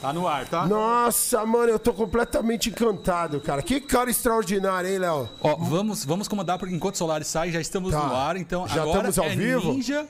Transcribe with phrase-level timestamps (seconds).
[0.00, 0.66] Tá no ar, tá?
[0.66, 3.62] Nossa, mano, eu tô completamente encantado, cara.
[3.62, 5.28] Que cara extraordinário, hein, Léo?
[5.40, 8.06] Ó, vamos, vamos comandar porque enquanto o Solaris sai, já estamos Tá.
[8.06, 8.36] no ar.
[8.36, 9.72] Então Já agora estamos ao é vivo?
[9.72, 10.06] Ninja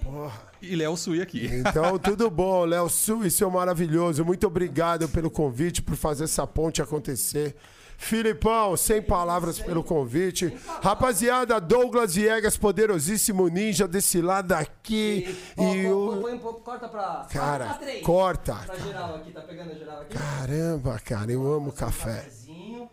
[0.61, 1.49] e Léo Sui aqui.
[1.53, 4.25] Então, tudo bom, Léo Sul, seu maravilhoso.
[4.25, 7.55] Muito obrigado pelo convite, por fazer essa ponte acontecer.
[7.99, 10.56] Filipão, sem palavras pelo convite.
[10.83, 15.37] Rapaziada, Douglas Viegas, poderosíssimo ninja desse lado aqui.
[15.58, 16.19] E o.
[16.20, 17.27] Põe um pouco, corta pra.
[17.30, 18.02] Cara, pra três.
[18.05, 18.55] corta.
[18.55, 20.16] Pra geral aqui, tá pegando geral aqui?
[20.16, 22.16] Caramba, cara, eu amo café.
[22.16, 22.88] Cafezinho.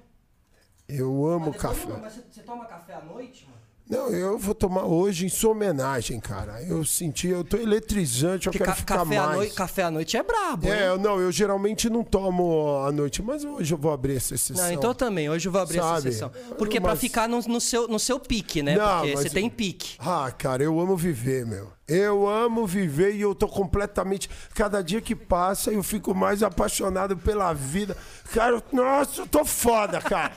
[0.88, 1.94] Eu amo Mas café.
[2.02, 3.62] Mas você, você toma café à noite, mano?
[3.90, 6.62] Não, eu vou tomar hoje em sua homenagem, cara.
[6.64, 9.36] Eu senti, eu tô eletrizante, eu Porque quero ca- ficar café, à mais.
[9.38, 13.44] noite, café à noite é brabo, É, não, eu geralmente não tomo à noite, mas
[13.44, 14.66] hoje eu vou abrir essa exceção.
[14.66, 15.30] Não, então eu também.
[15.30, 15.98] Hoje eu vou abrir Sabe?
[15.98, 16.32] essa sessão.
[16.58, 18.76] Porque pra Mas- ficar no, no seu, no seu pique, né?
[18.78, 19.95] Não, Porque você tem pique.
[20.00, 21.68] Ah, cara, eu amo viver, meu.
[21.86, 24.30] Eu amo viver e eu tô completamente.
[24.56, 27.95] Cada dia que passa, eu fico mais apaixonado pela vida.
[28.34, 30.31] Cara, nossa, eu tô foda, cara.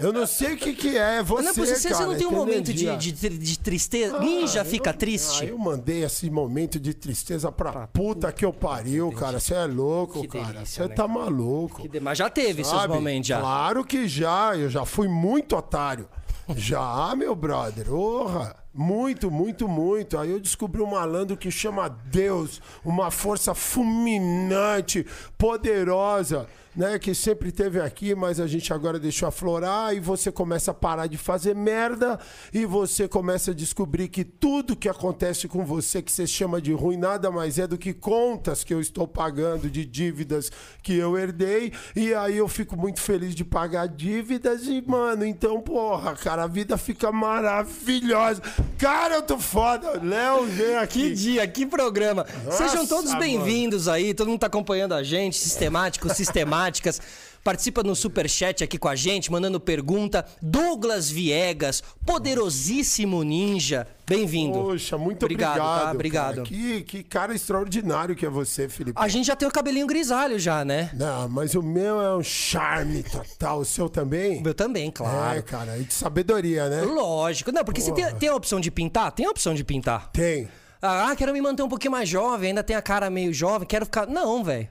[0.00, 2.26] Eu não sei o que que é, você, não é possível, você, cara, não tem
[2.26, 4.18] um momento de, de, de tristeza?
[4.18, 5.44] Ninja fica Ah, triste?
[5.44, 9.38] eu mandei esse momento de tristeza pra puta que eu pariu, cara.
[9.38, 10.64] Você é louco, Que cara.
[10.64, 10.94] Você né?
[10.94, 11.86] tá maluco.
[11.86, 12.94] Que Mas já teve seus Sabe?
[12.94, 13.40] momentos já.
[13.40, 14.56] Claro que já.
[14.56, 16.08] Eu já fui muito otário.
[16.56, 17.92] Já, meu brother.
[17.92, 18.61] Orra.
[18.74, 20.18] Muito, muito, muito.
[20.18, 22.60] Aí eu descobri um malandro que chama Deus.
[22.82, 25.06] Uma força fulminante,
[25.36, 26.48] poderosa.
[26.74, 30.74] Né, que sempre teve aqui, mas a gente agora deixou aflorar e você começa a
[30.74, 32.18] parar de fazer merda
[32.50, 36.72] e você começa a descobrir que tudo que acontece com você que você chama de
[36.72, 40.50] ruim nada mais é do que contas que eu estou pagando de dívidas
[40.82, 45.60] que eu herdei e aí eu fico muito feliz de pagar dívidas e mano, então
[45.60, 48.40] porra, cara, a vida fica maravilhosa.
[48.78, 50.00] Cara, eu tô foda.
[50.02, 51.10] Léo, vem aqui.
[51.10, 52.26] Que dia, que programa.
[52.50, 57.00] Sejam todos bem-vindos aí, todo mundo tá acompanhando a gente, sistemáticos, sistemáticas.
[57.44, 60.24] Participa no superchat aqui com a gente, mandando pergunta.
[60.40, 64.58] Douglas Viegas, poderosíssimo ninja, bem-vindo.
[64.58, 65.82] Poxa, muito Obrigado, obrigado.
[65.82, 65.90] tá?
[65.92, 66.42] Obrigado.
[66.44, 68.92] Que, que cara extraordinário que é você, Felipe.
[68.94, 70.90] A gente já tem o cabelinho grisalho já, né?
[70.94, 73.58] Não, mas o meu é um charme total.
[73.58, 74.38] O seu também?
[74.38, 75.38] O meu também, claro.
[75.38, 76.82] É, cara, e de sabedoria, né?
[76.82, 77.50] Lógico.
[77.50, 79.10] Não, porque você tem, tem a opção de pintar?
[79.10, 80.12] Tem a opção de pintar.
[80.12, 80.48] Tem.
[80.80, 83.84] Ah, quero me manter um pouquinho mais jovem, ainda tem a cara meio jovem, quero
[83.84, 84.06] ficar.
[84.06, 84.68] Não, velho.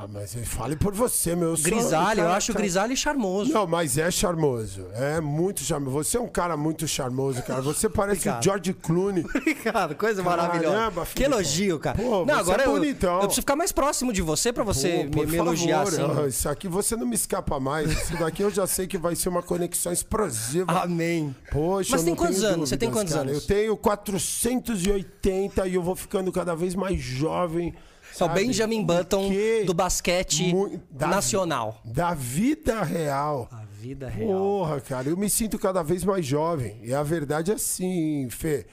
[0.00, 1.48] Ah, mas fale por você, meu.
[1.50, 3.52] Eu sou um Grisalho, eu cara- acho o cara- grisalho charmoso.
[3.52, 4.86] Não, mas é charmoso.
[4.92, 5.96] É muito charmoso.
[5.96, 7.62] Você é um cara muito charmoso, cara.
[7.62, 8.42] Você parece o.
[8.42, 9.24] George Clooney.
[9.34, 11.00] Obrigado, coisa Caramba, maravilhosa.
[11.06, 11.38] Que Filipão.
[11.38, 11.96] elogio, cara.
[11.98, 13.14] Pô, não, você agora é eu, bonitão.
[13.14, 16.02] eu preciso ficar mais próximo de você pra você Pô, me, me elogiar assim.
[16.02, 17.90] Ah, Isso aqui você não me escapa mais.
[17.90, 20.70] Isso daqui eu já sei que vai ser uma conexão explosiva.
[20.82, 21.34] Amém.
[21.50, 22.68] Poxa, Mas eu tem quantos tenho anos?
[22.68, 23.30] Você tem dúvidas, quantos cara.
[23.30, 23.42] anos?
[23.42, 27.74] Eu tenho 480 e eu vou ficando cada vez mais jovem.
[28.24, 28.40] O sabe?
[28.46, 31.80] Benjamin Button Porque do basquete mu- da- nacional.
[31.84, 33.48] Da vida real.
[33.52, 34.28] A vida real.
[34.30, 36.78] Porra, cara, eu me sinto cada vez mais jovem.
[36.82, 38.66] E a verdade é assim, Fê.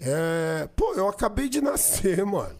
[0.00, 0.68] É...
[0.74, 2.56] Pô, eu acabei de nascer, mano.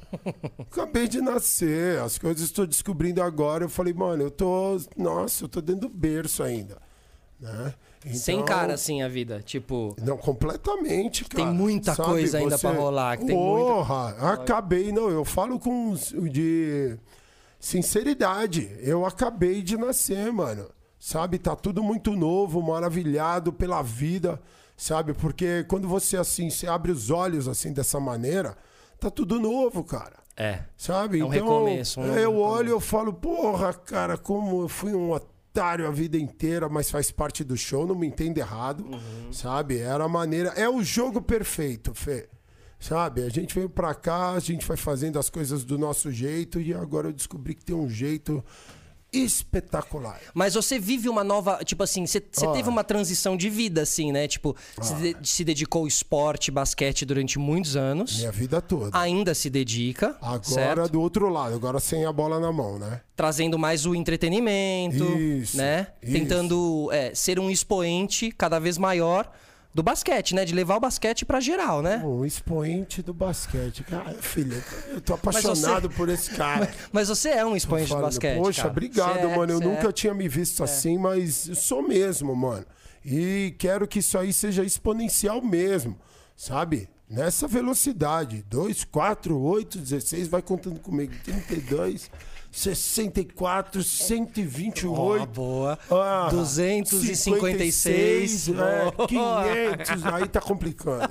[0.70, 1.98] Acabei de nascer.
[2.00, 3.64] As coisas estou descobrindo agora.
[3.64, 4.80] Eu falei, mano, eu tô.
[4.96, 6.78] Nossa, eu tô dentro do berço ainda.
[7.40, 7.74] Né?
[8.12, 9.40] Sem Então- cara assim a vida.
[9.44, 11.44] Tipo, Não, completamente, cara.
[11.44, 15.94] Tem muita coisa ainda pra rolar, que tem Porra, acabei, não, eu falo com
[16.28, 16.96] de
[17.60, 18.70] sinceridade.
[18.80, 20.66] Eu acabei de nascer, mano.
[20.98, 24.40] Sabe, tá tudo muito novo, maravilhado pela vida,
[24.76, 25.12] sabe?
[25.14, 28.56] Porque quando você assim, você abre os olhos assim dessa maneira,
[29.00, 30.22] tá tudo novo, cara.
[30.36, 30.60] é.
[30.76, 31.20] Sabe?
[31.20, 32.40] É um recomeço, um eu recomeço.
[32.40, 35.31] olho e eu falo, porra, cara, como eu fui um otário
[35.86, 38.84] a vida inteira, mas faz parte do show, não me entenda errado.
[38.84, 39.32] Uhum.
[39.32, 39.78] Sabe?
[39.78, 40.50] Era a maneira.
[40.50, 42.28] É o jogo perfeito, Fê.
[42.78, 43.22] Sabe?
[43.22, 46.74] A gente veio pra cá, a gente vai fazendo as coisas do nosso jeito e
[46.74, 48.44] agora eu descobri que tem um jeito
[49.12, 50.18] espetacular.
[50.32, 51.60] Mas você vive uma nova.
[51.64, 52.52] Tipo assim, você Ah.
[52.52, 54.26] teve uma transição de vida, assim, né?
[54.26, 58.18] Tipo, se, de- se dedicou ao esporte, basquete durante muitos anos.
[58.18, 58.96] Minha vida toda.
[58.98, 60.16] Ainda se dedica.
[60.20, 60.88] Agora certo?
[60.92, 63.00] do outro lado, agora sem a bola na mão, né?
[63.14, 65.04] Trazendo mais o entretenimento.
[65.18, 65.88] Isso, né?
[66.02, 66.12] isso.
[66.12, 69.30] Tentando é, ser um expoente cada vez maior
[69.74, 70.44] do basquete, né?
[70.44, 72.02] De levar o basquete pra geral, né?
[72.04, 73.82] Um expoente do basquete.
[73.84, 76.70] Cara, filho, eu tô apaixonado por esse cara.
[76.92, 78.38] Mas você é um expoente do Falando, basquete.
[78.38, 78.72] Poxa, cara.
[78.72, 79.52] obrigado, Você é, mano.
[79.52, 79.68] Eu você é.
[79.68, 82.66] nunca tinha me visto assim, mas eu sou mesmo, mano.
[83.04, 85.98] E quero que isso aí seja exponencial mesmo,
[86.36, 86.88] sabe?
[87.08, 88.44] Nessa velocidade.
[88.48, 91.12] 2, 4, 8, 16, vai contando comigo.
[91.24, 92.10] 32,
[92.52, 94.92] 64, 128.
[95.22, 95.78] Ó, boa.
[95.90, 97.18] Ah, 256.
[97.18, 98.52] 56, é,
[98.92, 99.06] Boa.
[99.08, 101.08] 500, aí tá complicando.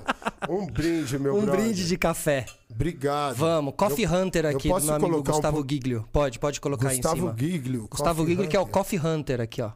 [0.48, 1.62] Um brinde, meu Um brother.
[1.66, 2.46] brinde de café.
[2.70, 3.36] Obrigado.
[3.36, 6.06] Vamos, Coffee Eu- Hunter aqui, do meu amigo um Gustavo pouco- Giglio.
[6.12, 7.36] Pode, pode colocar aí em Gustavo cima.
[7.38, 7.88] Giglio.
[7.90, 8.66] Gustavo Giglio, que é o.
[8.66, 9.72] Coffee Hunter aqui, ó.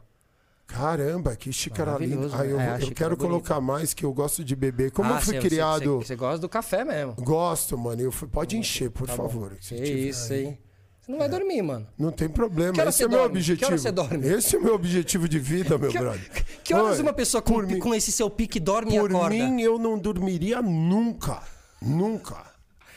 [0.66, 2.28] Caramba, que xícara linda.
[2.32, 2.78] Ah, eu, né?
[2.80, 4.90] É, eu quero colocar mais, que eu gosto de beber.
[4.90, 5.98] Como Ah, eu fui criado...
[5.98, 7.14] Você, gosta do café mesmo.
[7.20, 8.00] Gosto, mano.
[8.02, 9.52] Eu fui- Pode encher, por favor.
[9.60, 10.58] se Que isso, hein?
[11.06, 11.86] Você não vai dormir, mano.
[11.96, 12.72] Não tem problema.
[12.72, 13.20] Que Esse é o meu?
[13.20, 13.66] Que objetivo.
[13.66, 14.26] hora você dorme?
[14.26, 16.44] Esse é o meu objetivo de vida, meu Que, brother.
[16.64, 19.10] que horas Olha, uma pessoa com, por mim- com esse seu pique dorme e Por
[19.10, 19.30] acorda?
[19.36, 21.40] mim, eu não dormiria nunca.
[21.80, 22.36] Nunca.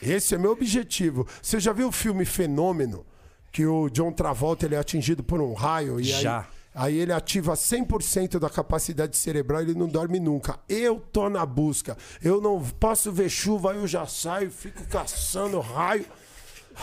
[0.02, 1.26] Esse é meu objetivo.
[1.40, 3.06] Você já viu o filme Fenômeno?
[3.52, 6.40] Que o John Travolta ele é atingido por um raio e Já.
[6.74, 10.58] aí, aí ele ativa 100% da capacidade cerebral e ele não dorme nunca.
[10.68, 11.96] Eu tô na busca.
[12.22, 16.06] Eu não posso ver chuva, eu já saio, fico caçando raio.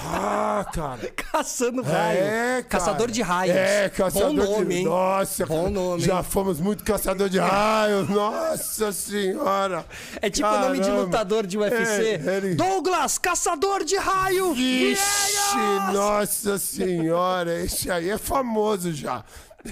[0.06, 1.00] Ah, cara.
[1.32, 2.20] Caçando raio.
[2.20, 2.64] É, cara.
[2.64, 3.56] Caçador de raios.
[3.56, 4.76] É, caçador Bom nome, de...
[4.80, 4.86] hein?
[4.86, 8.08] Nossa, Bom cara, nome, Já fomos muito caçador de raios.
[8.10, 9.86] Nossa senhora.
[10.22, 12.22] É tipo o nome de lutador de UFC.
[12.26, 14.54] É, ele- Douglas, caçador de raio.
[14.54, 15.00] Viegas!
[15.94, 17.64] nossa senhora.
[17.64, 19.24] Esse aí é famoso já.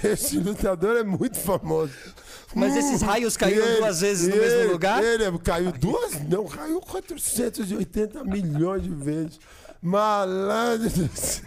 [0.04, 1.92] Esse lutador é muito famoso.
[2.54, 5.02] Mas esses raios caíram Ele- duas vezes no ele- mesmo lugar?
[5.02, 6.12] Ele caiu duas?
[6.28, 9.38] Não, caiu 480 milhões de vezes.
[9.86, 11.44] Malandro do céu.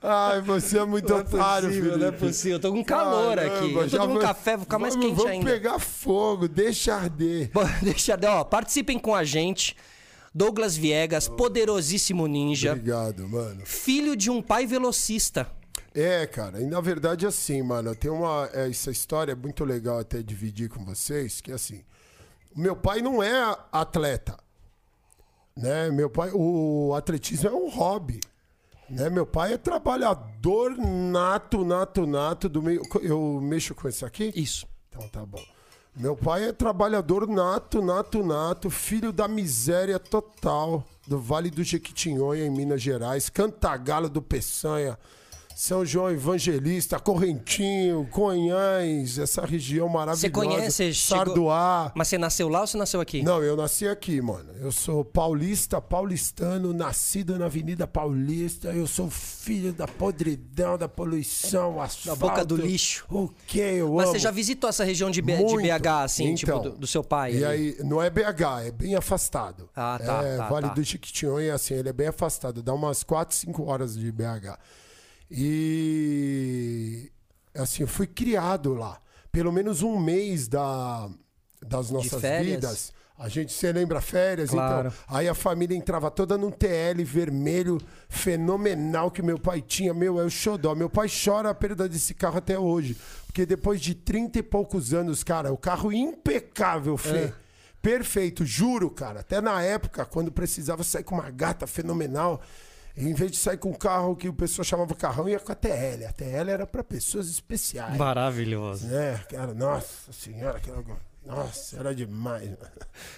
[0.00, 1.98] Ai, você é muito Não é otário, possível, Felipe.
[2.00, 2.52] não é possível.
[2.56, 3.74] Eu tô com calor aqui.
[3.74, 5.50] Eu tô tomando café, vou ficar mais vamos, quente vamos ainda.
[5.50, 7.50] pegar fogo, deixa arder.
[7.52, 9.76] Bom, Deixa, ó, participem com a gente.
[10.32, 13.62] Douglas Viegas, poderosíssimo ninja, Obrigado, mano.
[13.66, 15.50] filho de um pai velocista.
[15.94, 19.98] É, cara, e na verdade assim, mano, tem uma é, essa história é muito legal
[19.98, 21.82] até dividir com vocês, que assim,
[22.54, 24.38] meu pai não é atleta,
[25.58, 25.90] né?
[25.90, 28.20] Meu pai, o atletismo é um hobby,
[28.88, 29.10] né?
[29.10, 32.80] Meu pai é trabalhador nato, nato, nato do meio.
[33.02, 34.32] Eu mexo com isso aqui?
[34.36, 34.66] Isso.
[34.88, 35.42] Então tá bom.
[35.96, 42.44] Meu pai é trabalhador nato, nato, nato, filho da miséria total do Vale do Jequitinhonha,
[42.46, 44.96] em Minas Gerais, Cantagalo do Peçanha,
[45.60, 50.20] São João Evangelista, Correntinho, Conhães, essa região maravilhosa.
[50.20, 50.94] Você conhece?
[50.94, 51.90] chegou- Sarduá.
[51.96, 53.24] Mas você nasceu lá ou você nasceu aqui?
[53.24, 54.52] Não, eu nasci aqui, mano.
[54.60, 58.68] Eu sou paulista, paulistano, nascido na Avenida Paulista.
[58.68, 62.20] Eu sou filho da podridão, da poluição, asfalto.
[62.20, 63.04] boca do lixo.
[63.10, 64.12] O que eu Mas amo.
[64.12, 65.56] você já visitou essa região de, B- de.
[65.56, 67.34] BH, assim, tipo, Então, do, do seu pai?
[67.34, 69.68] E aí, não é BH, é bem afastado.
[69.74, 70.74] Ah, tá, É, tá, Vale tá.
[70.74, 72.62] do Chiquitinhonha, assim, ele é bem afastado.
[72.62, 74.56] Dá umas 4, 5 horas de BH.
[75.30, 77.10] E,
[77.54, 79.00] assim, eu fui criado lá.
[79.30, 81.08] Pelo menos um mês da,
[81.62, 82.92] das nossas vidas.
[83.18, 84.50] A gente, você lembra férias?
[84.50, 84.88] Claro.
[84.88, 89.92] Então, aí a família entrava toda num TL vermelho fenomenal que meu pai tinha.
[89.92, 90.72] Meu, é o xodó.
[90.74, 92.96] Meu pai chora a perda desse carro até hoje.
[93.26, 97.16] Porque depois de 30 e poucos anos, cara, o carro impecável, Fê.
[97.16, 97.32] É.
[97.82, 99.20] Perfeito, juro, cara.
[99.20, 102.40] Até na época, quando precisava sair com uma gata fenomenal,
[102.98, 105.54] em vez de sair com um carro que o pessoal chamava carrão, ia com a
[105.54, 106.04] TL.
[106.08, 107.96] A TL era para pessoas especiais.
[107.96, 108.92] Maravilhoso.
[108.92, 110.82] É, cara, nossa senhora, aquela...
[111.24, 112.50] nossa, era demais.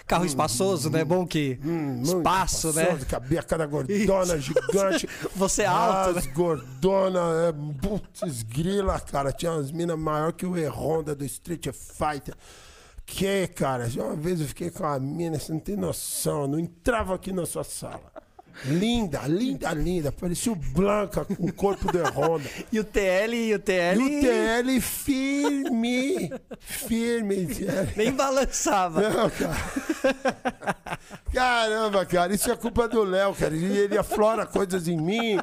[0.06, 1.02] Carro espaçoso, né?
[1.04, 2.82] Bom que Hum, muito espaço, né?
[2.82, 5.08] espaçoso, Cabia cada gordona gigante.
[5.34, 9.32] Você é alto, As gordona, é, putz, grila, cara.
[9.32, 12.34] Tinha umas minas maior que o E-Honda do Street Fighter.
[13.06, 16.58] Que, cara, já uma vez eu fiquei com a mina, você não tem noção, não
[16.60, 18.12] entrava aqui na sua sala.
[18.64, 20.12] Linda, linda, linda.
[20.12, 22.48] Parecia o Blanca com o corpo do E-Honda.
[22.72, 24.00] E o TL, e o TL...
[24.00, 27.48] E o TL firme, firme.
[27.96, 29.00] Nem balançava.
[29.08, 29.56] Não, cara.
[31.32, 33.54] Caramba, cara, isso é culpa do Léo, cara.
[33.54, 35.38] E ele aflora coisas em mim.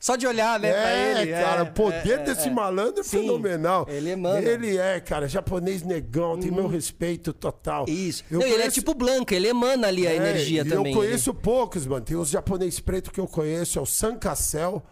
[0.00, 1.32] Só de olhar, né, pra É, ele.
[1.32, 2.50] cara, é, o poder é, desse é.
[2.50, 3.84] malandro é Sim, fenomenal.
[3.88, 4.38] ele emana.
[4.40, 7.84] Ele é, cara, japonês negão, tem meu respeito total.
[7.88, 8.22] Isso.
[8.30, 10.92] Não, Ele é conheço- tipo Blanca, ele emana ali a É, energia também.
[10.92, 12.04] Eu conheço poucos, mano.
[12.04, 14.82] Tem os japonês preto que eu conheço, é o San Cassel,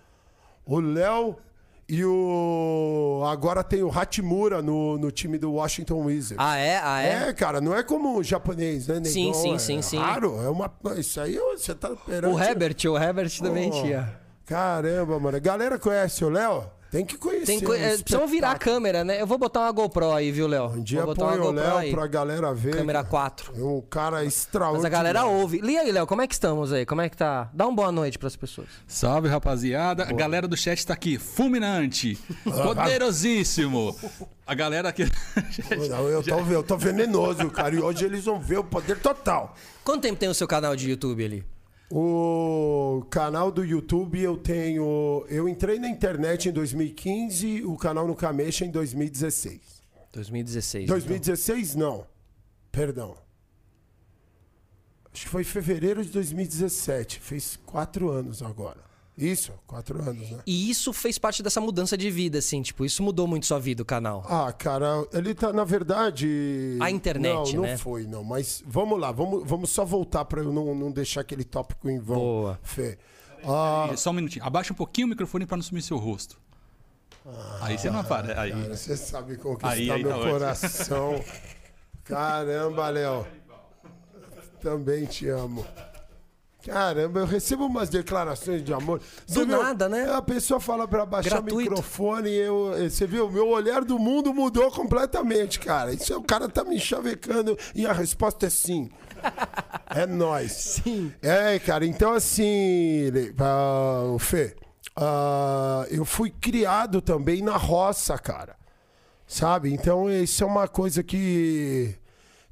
[0.66, 1.36] o Léo
[1.88, 3.22] e o.
[3.26, 6.36] Agora tem o Hatimura no, no time do Washington Wizards.
[6.44, 6.80] Ah, é?
[6.82, 7.28] Ah, é?
[7.28, 9.12] É, cara, não é como o japonês, né, negão?
[9.12, 9.98] Sim, sim, é sim, sim.
[9.98, 10.68] Raro, é uma.
[10.98, 12.34] Isso aí você tá esperando.
[12.34, 14.25] O Herbert, o Herbert também Oh, tinha.
[14.46, 15.36] Caramba, mano.
[15.36, 16.64] A galera conhece o Léo?
[16.88, 17.46] Tem que conhecer.
[17.46, 19.20] Tem co- precisamos virar a câmera, né?
[19.20, 20.66] Eu vou botar uma GoPro aí, viu, Léo?
[20.68, 21.76] Um dia vou botar põe uma o GoPro.
[21.78, 22.76] Léo pra galera ver.
[22.76, 23.10] Câmera cara.
[23.10, 23.52] 4.
[23.56, 24.82] É um cara extraordinário.
[24.82, 25.60] Mas a galera ouve.
[25.60, 26.86] Lê aí, Léo, como é que estamos aí?
[26.86, 27.50] Como é que tá?
[27.52, 28.68] Dá uma boa noite pras pessoas.
[28.86, 30.04] Salve, rapaziada.
[30.04, 31.18] A galera do chat tá aqui.
[31.18, 32.16] Fulminante.
[32.44, 33.94] Poderosíssimo.
[34.46, 35.04] A galera aqui.
[35.90, 37.74] Não, eu, tô, eu tô venenoso, cara.
[37.74, 39.54] E hoje eles vão ver o poder total.
[39.84, 41.44] Quanto tempo tem o seu canal de YouTube ali?
[41.90, 45.24] O canal do YouTube eu tenho.
[45.28, 49.82] Eu entrei na internet em 2015, o canal no Camexa em 2016.
[50.12, 50.88] 2016.
[50.88, 52.06] 2016 não.
[52.72, 53.16] Perdão.
[55.12, 57.20] Acho que foi em fevereiro de 2017.
[57.20, 58.80] Fez quatro anos agora.
[59.16, 60.40] Isso, quatro anos, né?
[60.46, 63.82] E isso fez parte dessa mudança de vida, assim, tipo, isso mudou muito sua vida,
[63.82, 64.22] o canal.
[64.28, 66.76] Ah, cara, ele tá, na verdade.
[66.80, 67.70] A internet, não, né?
[67.72, 68.22] Não foi, não.
[68.22, 71.98] Mas vamos lá, vamos, vamos só voltar pra eu não, não deixar aquele tópico em
[71.98, 72.18] vão.
[72.18, 72.60] Boa.
[72.62, 72.98] Fê.
[73.42, 74.44] Ah, Só um minutinho.
[74.44, 76.38] Abaixa um pouquinho o microfone pra não sumir seu rosto.
[77.62, 78.38] aí você não aparece.
[78.38, 78.50] Aí.
[78.50, 81.24] cara, você sabe conquistar Aí, aí meu tá coração.
[82.04, 83.26] Caramba, Léo.
[84.60, 85.64] Também te amo.
[86.66, 89.00] Caramba, eu recebo umas declarações de amor.
[89.26, 89.62] Você Do viu?
[89.62, 90.10] nada, né?
[90.12, 91.70] A pessoa fala pra baixar o Gratuito.
[91.70, 92.72] microfone e eu.
[92.90, 93.30] Você viu?
[93.30, 95.92] Meu olhar do mundo mudou completamente, cara.
[95.92, 98.90] Isso é o cara tá me chavecando e a resposta é sim.
[99.94, 100.52] É nós.
[100.84, 101.12] Sim.
[101.22, 103.10] É, cara, então assim,
[104.14, 104.54] o Fê,
[104.94, 108.56] ah, eu fui criado também na roça, cara.
[109.26, 109.72] Sabe?
[109.72, 111.94] Então isso é uma coisa que.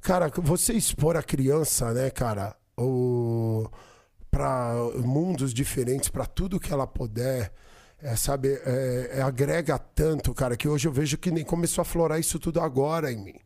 [0.01, 3.65] Cara, você expor a criança, né, cara, o,
[4.35, 7.53] para mundos diferentes, para tudo que ela puder.
[8.01, 11.85] É, sabe, é, é, agrega tanto, cara, que hoje eu vejo que nem começou a
[11.85, 13.39] florar isso tudo agora em mim.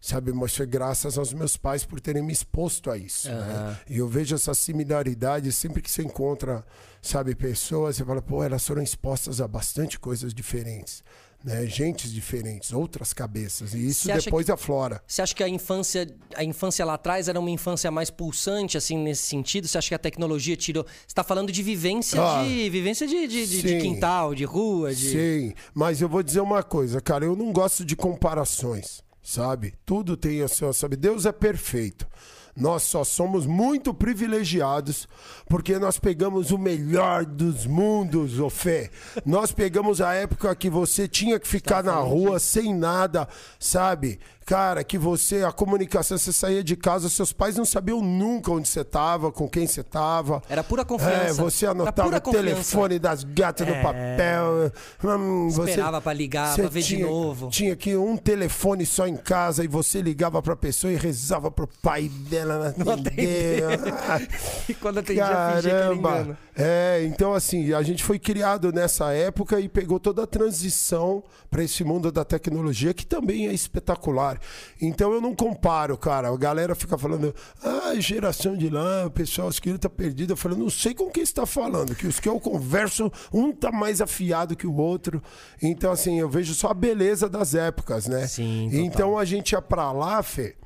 [0.00, 3.30] Sabe, mas foi graças aos meus pais por terem me exposto a isso.
[3.30, 3.78] Né?
[3.88, 6.64] E eu vejo essa similaridade sempre que você encontra,
[7.00, 11.04] sabe, pessoas, você fala, pô, elas foram expostas a bastante coisas diferentes.
[11.44, 11.66] Né?
[11.66, 13.74] Gentes diferentes, outras cabeças.
[13.74, 15.02] E isso depois aflora.
[15.06, 18.96] Você acha que a infância, a infância lá atrás era uma infância mais pulsante, assim,
[18.96, 19.68] nesse sentido?
[19.68, 20.84] Você acha que a tecnologia tirou.
[20.84, 22.70] Você está falando de vivência Ah, de.
[22.70, 25.10] Vivência de, de, de- quintal, de rua, de.
[25.10, 29.74] Sim, mas eu vou dizer uma coisa, cara, eu não gosto de comparações, sabe?
[29.84, 30.96] Tudo tem a sua, sabe?
[30.96, 32.06] Deus é perfeito.
[32.56, 35.08] Nós só somos muito privilegiados
[35.48, 38.90] porque nós pegamos o melhor dos mundos, ô Fê.
[39.26, 44.20] Nós pegamos a época que você tinha que ficar na rua sem nada, sabe?
[44.46, 48.68] Cara, que você, a comunicação, você saía de casa, seus pais não sabiam nunca onde
[48.68, 50.42] você estava, com quem você estava.
[50.50, 51.30] Era pura confiança.
[51.30, 53.82] É, você anotava o telefone das gatas no É.
[53.82, 54.72] papel.
[55.02, 57.48] Hum, você- Esperava pra ligar, pra ver de tinha- novo.
[57.48, 61.66] Tinha que um telefone só em casa e você ligava pra pessoa e rezava pro
[61.82, 63.62] pai dela não atender.
[64.68, 65.24] E quando atendia.
[65.24, 66.38] Caramba!
[66.56, 71.62] É, então assim, a gente foi criado nessa época e pegou toda a transição para
[71.64, 74.33] esse mundo da tecnologia, que também é espetacular.
[74.80, 76.28] Então eu não comparo, cara.
[76.28, 80.32] A galera fica falando, ah, geração de lá, o pessoal, os que tá perdido.
[80.32, 83.70] Eu falo, não sei com quem está falando, que os que eu converso, um tá
[83.70, 85.22] mais afiado que o outro.
[85.62, 88.26] Então, assim, eu vejo só a beleza das épocas, né?
[88.26, 88.84] Sim, total.
[88.84, 90.56] Então a gente ia pra lá, Fê,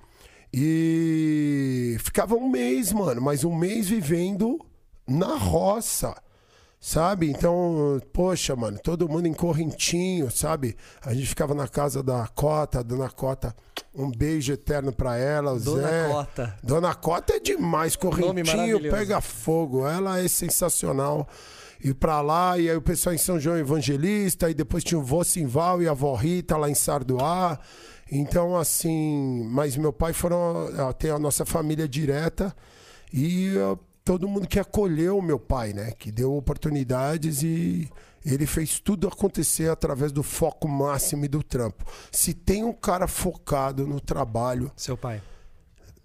[0.53, 4.59] e ficava um mês, mano, mas um mês vivendo
[5.07, 6.15] na roça,
[6.81, 7.29] sabe?
[7.31, 10.77] Então, poxa, mano, todo mundo em correntinho, sabe?
[11.03, 13.55] A gente ficava na casa da Cota, Dona Cota,
[13.95, 16.09] um beijo eterno pra ela, Dona Zé.
[16.09, 16.57] Cota.
[16.63, 21.29] Dona Cota é demais, correntinho, pega fogo, ela é sensacional.
[21.83, 25.03] E pra lá, e aí o pessoal em São João Evangelista, e depois tinha o
[25.03, 27.59] vô Simval e a avó Rita lá em Sardoá.
[28.11, 32.55] Então, assim, mas meu pai foram até a nossa família direta
[33.13, 33.77] e ó,
[34.09, 35.91] todo mundo que acolheu o meu pai, né?
[35.91, 37.91] Que deu oportunidades e
[38.25, 41.85] ele fez tudo acontecer através do foco máximo e do trampo.
[42.11, 45.21] Se tem um cara focado no trabalho, Seu pai.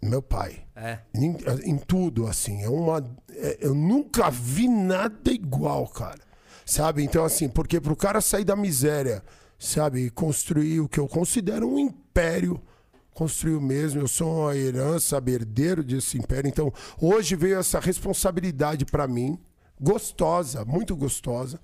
[0.01, 0.65] meu pai.
[0.75, 0.99] É.
[1.15, 2.61] Em, em tudo, assim.
[2.61, 6.19] É uma, é- eu nunca vi nada igual, cara.
[6.65, 7.03] Sabe?
[7.05, 9.23] Então, assim, porque pro cara sair da miséria,
[9.57, 10.09] sabe?
[10.09, 12.59] Construir o que eu considero um império.
[13.13, 16.47] Construiu mesmo, eu sou a herança, herdeiro desse império.
[16.47, 19.37] Então, hoje veio essa responsabilidade pra mim,
[19.79, 21.59] gostosa, muito gostosa,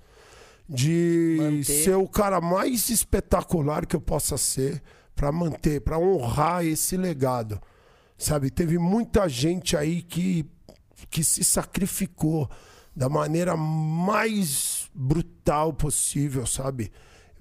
[0.68, 1.64] de Manter.
[1.64, 4.80] ser o cara mais espetacular que eu possa ser
[5.16, 7.60] pra manter, pra honrar esse legado.
[8.16, 10.46] Sabe, teve muita gente aí que,
[11.10, 12.48] que se sacrificou
[12.94, 16.92] da maneira mais brutal possível, sabe?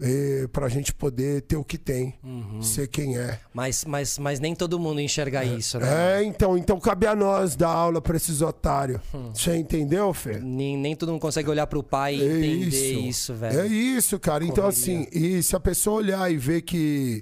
[0.01, 2.17] Eh, pra gente poder ter o que tem,
[2.61, 3.37] ser quem é.
[3.53, 6.21] Mas, mas, mas nem todo mundo enxerga isso, né?
[6.21, 9.01] É, então, então cabe a nós dar aula pra esses otários.
[9.13, 9.31] Hum.
[9.33, 10.39] Você entendeu, Fê?
[10.39, 13.59] Nem, nem todo mundo consegue olhar pro pai e entender isso, velho.
[13.59, 14.45] É isso, cara.
[14.45, 15.01] Então, Correria.
[15.01, 17.21] assim, e se a pessoa olhar e ver que.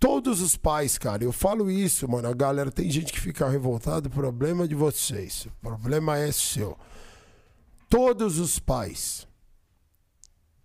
[0.00, 2.26] Todos os pais, cara, eu falo isso, mano.
[2.26, 5.46] A galera, tem gente que fica revoltada, o problema é de vocês.
[5.46, 6.76] O problema é seu.
[7.90, 9.28] Todos os pais,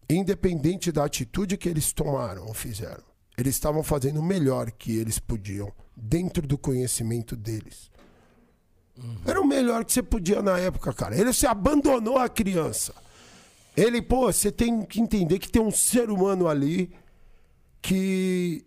[0.10, 3.04] independente da atitude que eles tomaram ou fizeram,
[3.38, 7.92] eles estavam fazendo o melhor que eles podiam, dentro do conhecimento deles.
[9.26, 11.16] Era o melhor que você podia na época, cara.
[11.16, 12.94] Ele se abandonou a criança.
[13.76, 16.92] Ele, pô, você tem que entender que tem um ser humano ali
[17.80, 18.66] que.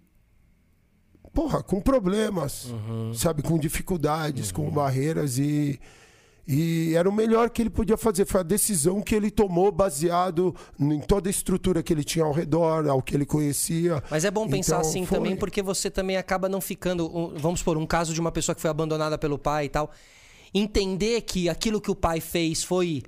[1.33, 2.69] porra, com problemas,
[3.15, 3.43] sabe?
[3.43, 5.81] Com dificuldades, com barreiras e.
[6.47, 8.25] E era o melhor que ele podia fazer.
[8.27, 12.33] Foi a decisão que ele tomou baseado em toda a estrutura que ele tinha ao
[12.33, 14.03] redor, ao que ele conhecia.
[14.11, 17.33] Mas é bom pensar Então, assim foi- também, porque você também acaba não ficando.
[17.37, 19.91] Vamos supor, um caso de uma pessoa que foi abandonada pelo pai e tal.
[20.53, 23.03] Entender que aquilo que o pai fez foi.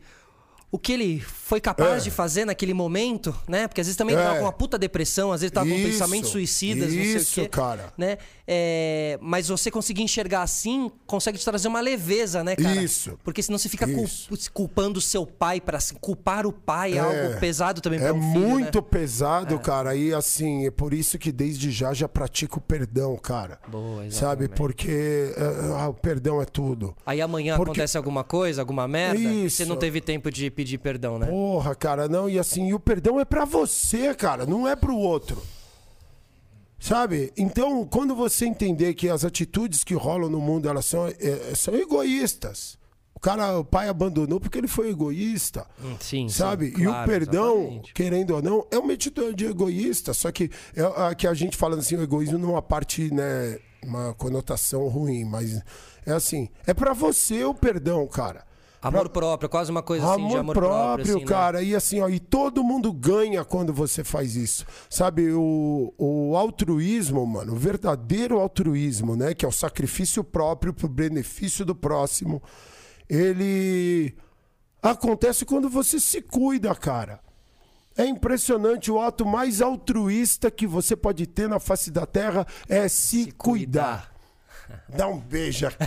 [0.75, 2.05] O que ele foi capaz É.
[2.05, 3.69] de fazer naquele momento, né?
[3.69, 4.39] Porque às vezes também ele tava É.
[4.39, 7.45] com uma puta depressão, às vezes tava com Isso, pensamentos suicidas, não sei isso, o
[7.45, 7.49] quê.
[7.51, 7.93] cara.
[7.99, 8.17] Né?
[8.49, 12.83] É, mas você conseguir enxergar assim, consegue te trazer uma leveza, né, cara?
[12.83, 13.19] Isso.
[13.23, 14.51] Porque senão você fica cul- Isso.
[14.53, 18.49] culpando o seu pai para culpar o pai é, algo pesado também É um filho,
[18.49, 18.87] muito né?
[18.91, 19.95] pesado, cara.
[19.95, 23.59] E assim, é por isso que desde já já pratico o perdão, cara.
[23.69, 24.45] Boa, Sabe?
[24.45, 24.57] exatamente.
[24.57, 25.45] Porque é,
[25.79, 26.97] ah, o perdão é tudo.
[27.05, 29.67] Aí amanhã Porque- acontece alguma coisa, alguma merda, e você Isso.
[29.67, 31.27] não teve tempo de pedir perdão, né?
[31.27, 32.29] Porra, cara, não.
[32.29, 35.43] E assim, e o perdão é pra você, cara, não é pro outro.
[36.79, 37.33] Sabe?
[37.37, 41.75] Então, quando você entender que as atitudes que rolam no mundo, elas são, é, são
[41.77, 42.77] egoístas.
[43.15, 45.65] O cara, o pai abandonou porque ele foi egoísta.
[45.81, 46.73] Hum, Sim, Sabe?
[46.75, 47.95] sim, e claro, o perdão, exatamente.
[47.95, 50.13] querendo ou não, é uma atitude egoísta.
[50.13, 54.13] Só que é a que a gente falando assim, o egoísmo numa parte, né, uma
[54.15, 55.63] conotação ruim, mas
[56.05, 58.45] é assim, é pra você o perdão, cara.
[58.83, 61.27] Amor próprio, quase uma coisa assim de amor próprio, assim, né?
[61.27, 61.63] cara.
[61.63, 64.67] E assim, ó, e todo mundo ganha quando você faz isso.
[64.91, 69.35] Sabe, o, o altruísmo, mano, o verdadeiro altruísmo, né?
[69.35, 72.43] Que é o sacrifício próprio pro benefício do próximo.
[73.09, 74.17] Ele
[74.83, 77.21] acontece quando você se cuida, cara.
[77.97, 82.89] É impressionante, o ato mais altruísta que você pode ter na face da terra é
[82.89, 84.12] se, cuidar.
[84.89, 85.83] Dá um beijo aqui.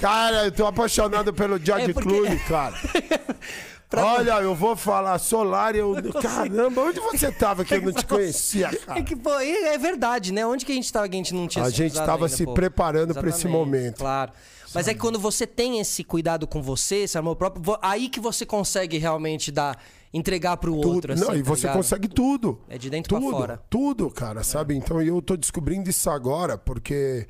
[0.00, 2.74] cara, eu tô apaixonado pelo George É porque- Clooney, cara.
[3.92, 5.96] Olha, eu vou falar solar, eu.
[6.22, 9.02] Caramba, onde você tava que eu não te conhecia, É cara?
[9.02, 10.46] que, pô, é verdade, né?
[10.46, 12.44] Onde que a gente tava que a gente não tinha A gente tava ainda, se
[12.44, 12.54] pô?
[12.54, 13.96] preparando pra esse momento.
[13.98, 14.30] Claro.
[14.72, 18.20] Mas é que quando você tem esse cuidado com você, esse amor próprio, aí que
[18.20, 19.76] você consegue realmente dar,
[20.12, 21.12] entregar pro outro, Tudo.
[21.12, 21.76] assim, não, e tá você ligado?
[21.76, 22.58] consegue tudo.
[22.68, 23.62] É de dentro pra tudo, fora.
[23.70, 24.76] Tudo, cara, sabe?
[24.76, 27.26] Então eu tô descobrindo isso agora, porque,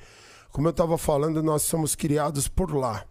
[0.51, 3.05] como eu tava falando, nós somos criados por lá.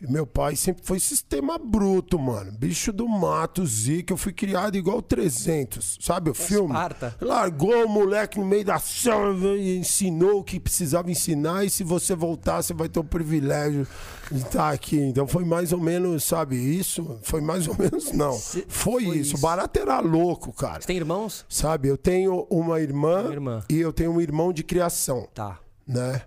[0.00, 2.52] E meu pai sempre foi sistema bruto, mano.
[2.52, 4.12] Bicho do mato, zica.
[4.12, 6.68] Eu fui criado igual 300, sabe o filme?
[6.74, 7.16] Esparta.
[7.18, 11.64] Largou o moleque no meio da selva e ensinou o que precisava ensinar.
[11.64, 13.86] E se você voltar, você vai ter o privilégio
[14.30, 14.98] de estar aqui.
[14.98, 17.18] Então foi mais ou menos, sabe, isso?
[17.22, 18.32] Foi mais ou menos, não.
[18.34, 19.20] Se- Foi, foi isso.
[19.20, 19.36] isso.
[19.36, 20.80] O barato era louco, cara.
[20.82, 21.46] Você tem irmãos?
[21.48, 23.64] Sabe, eu tenho uma irmã, Uma irmã.
[23.70, 25.58] e eu tenho um irmão de criação, Tá.
[25.86, 26.20] né?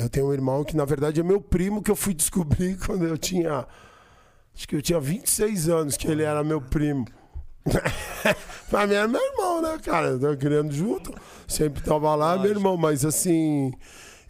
[0.00, 3.04] Eu tenho um irmão que, na verdade, é meu primo que eu fui descobrir quando
[3.06, 3.66] eu tinha.
[4.54, 7.04] Acho que eu tinha 26 anos que ele era meu primo.
[8.70, 10.08] pra mim era meu irmão, né, cara?
[10.08, 11.14] Eu tava criando junto,
[11.46, 13.72] sempre tava lá, meu irmão, mas assim.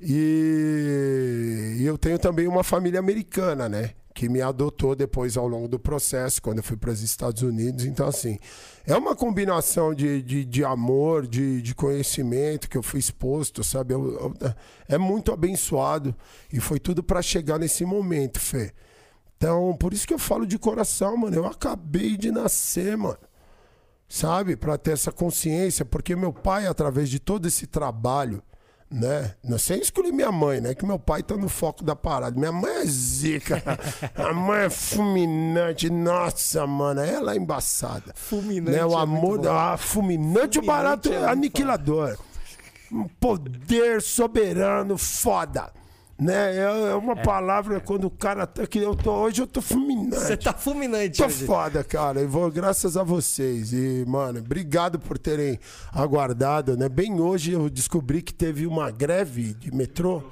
[0.01, 3.93] E, e eu tenho também uma família americana, né?
[4.13, 7.85] Que me adotou depois ao longo do processo, quando eu fui para os Estados Unidos.
[7.85, 8.39] Então, assim,
[8.85, 13.95] é uma combinação de, de, de amor, de, de conhecimento que eu fui exposto, sabe?
[13.95, 14.55] Eu- eu-
[14.89, 16.15] é muito abençoado.
[16.53, 18.73] E foi tudo para chegar nesse momento, Fê.
[19.37, 21.37] Então, por isso que eu falo de coração, mano.
[21.37, 23.19] Eu acabei de nascer, mano
[24.13, 24.57] sabe?
[24.57, 28.43] Para ter essa consciência, porque meu pai, através de todo esse trabalho,
[28.91, 29.35] né?
[29.45, 30.75] Não sem excluir minha mãe, né?
[30.75, 32.39] Que meu pai tá no foco da parada.
[32.39, 33.63] Minha mãe é zica.
[34.17, 35.89] A mãe é fulminante.
[35.89, 38.13] Nossa, mano, ela é embaçada.
[38.15, 38.85] Fulminante Né?
[38.85, 39.45] O é amor bom.
[39.45, 39.73] da.
[39.73, 42.19] Ah, fulminante, o barato Fulminante é é aniquilador.
[42.91, 45.71] Um poder soberano foda.
[46.21, 46.57] Né?
[46.57, 50.17] É é uma palavra quando o cara tá que eu tô hoje eu tô fulminante.
[50.17, 51.47] Você tá fulminante Tô hoje.
[51.47, 52.21] foda, cara.
[52.21, 53.73] E vou graças a vocês.
[53.73, 55.59] E, mano, obrigado por terem
[55.93, 56.89] aguardado, né?
[56.91, 60.23] Bem hoje eu descobri que teve uma greve de metrô.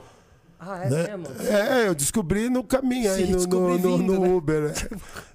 [0.61, 1.17] Ah, é Né?
[1.17, 1.41] mesmo?
[1.49, 4.29] É, eu descobri no caminho aí, Sim, no, descobri no, no- vindo, no né?
[4.35, 4.63] Uber.
[4.65, 4.75] né?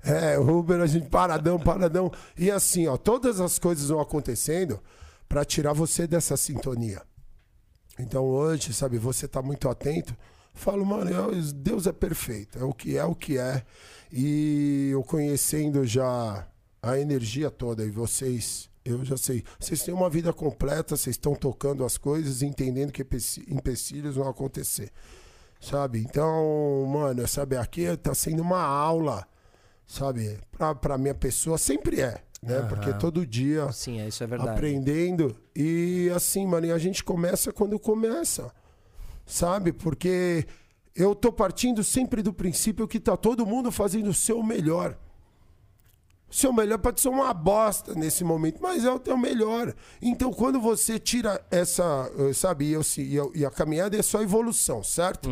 [0.03, 2.11] É, Uber, a gente paradão, paradão.
[2.37, 4.79] E assim, ó, todas as coisas vão acontecendo
[5.27, 7.01] pra tirar você dessa sintonia.
[7.97, 10.13] Então hoje, sabe, você tá muito atento.
[10.53, 12.59] Falo, mano, eu- Deus é perfeito.
[12.59, 13.63] É o que é, o que é.
[14.11, 16.47] E eu conhecendo já
[16.81, 19.43] a energia toda e vocês, eu já sei.
[19.59, 24.27] Vocês têm uma vida completa, vocês estão tocando as coisas, entendendo que empeci- empecilhos vão
[24.27, 24.91] acontecer.
[25.59, 25.99] Sabe?
[25.99, 29.25] Então, mano, sabe, aqui tá sendo uma aula,
[29.87, 30.37] sabe?
[30.51, 32.61] Pra, pra minha pessoa, sempre é, né?
[32.67, 34.51] Porque todo dia Sim, é, isso é verdade.
[34.51, 35.35] aprendendo.
[35.55, 38.51] E assim, mano, e a gente começa quando começa.
[39.25, 39.71] Sabe?
[39.71, 40.45] Porque
[40.95, 44.97] eu tô partindo sempre do princípio que tá todo mundo fazendo o seu melhor.
[46.33, 49.71] Seu melhor pode ser uma bosta nesse momento, mas é o teu melhor.
[50.01, 54.19] Então, quando você tira essa, eh, sabe, eu, e, eu, e a caminhada é só
[54.19, 55.29] evolução, certo?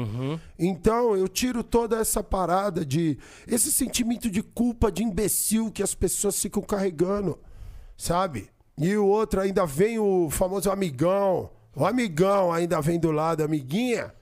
[0.60, 3.18] Então, eu tiro toda essa parada de.
[3.48, 7.40] esse sentimento de culpa, de imbecil que as pessoas ficam carregando,
[7.98, 8.52] sabe?
[8.78, 11.50] E o outro ainda vem o famoso amigão.
[11.76, 14.14] O amigão ainda vem do lado, amiguinha.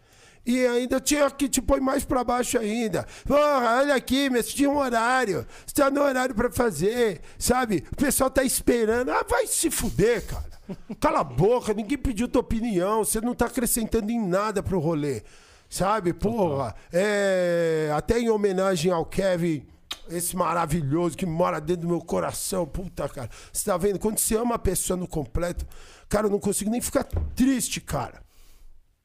[0.46, 3.06] E ainda tinha que te põe mais pra baixo ainda.
[3.28, 5.46] Porra, olha aqui, mas tinha um horário.
[5.66, 7.84] Você tá no horário pra fazer, sabe?
[7.92, 9.12] O pessoal tá esperando.
[9.12, 10.50] Ah, vai se fuder, cara.
[11.00, 13.04] Cala a boca, ninguém pediu tua opinião.
[13.04, 15.24] Você não tá acrescentando em nada pro rolê.
[15.70, 16.74] Sabe, porra?
[16.92, 19.68] É, até em homenagem ao Kevin,
[20.10, 22.66] esse maravilhoso que mora dentro do meu coração.
[22.66, 23.30] Puta, cara.
[23.54, 24.00] Você tá vendo?
[24.00, 25.66] Quando você ama a pessoa no completo,
[26.10, 28.28] cara, eu não consigo nem ficar triste, cara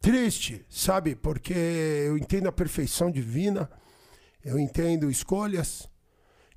[0.05, 1.15] triste, sabe?
[1.15, 3.71] Porque eu entendo a perfeição divina,
[4.45, 5.89] eu entendo escolhas,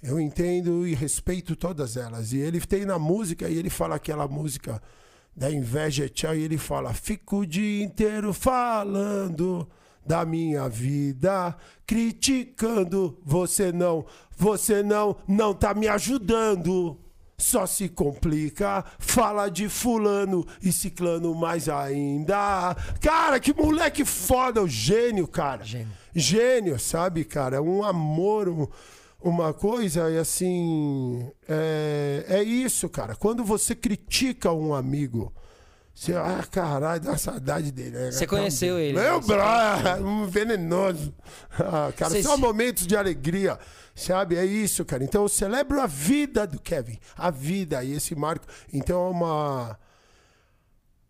[0.04, 2.34] eu entendo e respeito todas elas.
[2.34, 4.82] E ele tem na música, e ele fala aquela música
[5.34, 9.66] da inveja tchau, e ele fala: Fico o dia inteiro falando
[10.06, 11.56] da minha vida,
[11.86, 13.18] criticando.
[13.24, 14.06] Você não,
[14.36, 17.00] você não, não tá me ajudando.
[17.40, 22.76] Só se complica, fala de fulano e ciclano mais ainda.
[23.00, 25.64] Cara, que moleque foda, o gênio, cara.
[25.64, 25.88] Gênio.
[26.16, 27.62] Gênio, sabe, cara?
[27.62, 28.68] Um amor, um-
[29.22, 31.30] uma coisa, e assim.
[31.48, 33.16] É, é isso, cara.
[33.16, 35.32] Quando você critica um amigo.
[35.94, 37.92] Você, ah, caralho, dá saudade dele.
[37.92, 38.12] né?
[38.12, 39.22] Você conheceu ele, Meu né?
[39.22, 41.14] Você brother, um venenoso.
[41.60, 43.58] Ah, cara, Você só momentos de alegria,
[43.98, 44.36] sabe?
[44.38, 45.04] É isso, cara.
[45.04, 48.46] Então eu celebro a vida do Kevin, a vida e esse marco.
[48.72, 49.80] Então é uma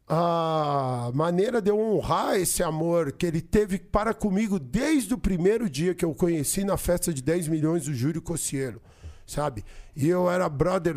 [0.10, 5.70] a maneira de eu honrar esse amor que ele teve para comigo desde o primeiro
[5.70, 8.82] dia que eu conheci na festa de 10 milhões do Júlio Cossielo,
[9.26, 9.66] sabe?
[9.94, 10.96] E eu era brother,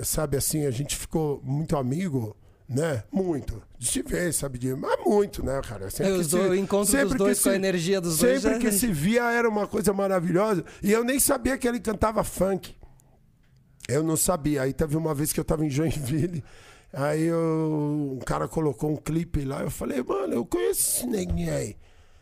[0.00, 2.34] sabe assim, a gente ficou muito amigo,
[2.68, 3.04] né?
[3.12, 3.62] Muito.
[3.78, 4.58] De se ver, sabe?
[4.58, 4.74] De...
[4.74, 5.88] Mas muito, né, cara?
[5.90, 8.42] Sempre É, os que o encontro dos sempre dois que com a energia dos dois
[8.42, 10.64] Sempre já- que se via era uma coisa maravilhosa.
[10.82, 12.74] E eu nem sabia que ele cantava funk.
[13.88, 14.62] Eu não sabia.
[14.62, 16.42] Aí teve uma vez que eu tava em Joinville.
[16.92, 19.60] Aí eu- um cara colocou um clipe lá.
[19.62, 21.76] Eu falei, mano, eu conheço esse neguinho aí.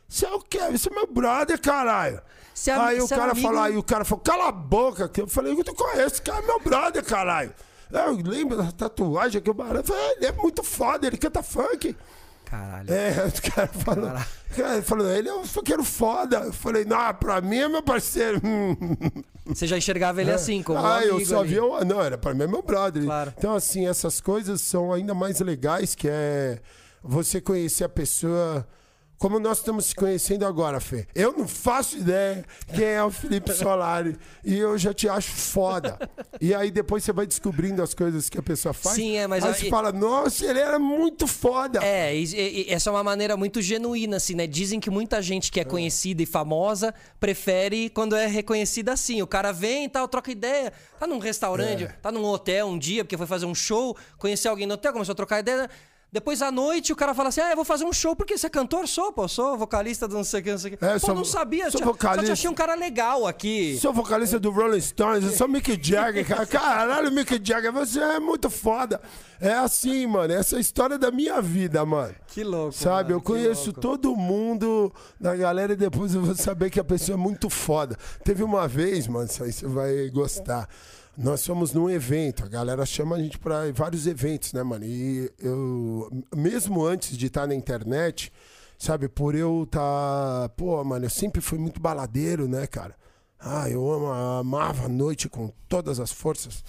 [0.09, 0.59] Você é o quê?
[0.71, 2.21] Você é meu brother, caralho.
[2.67, 5.09] É- aí o é cara amigo- falou, aí o cara falou, cala a boca.
[5.09, 7.53] que Eu falei, eu conheço, esse cara é meu brother, caralho.
[8.01, 9.81] Eu lembro da tatuagem que o barulho.
[9.81, 11.97] Eu falei, "É, ele é muito foda, ele canta funk.
[12.45, 12.93] Caralho.
[12.93, 14.05] É, os caras falam.
[14.09, 14.27] Caralho.
[14.57, 16.37] Cara, falou, ele é um funkeiro foda.
[16.39, 18.41] Eu falei, não, pra mim é meu parceiro.
[19.47, 21.49] Você já enxergava ele assim, como ah, eu só ali.
[21.49, 21.65] via.
[21.65, 23.05] o- Não, era pra mim é meu brother.
[23.05, 23.35] Claro.
[23.37, 26.61] Então, assim, essas coisas são ainda mais legais, que é
[27.03, 28.67] você conhecer a pessoa.
[29.17, 31.07] Como nós estamos se conhecendo agora, Fê.
[31.15, 34.19] Eu não faço ideia quem é o Felipe Solari.
[34.45, 35.99] e eu já te acho foda.
[36.41, 38.97] E aí depois você vai descobrindo as coisas que a pessoa faz.
[38.97, 41.83] Sim, é, mas Aí aí- você fala, nossa, ele era muito foda.
[41.83, 44.47] É, e- e- essa é uma maneira muito genuína, assim, né?
[44.47, 49.23] Dizem que muita gente que é conhecida e famosa prefere quando é reconhecida assim.
[49.23, 51.87] O cara vem e tal, troca ideia, tá num restaurante, É.
[51.87, 55.13] tá num hotel um dia, porque foi fazer um show, conheceu alguém no hotel, começou
[55.13, 55.71] a trocar ideia.
[56.15, 58.47] Depois à noite o cara fala assim: Ah, eu vou fazer um show porque você
[58.47, 58.87] é cantor?
[58.87, 60.85] Sou, pô, sou vocalista do não sei o que, não sei o que.
[60.85, 62.27] É, pô, sou- não sabia, sou só, só vocalista.
[62.27, 63.77] te achei um cara legal aqui.
[63.83, 66.47] Sou vocalista do Rolling Stones, eu sou Mick Jagger, cara.
[66.47, 69.01] Caralho, Mick Jagger, você é muito foda.
[69.41, 72.15] É assim, mano, essa é a história da minha vida, mano.
[72.29, 72.71] Que louco.
[72.73, 73.81] Sabe, mano, eu conheço louco.
[73.81, 77.99] todo mundo da galera e depois eu vou saber que a pessoa é muito foda.
[78.23, 80.69] Teve uma vez, mano, isso aí você vai gostar.
[81.17, 84.85] Nós fomos num evento, a galera chama a gente pra vários eventos, né, mano?
[84.85, 88.33] E eu, mesmo antes de estar na internet,
[88.77, 90.51] sabe, por eu tá.
[90.57, 92.97] Pô, mano, eu sempre fui muito baladeiro, né, cara?
[93.39, 96.65] Ah, eu amo, amava a noite com todas as forças.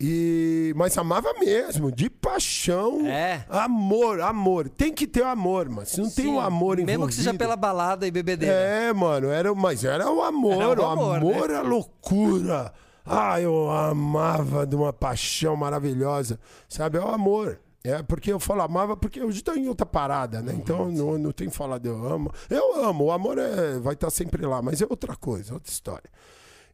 [0.00, 3.06] E, mas amava mesmo, de paixão.
[3.06, 3.44] É.
[3.48, 4.68] Amor, amor.
[4.68, 5.86] Tem que ter o amor, mano.
[5.86, 6.86] Se não tem Sim, o amor envolvido...
[6.86, 8.54] Mesmo que seja pela balada e bebedeira.
[8.54, 10.62] É, mano, era, mas era o amor.
[10.62, 11.58] Era o o amor, amor, né?
[11.58, 12.72] é loucura.
[13.04, 16.40] Ah, eu amava de uma paixão maravilhosa.
[16.68, 17.60] Sabe, é o amor.
[17.82, 20.54] É porque eu falo amava porque hoje estou em outra parada, né?
[20.54, 22.32] Então não, não tem de eu amo.
[22.48, 26.10] Eu amo, o amor é, vai estar sempre lá, mas é outra coisa, outra história.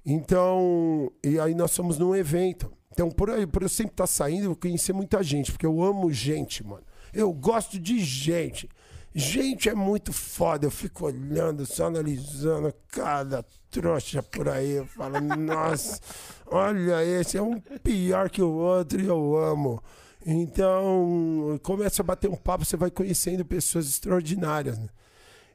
[0.07, 2.73] Então, e aí nós fomos num evento.
[2.93, 6.13] Então, por, aí, por eu sempre estar saindo, eu conheci muita gente, porque eu amo
[6.13, 6.85] gente, mano.
[7.13, 8.69] Eu gosto de gente.
[9.13, 10.67] Gente é muito foda.
[10.67, 14.73] Eu fico olhando, só analisando cada trouxa por aí.
[14.73, 16.01] Eu falo, nossa,
[16.47, 19.83] olha esse, é um pior que o outro e eu amo.
[20.25, 24.79] Então, começa a bater um papo, você vai conhecendo pessoas extraordinárias.
[24.79, 24.89] Né?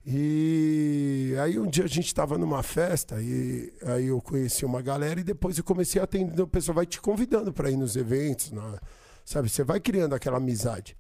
[0.08, 5.20] E aí um dia a gente estava numa festa e aí eu conheci uma galera
[5.20, 8.52] e depois eu comecei a atender, o pessoal vai te convidando para ir nos eventos,
[8.52, 8.80] na-
[9.24, 9.50] sabe?
[9.50, 10.96] Você vai criando aquela amizade.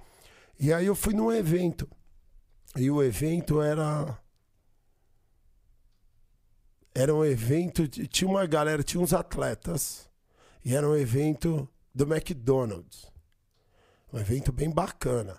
[0.60, 1.88] E aí eu fui num evento.
[2.75, 4.17] E o evento era
[6.96, 10.08] era um evento, tinha uma galera, tinha uns atletas.
[10.64, 13.12] E era um evento do McDonald's.
[14.12, 15.38] Um evento bem bacana.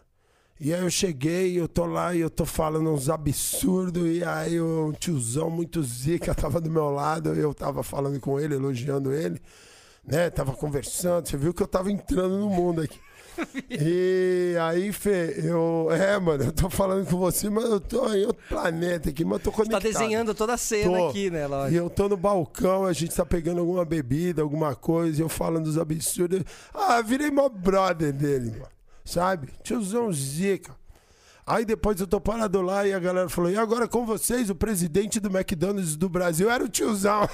[0.60, 4.60] E aí eu cheguei, eu tô lá e eu tô falando uns absurdos, e aí
[4.60, 9.40] um tiozão muito zica tava do meu lado, eu tava falando com ele, elogiando ele,
[10.02, 10.30] né?
[10.30, 12.98] Tava conversando, você viu que eu tava entrando no mundo aqui.
[13.70, 15.88] E aí, Fê, eu.
[15.90, 19.34] É, mano, eu tô falando com você, mas eu tô em outro planeta aqui, mas
[19.34, 19.82] eu tô Tá conectado.
[19.82, 21.08] desenhando toda a cena Tô.
[21.08, 21.76] aqui, né, E lógico.
[21.84, 25.64] eu tô no balcão, a gente tá pegando alguma bebida, alguma coisa, e eu falando
[25.64, 26.42] dos absurdos.
[26.74, 28.68] Ah, virei mó brother dele, mano.
[29.04, 29.48] Sabe?
[29.62, 30.74] Tiozão zica.
[31.48, 34.54] Aí depois eu tô parado lá e a galera falou: e agora com vocês, o
[34.54, 37.20] presidente do McDonald's do Brasil era o tiozão.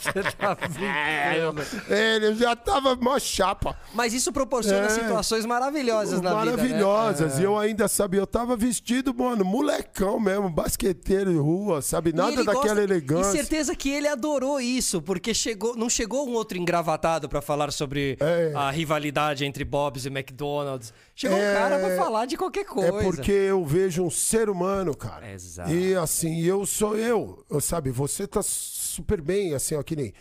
[0.00, 1.62] Você tá brincando.
[1.92, 3.76] Ele já tava mó chapa.
[3.92, 4.88] Mas isso proporciona É.
[4.88, 6.56] situações maravilhosas na vida, né?
[6.56, 7.38] Maravilhosas.
[7.38, 7.42] É.
[7.42, 12.12] E eu ainda sabia, eu tava vestido, mano, molecão mesmo, basqueteiro de rua, sabe?
[12.12, 13.30] Nada daquela gosta- elegância.
[13.32, 17.72] E certeza que ele adorou isso, porque chegou, não chegou um outro engravatado pra falar
[17.72, 18.52] sobre É.
[18.54, 20.94] a rivalidade entre Bob's e McDonald's.
[21.20, 21.52] Chegou um É.
[21.52, 22.96] cara pra falar de qualquer coisa.
[22.96, 25.28] É porque eu vejo um ser humano, cara.
[25.32, 25.68] Exato.
[25.68, 27.44] E assim, eu sou eu.
[27.50, 30.12] eu sabe, você tá super bem, assim, ó, que nem.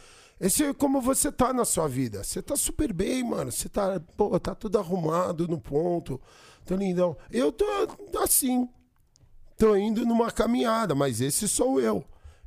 [0.41, 2.23] Esse é como você tá na sua vida.
[2.23, 3.51] Você tá super bem, mano.
[3.51, 6.19] Você tá, pô, tá tudo arrumado no ponto.
[6.65, 7.15] Tô lindão.
[7.31, 7.63] Eu tô
[8.23, 8.67] assim.
[9.55, 12.03] Tô indo numa caminhada, mas esse sou eu.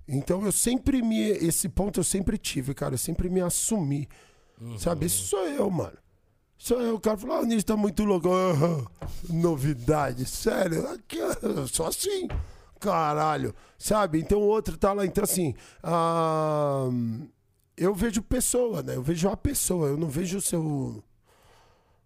[0.09, 1.21] Então eu sempre me.
[1.21, 2.95] Esse ponto eu sempre tive, cara.
[2.95, 4.09] Eu sempre me assumi.
[4.77, 5.07] Sabe?
[5.07, 5.97] Esse sou eu, mano.
[6.61, 8.29] Só o cara falou, ah, o Nisso tá muito louco.
[8.29, 8.87] Ah,
[9.31, 10.87] novidade, sério.
[10.89, 11.17] Aqui,
[11.73, 12.29] sou assim,
[12.79, 13.55] caralho.
[13.79, 14.21] Sabe?
[14.21, 15.07] Então o outro tá lá.
[15.07, 16.87] Então, assim, ah,
[17.79, 18.95] eu vejo pessoa, né?
[18.95, 21.03] Eu vejo a pessoa, eu não vejo o seu,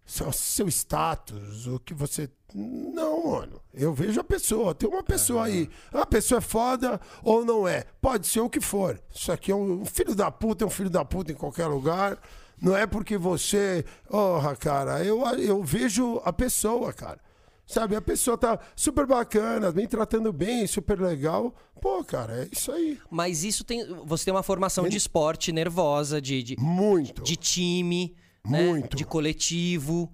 [0.05, 2.29] seu, seu status, o que você.
[2.53, 3.61] Não, mano.
[3.73, 4.73] Eu vejo a pessoa.
[4.73, 5.69] Tem uma pessoa aí.
[5.91, 7.83] A pessoa é foda ou não é?
[7.99, 9.01] Pode ser o que for.
[9.13, 12.17] Isso aqui é um filho da puta, é um filho da puta em qualquer lugar.
[12.61, 13.83] Não é porque você.
[14.09, 17.19] Porra, cara, eu, eu vejo a pessoa, cara.
[17.67, 21.53] Sabe, a pessoa tá super bacana, vem tratando bem, super legal.
[21.81, 22.99] Pô, cara, é isso aí.
[23.09, 23.83] Mas isso tem.
[24.05, 27.23] Você tem uma formação de esporte nervosa, de, de, Muito.
[27.23, 28.15] de time,
[28.47, 28.67] né?
[28.67, 28.95] Muito.
[28.95, 30.11] de coletivo.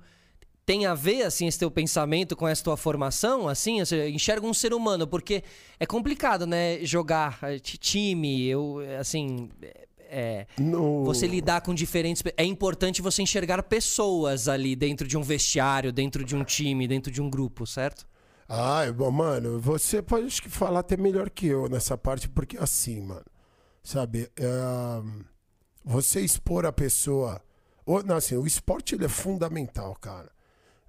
[0.66, 3.80] Tem a ver, assim, esse teu pensamento com essa tua formação, assim?
[3.80, 5.44] Você enxerga um ser humano, porque
[5.78, 6.80] é complicado, né?
[6.86, 9.50] Jogar eh, ti- time, eu, assim...
[9.62, 9.88] É,
[10.58, 12.22] No- você lidar com diferentes...
[12.38, 17.12] É importante você enxergar pessoas ali dentro de um vestiário, dentro de um time, dentro
[17.12, 18.06] de um grupo, certo?
[18.48, 22.58] Ai, bom, mano, você pode acho que falar até melhor que eu nessa parte, porque
[22.58, 23.24] assim, mano,
[23.82, 25.02] sabe, é,
[25.86, 27.42] você expor a pessoa,
[27.86, 30.30] ou, não, assim, o esporte ele é fundamental, cara.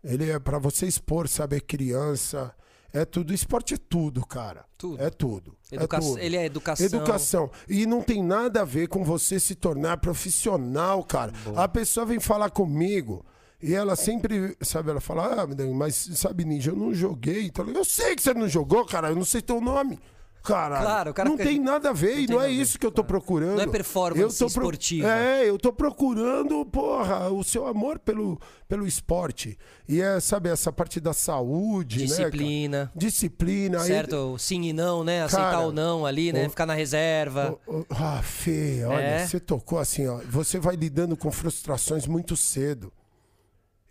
[0.03, 2.53] Ele é para você expor, sabe, é criança,
[2.93, 4.65] é tudo, esporte é tudo, cara.
[4.77, 5.03] Tudo.
[5.03, 5.57] É tudo.
[5.71, 6.19] Educa- é tudo.
[6.19, 6.87] Ele é educação.
[6.87, 7.51] Educação.
[7.69, 11.33] E não tem nada a ver com você se tornar profissional, cara.
[11.57, 13.25] A pessoa vem falar comigo
[13.63, 17.47] e ela sempre, sabe, ela fala, ah, mas sabe, Ninja, eu não joguei.
[17.47, 19.99] Então, eu sei que você não jogou, cara, eu não sei teu nome.
[20.43, 22.39] Cara, Claro, o cara não fica- tem nada a ver, não e tem não é
[22.47, 23.55] nada a ver, isso que eu tô procurando.
[23.57, 25.09] Não é performance Eu tô esportiva.
[25.09, 29.57] É, eu tô procurando, porra, o seu amor pelo, pelo esporte.
[29.89, 32.09] E é, sabe, essa parte da saúde, né?
[32.09, 32.31] cara?
[32.31, 32.93] Disciplina.
[32.95, 33.81] Disciplina.
[33.83, 34.37] aí- Certo?
[34.39, 35.23] Sim e não, né?
[35.23, 36.47] Aceitar Cara, ou não ali, né?
[36.47, 37.57] o- Ficar na reserva.
[37.67, 39.27] Ô, ô, Ah, Fê, olha, É?
[39.27, 40.19] você tocou assim, ó.
[40.29, 42.93] Você vai lidando com frustrações muito cedo.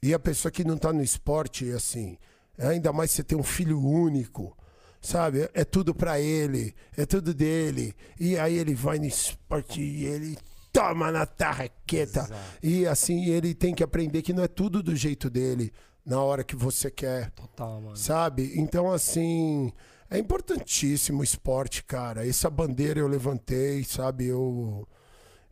[0.04, 2.18] E a pessoa que não tá no esporte, assim,
[2.58, 4.58] ainda mais você tem um filho único,
[5.02, 5.50] sabe?
[5.54, 7.94] É tudo pra ele, é tudo dele.
[8.20, 10.38] E aí ele vai no esporte e ele
[10.72, 12.30] toma na tarraqueta.
[12.62, 15.74] E assim, ele tem que aprender que não é tudo do jeito dele,
[16.06, 17.96] na hora que você quer Total, mano.
[17.98, 18.54] sabe?
[18.56, 19.72] Então, assim,
[20.10, 22.28] é importantíssimo o esporte, cara.
[22.28, 24.28] Essa bandeira eu levantei, sabe?
[24.28, 24.88] Eu,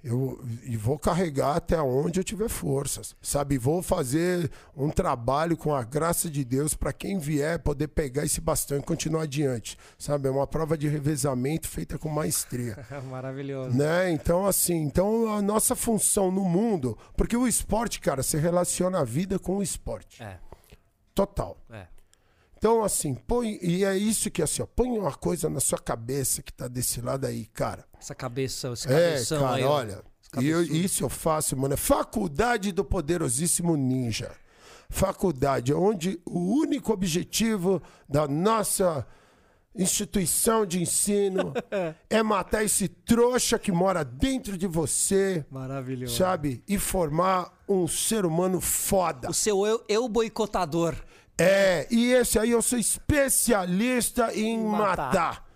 [0.03, 3.57] eu e vou carregar até onde eu tiver forças, sabe?
[3.57, 8.39] Vou fazer um trabalho com a graça de Deus para quem vier poder pegar esse
[8.39, 10.27] bastão e continuar adiante, sabe?
[10.27, 12.85] É uma prova de revezamento feita com maestria.
[13.09, 13.77] Maravilhoso.
[13.77, 14.11] Né?
[14.11, 19.03] Então, assim, então a nossa função no mundo, porque o esporte, cara, se relaciona a
[19.03, 20.23] vida com o esporte.
[20.23, 20.39] É,
[21.13, 21.57] Total.
[21.69, 21.98] é.
[22.59, 23.57] Então, assim, põe.
[23.61, 26.99] E é isso que, assim, ó, põe uma coisa na sua cabeça que tá desse
[27.01, 27.85] lado aí, cara.
[27.97, 29.63] Essa cabeça, esse É, cabeção cara, aí.
[29.63, 30.03] olha.
[30.39, 31.73] E eu- isso eu faço, mano.
[31.73, 34.29] É faculdade do poderosíssimo ninja.
[34.89, 39.07] Faculdade, onde o único objetivo da nossa
[39.75, 41.53] instituição de ensino,
[42.09, 46.15] é matar esse trouxa que mora dentro de você, Maravilhoso.
[46.17, 46.63] sabe?
[46.67, 49.29] E formar um ser humano foda.
[49.29, 50.95] O seu eu, eu boicotador.
[51.39, 55.05] É, e esse aí eu sou especialista em Matar.
[55.07, 55.49] matar.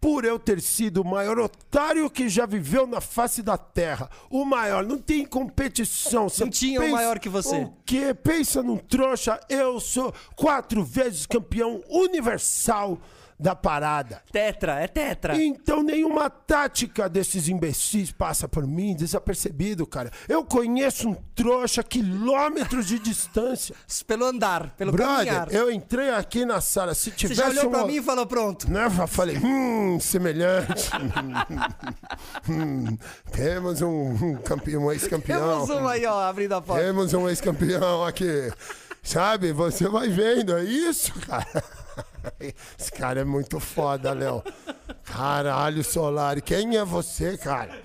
[0.00, 4.08] Por eu ter sido o maior otário que já viveu na face da terra.
[4.30, 6.26] O maior, não tem competição.
[6.26, 7.56] Você Não tinha um maior que você.
[7.56, 8.14] O quê?
[8.14, 12.98] Pensa num trouxa, eu sou quatro vezes campeão universal
[13.40, 14.22] da parada.
[14.30, 15.40] Tetra, é tetra.
[15.42, 20.10] Então nenhuma tática desses imbecis passa por mim desapercebido, cara.
[20.28, 23.74] Eu conheço um trouxa quilômetros de distância.
[24.06, 25.52] Pelo andar, pelo Brother, caminhar.
[25.52, 28.70] eu entrei aqui na sala, se Você tivesse já olhou pra mim e falou, pronto.
[28.70, 28.86] Né?
[28.86, 30.90] Eu falei, hum, semelhante.
[32.48, 32.96] Hum,
[33.32, 35.66] temos um, um campeão, um ex-campeão.
[35.66, 36.82] Temos um aí, ó, abrindo a porta.
[36.82, 38.50] Temos um ex-campeão aqui.
[39.02, 41.64] Sabe, você vai vendo, é isso, cara.
[42.78, 44.42] Esse cara é muito foda, Léo.
[45.04, 46.40] Caralho, Solari.
[46.42, 47.78] Quem é você, cara?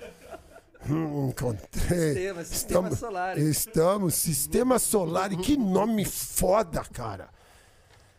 [0.89, 2.13] Hum, encontrei.
[2.13, 3.49] Sistema, Sistema Solari.
[3.49, 5.29] Estamos, Sistema Solar.
[5.31, 7.27] Que nome foda, cara.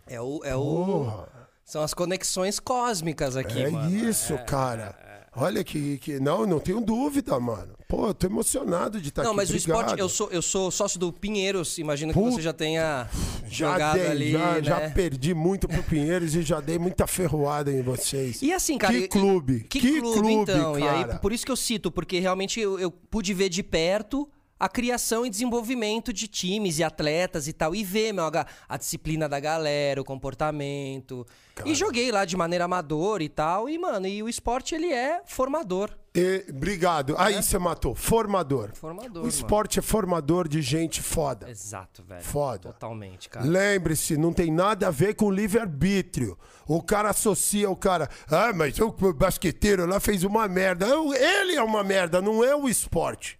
[0.06, 0.40] É o.
[0.44, 1.28] É o Porra.
[1.64, 3.90] são as conexões cósmicas aqui, É mano.
[3.90, 4.96] isso, cara.
[5.36, 6.18] Olha que, que.
[6.18, 7.74] Não, não tenho dúvida, mano.
[7.86, 9.36] Pô, eu tô emocionado de estar Não, aqui.
[9.36, 9.80] mas o Obrigado.
[9.80, 13.08] esporte, eu sou, eu sou sócio do Pinheiros, imagino que Puta, você já tenha
[13.48, 14.62] já jogado dei, ali, já, né?
[14.62, 18.42] já perdi muito pro Pinheiros e já dei muita ferroada em vocês.
[18.42, 18.92] E assim, cara.
[18.92, 20.78] Que clube, Que, que clube, clube, então.
[20.78, 21.18] E aí, cara.
[21.18, 25.26] por isso que eu cito, porque realmente eu, eu pude ver de perto a criação
[25.26, 27.74] e desenvolvimento de times e atletas e tal.
[27.74, 31.26] E ver, meu, a, a disciplina da galera, o comportamento.
[31.64, 33.68] E joguei lá de maneira amadora e tal.
[33.68, 35.90] E, mano, e o esporte, ele é formador.
[36.14, 37.14] E- obrigado.
[37.18, 37.94] Aí você matou.
[37.94, 38.70] Formador.
[38.72, 38.74] É?
[38.76, 39.28] Formador, O mano.
[39.28, 41.50] esporte é formador de gente foda.
[41.50, 42.22] Exato, velho.
[42.22, 42.72] Foda.
[42.72, 43.44] Totalmente, cara.
[43.46, 46.38] Lembre-se, não tem nada a ver com livre-arbítrio.
[46.66, 48.08] O cara associa o cara.
[48.30, 50.86] Ah, mas o basqueteiro lá fez uma merda.
[50.86, 53.38] Ele é uma merda, não é o esporte.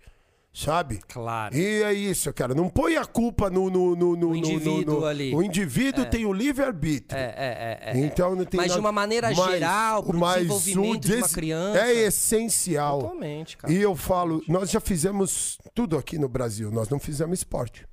[0.58, 1.00] Sabe?
[1.06, 1.54] Claro.
[1.54, 2.54] E é isso, cara.
[2.54, 3.68] Não põe a culpa no.
[3.68, 5.34] no, no, no- no- indivíduo no- ali.
[5.34, 7.14] O indivíduo tem o livre-arbítrio.
[7.18, 7.98] É, é, é, é.
[7.98, 11.12] Então não tem Mas de nada- uma maneira Mas- geral, pro mas desenvolvimento o de
[11.14, 11.78] uma des- criança.
[11.80, 13.00] É essencial.
[13.02, 13.70] Totalmente, cara.
[13.70, 17.86] E eu falo, nós já fizemos tudo aqui no Brasil, nós não fizemos esporte.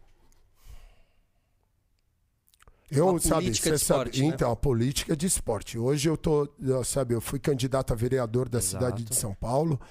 [2.90, 4.28] Eu, Uma sabe, política de esporte, né?
[4.28, 5.78] Então, a política de esporte.
[5.78, 6.48] Hoje eu tô,
[6.86, 9.82] sabe, eu fui candidato a vereador da cidade de São Paulo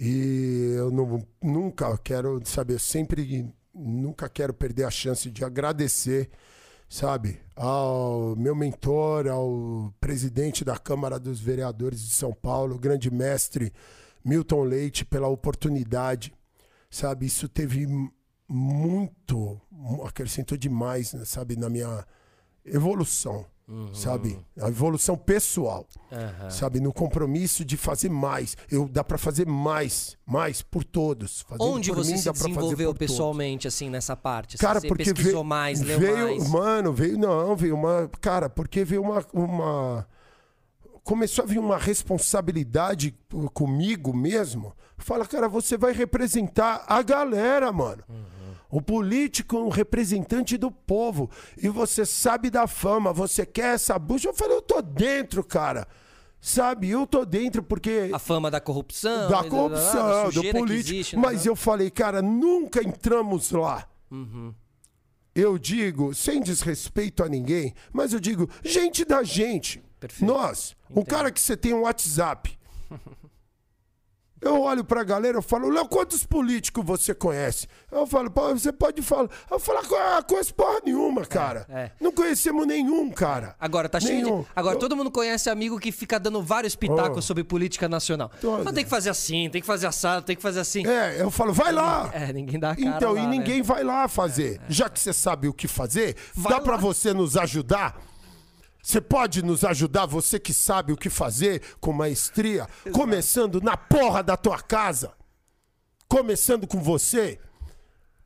[0.00, 6.30] e eu não- nunca quero, sabe, eu sempre nunca quero perder a chance de agradecer,
[6.88, 13.72] sabe, ao meu mentor, ao presidente da Câmara dos Vereadores de São Paulo, grande mestre
[14.24, 16.32] Milton Leite, pela oportunidade,
[16.90, 17.86] sabe, isso teve
[18.48, 22.04] muito, mu- acrescentou demais, né, sabe, na minha
[22.64, 23.46] evolução,
[23.92, 26.50] sabe, a evolução pessoal Aham.
[26.50, 28.56] sabe, no compromisso de fazer mais.
[28.70, 31.42] Eu dá pra fazer mais, mais por todos.
[31.42, 33.12] Fazendo Onde por você mim, se desenvolveu por todos.
[33.12, 34.56] pessoalmente, assim, nessa parte?
[34.56, 36.48] Assim, Cara, você porque pesquisou veio, mais, leu veio, mais?
[36.48, 40.06] mano, veio não, veio uma, cara, porque veio uma, uma
[41.04, 44.72] começou a vir uma responsabilidade p- comigo mesmo.
[44.98, 48.02] Fala, cara, você vai representar a galera, mano.
[48.70, 51.28] O político é um representante do povo.
[51.60, 54.28] E você sabe da fama, você quer essa bucha.
[54.28, 55.88] Eu falei, eu tô dentro, cara.
[56.40, 59.28] Sabe, eu tô dentro porque A fama da corrupção?
[59.28, 60.72] da e corrupção, da do político.
[60.72, 61.22] existe, né?
[61.22, 63.86] Mas eu falei, cara, nunca entramos lá.
[64.10, 64.54] Uhum.
[65.34, 69.82] Eu digo, sem desrespeito a ninguém, mas eu digo, gente da gente.
[70.00, 70.24] Perfeito.
[70.32, 72.58] Nós, o cara que você tem um WhatsApp.
[74.40, 77.66] Eu olho pra galera, eu falo, Léo, quantos políticos você conhece?
[77.92, 79.28] Eu falo, pô, você pode falar.
[79.50, 81.66] Eu falo, ah, conheço porra nenhuma, cara.
[81.68, 81.90] é.
[82.00, 83.54] Não conhecemos nenhum, cara.
[83.60, 84.40] Agora, tá cheio Nenhum.
[84.42, 84.46] de...
[84.56, 87.22] Agora, Eu- todo mundo conhece amigo que fica dando vários pitacos Oh.
[87.22, 88.30] sobre política nacional.
[88.64, 90.86] Mas tem que fazer assim, tem que fazer assado, tem que fazer assim.
[90.86, 92.08] É, eu falo, vai lá.
[92.14, 93.28] É, ninguém dá a cara Então, lá, e né?
[93.30, 94.58] ninguém vai lá fazer.
[94.68, 96.78] Já que você sabe o que fazer, Vai dá pra lá.
[96.80, 98.00] você nos ajudar?
[98.82, 104.22] Você pode nos ajudar, você que sabe o que fazer com maestria, começando na porra
[104.22, 105.12] da tua casa.
[106.08, 107.38] Começando com você.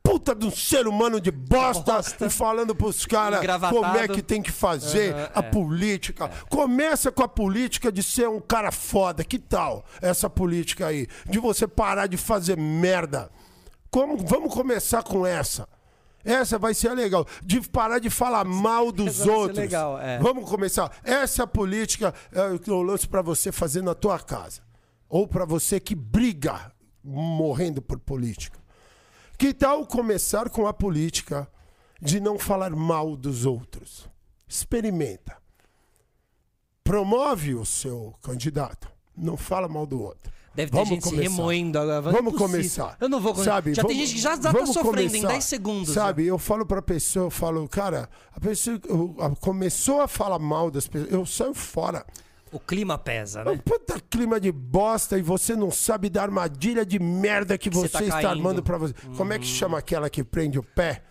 [0.01, 4.39] Puta de um ser humano de bosta, e falando pros caras como é que tem
[4.39, 5.41] que fazer Aham, a é.
[5.41, 6.29] política.
[6.47, 9.23] Começa com a política de ser um cara foda.
[9.23, 11.07] Que tal essa política aí?
[11.25, 13.31] De você parar de fazer merda.
[13.89, 15.67] Como, vamos começar com essa.
[16.25, 17.25] Essa vai ser legal.
[17.43, 19.59] De parar de falar mal dos Essa outros.
[19.59, 20.17] legal, é.
[20.19, 20.91] Vamos começar.
[21.03, 24.61] Essa é política é, que eu lanço pra você fazer na tua casa.
[25.07, 26.71] Ou pra você que briga
[27.03, 28.57] morrendo por política.
[29.37, 31.47] Que tal começar com a política
[32.01, 34.09] de não falar mal dos outros?
[34.47, 35.37] Experimenta.
[36.83, 38.87] promove o seu candidato.
[39.15, 40.31] Não fala mal do outro.
[40.55, 41.29] Deve ter Vamos gente se começar.
[41.29, 42.01] remoendo agora.
[42.01, 42.97] Vamos começar.
[43.01, 43.51] Eu não vou começar.
[43.55, 45.27] Sabe, já tem vamos- gente que já, já tá sofrendo em começar.
[45.27, 45.93] 10 segundos.
[45.93, 48.79] Sabe, eu falo pra pessoa, eu falo, cara, a pessoa
[49.41, 52.05] começou a falar mal das pessoas, eu saio fora.
[52.51, 53.61] O clima pesa, um né?
[53.65, 57.97] puta clima de bosta e você não sabe da armadilha de merda que você você,
[57.97, 58.27] tá está caindo.
[58.29, 58.93] armando pra você.
[59.17, 61.03] Como é que chama aquela que prende o pé?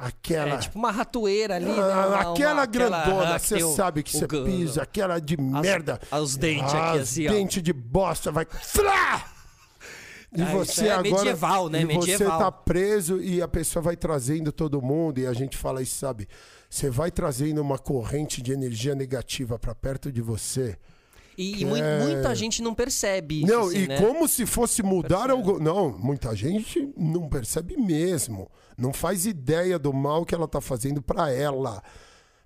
[0.00, 0.54] Aquela.
[0.54, 1.66] É tipo uma ratoeira ali.
[1.66, 1.72] né?
[1.78, 6.00] Ah, Uma- aquela uma- grandona, ah, você sabe que você pisa, aquela de merda.
[6.12, 7.30] os dentes aqui, As assim, ó.
[7.32, 8.46] dente de bosta, vai.
[10.32, 11.02] E Ah, você é agora.
[11.24, 11.82] medieval, né?
[11.82, 12.38] E você Medieval.
[12.38, 16.28] tá preso e a pessoa vai trazendo todo mundo, e a gente fala isso, sabe?
[16.68, 20.78] Você vai trazendo uma corrente de energia negativa pra perto de você.
[21.40, 21.98] E, e É.
[22.04, 23.98] muita gente não percebe isso, Não, assim, e né?
[23.98, 25.58] como se fosse mudar algo.
[25.58, 28.50] Não, muita gente não percebe mesmo.
[28.76, 31.82] Não faz ideia do mal que ela tá fazendo pra ela.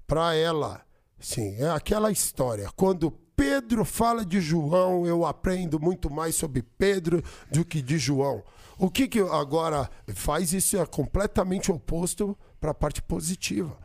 [0.07, 0.82] Pra ela.
[1.18, 2.68] Sim, é aquela história.
[2.76, 8.42] Quando Pedro fala de João, eu aprendo muito mais sobre Pedro do que de João.
[8.78, 13.76] O que que agora faz isso é completamente oposto para a parte positiva.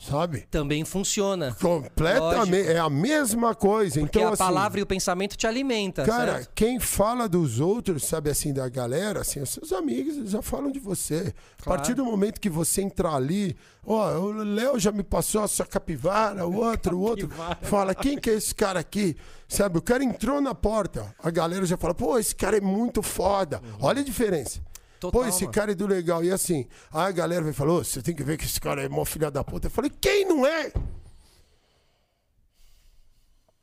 [0.00, 0.46] Sabe?
[0.50, 1.54] Também funciona.
[1.60, 2.68] Completamente.
[2.68, 4.00] É a mesma coisa.
[4.00, 6.50] Porque então, a assim, palavra e o pensamento te alimenta, Cara, certo?
[6.54, 10.72] quem fala dos outros, sabe assim, da galera, assim, os seus amigos eles já falam
[10.72, 11.34] de você.
[11.60, 15.66] A partir do momento que você entrar ali, ó, o Léo já me passou essa
[15.66, 17.28] capivara, o outro, o outro.
[17.60, 19.14] Fala, quem que é esse cara aqui?
[19.46, 23.02] Sabe, o cara entrou na porta, a galera já fala, pô, esse cara é muito
[23.02, 23.60] foda.
[23.78, 24.62] Olha a diferença.
[25.00, 25.52] Total, Pô, esse mano.
[25.54, 26.22] cara é do legal.
[26.22, 28.88] E assim, a galera vai falar, ô, você tem que ver que esse cara é
[28.88, 29.66] mó filha da puta.
[29.68, 30.70] Eu falei, quem não é?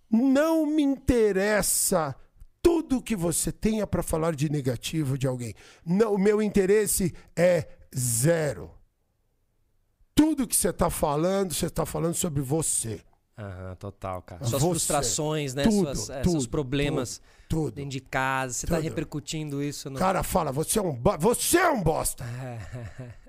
[0.09, 2.15] Não me interessa
[2.61, 5.53] tudo que você tenha para falar de negativo de alguém.
[5.85, 8.71] Não, o meu interesse é zero.
[10.15, 12.99] Tudo que você está falando, você está falando sobre você.
[13.37, 14.43] Aham, total, cara.
[14.43, 14.69] Suas Você.
[14.69, 15.63] frustrações, né?
[15.63, 17.71] Tudo, Suas, é, tudo, seus problemas tudo, tudo.
[17.75, 18.53] dentro de casa.
[18.53, 18.83] Você tá Tudo.
[18.83, 19.97] repercutindo isso no.
[19.97, 22.25] Cara fala, você é um, você é um bosta.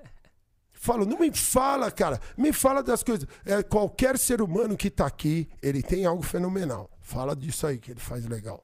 [0.81, 2.21] Falo, não me fala, cara.
[2.37, 3.27] Me fala das coisas.
[3.45, 6.89] É, qualquer ser humano que tá aqui, ele tem algo fenomenal.
[7.01, 8.63] Fala disso aí que ele faz legal.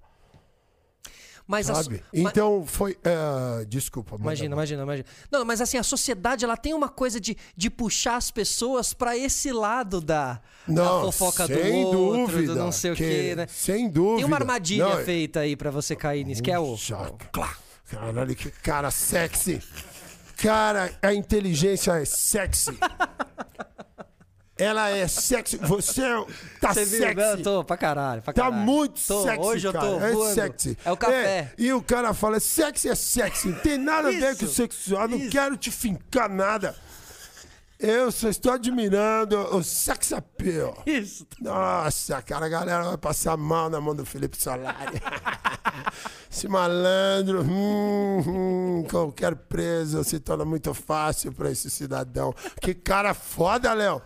[1.48, 2.04] Mas a Sabe?
[2.16, 2.98] ma- Então foi.
[3.04, 5.06] é, desculpa, Imagina, imagina, imagina.
[5.32, 9.16] Não, mas assim, a sociedade ela tem uma coisa de, de puxar as pessoas pra
[9.16, 13.04] esse lado da, Não, da fofoca sem do outro, dúvida, do não sei o que-
[13.08, 13.46] quê, né?
[13.48, 14.18] sem dúvida.
[14.18, 16.76] Tem uma armadilha Não, feita aí pra você cair nisso, que é o.
[17.88, 19.62] Caralho, que cara sexy.
[20.38, 22.72] Cara, a inteligência é sexy.
[24.58, 25.58] Ela é sexy.
[25.58, 26.26] Você é-
[26.62, 27.00] tá Você viu?
[27.00, 27.22] sexy.
[27.22, 28.62] Eu tô pra caralho, pra Tá caralho.
[28.64, 30.12] muito Tô, sexy, Hoje eu tô cara.
[30.14, 30.24] voando.
[30.30, 30.78] É sexy.
[30.86, 31.14] É o café.
[31.26, 33.50] É, e o cara fala, sexy é sexy.
[33.50, 35.08] Não tem nada a ver com sexual.
[35.10, 36.74] Não quero te fincar nada.
[37.78, 40.82] Eu só estou admirando o sex appeal.
[40.86, 41.28] Isso.
[41.42, 45.02] Nossa, cara, a galera vai passar mal na mão do Felipe Solari.
[46.32, 52.34] Esse malandro, hum, hum, qualquer preso se torna muito fácil para esse cidadão.
[52.62, 54.02] Que cara foda, Léo.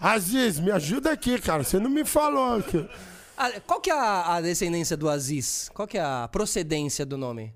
[0.00, 1.62] Aziz, me ajuda aqui, cara.
[1.62, 2.54] Você não me falou.
[2.58, 2.88] aqui.
[3.36, 5.70] Ah, qual que é a, a descendência do Aziz?
[5.74, 7.54] Qual que é a procedência do nome?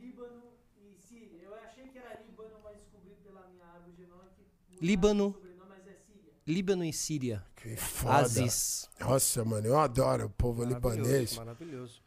[0.00, 0.42] Líbano
[0.78, 1.40] e Síria.
[1.44, 4.84] Eu achei que era Líbano, mas descobri pela minha árvore genômica que
[6.46, 7.42] Líbano, é e Síria.
[7.54, 8.18] Que foda.
[8.18, 8.88] Aziz.
[8.98, 11.36] Nossa, mano, eu adoro o povo libanês.
[11.36, 12.00] Maravilhoso.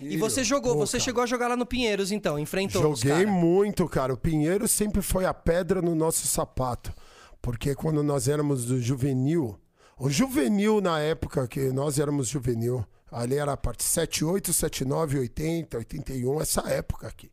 [0.00, 1.04] E você jogou, Pô, você cara.
[1.04, 3.36] chegou a jogar lá no Pinheiros, então, enfrentou os Joguei cara.
[3.36, 4.14] muito, cara.
[4.14, 6.92] O Pinheiro sempre foi a pedra no nosso sapato.
[7.40, 9.58] Porque quando nós éramos do juvenil,
[9.98, 15.78] o juvenil na época que nós éramos juvenil, ali era a parte 78, 79, 80,
[15.78, 17.30] 81, essa época aqui.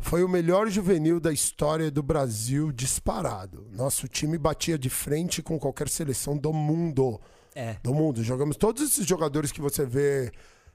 [0.00, 3.66] Foi o melhor juvenil da história do Brasil disparado.
[3.72, 7.20] Nosso time batia de frente com qualquer seleção do mundo
[7.54, 7.76] É.
[7.82, 8.22] do mundo.
[8.22, 10.30] Jogamos todos esses jogadores que você vê,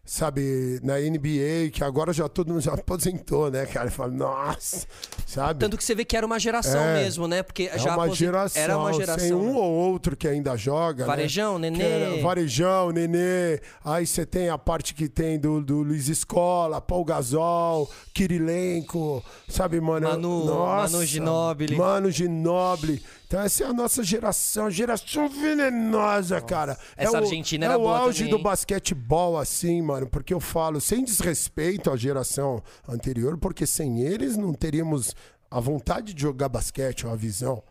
[0.06, 3.90] sabe, na NBA, que agora já todo mundo já aposentou, né, cara?
[3.90, 4.86] Fala, nossa,
[5.26, 5.60] sabe?
[5.62, 7.04] Tanto que você vê que era uma geração É.
[7.04, 7.42] mesmo, né?
[7.42, 9.18] Porque é já uma aposen- geração, era uma geração.
[9.18, 9.60] tem um né?
[9.60, 11.08] ou outro que ainda joga, né?
[11.08, 11.78] Varejão, Nenê.
[11.78, 13.62] Que era Varejão, Nenê.
[13.84, 19.80] Aí você tem a parte que tem do, do Luiz Escola, Paul Gasol, Kirilenko, sabe,
[19.80, 20.08] mano?
[20.10, 21.76] Manu- Manu Ginóbili.
[21.78, 23.02] Mano Ginóbili.
[23.28, 26.78] Então essa é a nossa geração, geração venenosa, cara.
[26.96, 30.34] Essa é o, Argentina é era o boa auge também, do basquetebol, assim, mano, porque
[30.34, 35.16] eu falo sem desrespeito à geração anterior, porque sem eles não teríamos
[35.50, 37.64] a vontade de jogar basquete ou a visão.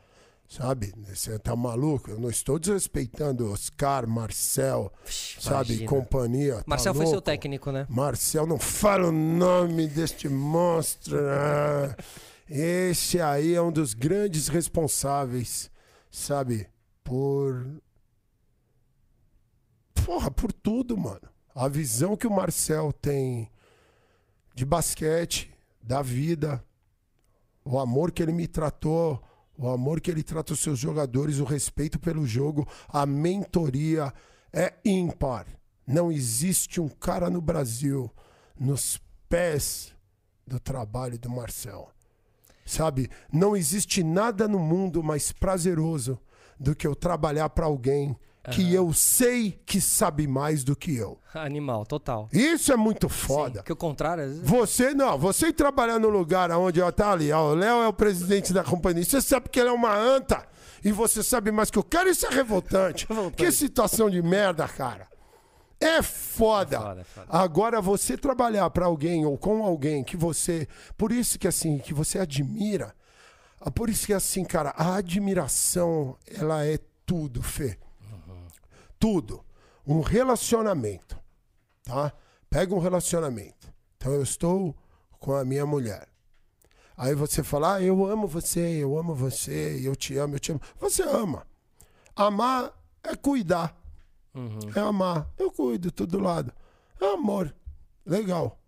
[0.49, 0.93] Sabe?
[1.09, 2.11] Você tá maluco?
[2.11, 4.93] Eu não estou desrespeitando Oscar, Marcel,
[5.41, 5.87] sabe?
[5.87, 6.57] Companhia.
[6.57, 7.25] tá Marcel foi seu louco?
[7.25, 7.87] técnico, né?
[7.89, 11.17] Marcel, não fala o nome deste monstro.
[11.23, 11.97] né?
[12.55, 15.71] Esse aí é um dos grandes responsáveis,
[16.11, 16.69] sabe?
[17.03, 17.81] Por.
[19.95, 21.31] Porra, por tudo, mano.
[21.55, 23.51] A visão que o Marcel tem
[24.55, 25.51] de basquete,
[25.83, 26.63] da vida,
[27.65, 29.23] o amor que ele me tratou,
[29.57, 34.13] o amor que ele trata os seus jogadores, o respeito pelo jogo, a mentoria
[34.53, 35.47] é ímpar.
[35.87, 38.11] Não existe um cara no Brasil
[38.61, 39.95] nos pés
[40.47, 41.91] do trabalho do Marcel.
[42.65, 43.09] Sabe?
[43.33, 46.19] Não existe nada no mundo mais prazeroso
[46.59, 48.17] do que eu trabalhar para alguém
[48.51, 51.19] que eu sei que sabe mais do que eu.
[51.33, 52.29] Animal, total.
[52.33, 53.53] Isso é muito Sim, foda.
[53.61, 54.43] porque o contrário, vezes...
[54.43, 57.93] Você não, você trabalhar no lugar onde ó, tá ali, ó, o Léo é o
[57.93, 59.05] presidente da companhia.
[59.05, 60.45] Você sabe que ele é uma anta
[60.85, 62.11] e você sabe mais que eu quero.
[62.11, 62.31] Isso é.
[62.35, 63.07] Revoltante.
[63.37, 65.12] Que situação de merda, cara.
[65.85, 66.77] É foda.
[66.77, 67.27] É foda, é foda.
[67.29, 71.93] Agora você trabalhar pra alguém ou com alguém que você, por isso que assim, que
[71.93, 72.95] você admira.
[73.61, 77.79] ah, Por isso que assim, cara, a admiração, ela é tudo, Fê.
[78.99, 79.45] Tudo.
[79.87, 81.19] Um relacionamento,
[81.83, 82.13] tá?
[82.49, 83.73] Pega um relacionamento.
[83.97, 84.77] Então eu estou
[85.19, 86.07] com a minha mulher.
[86.97, 90.53] Aí você fala, ah, eu amo você, eu amo você, eu te amo, eu te
[90.53, 90.61] amo.
[90.79, 91.45] Você ama.
[92.15, 92.73] Amar
[93.03, 93.75] é cuidar.
[94.75, 95.29] É amar.
[95.39, 96.53] Eu cuido, tudo do lado.
[97.01, 97.55] É amor.
[98.05, 98.59] Legal.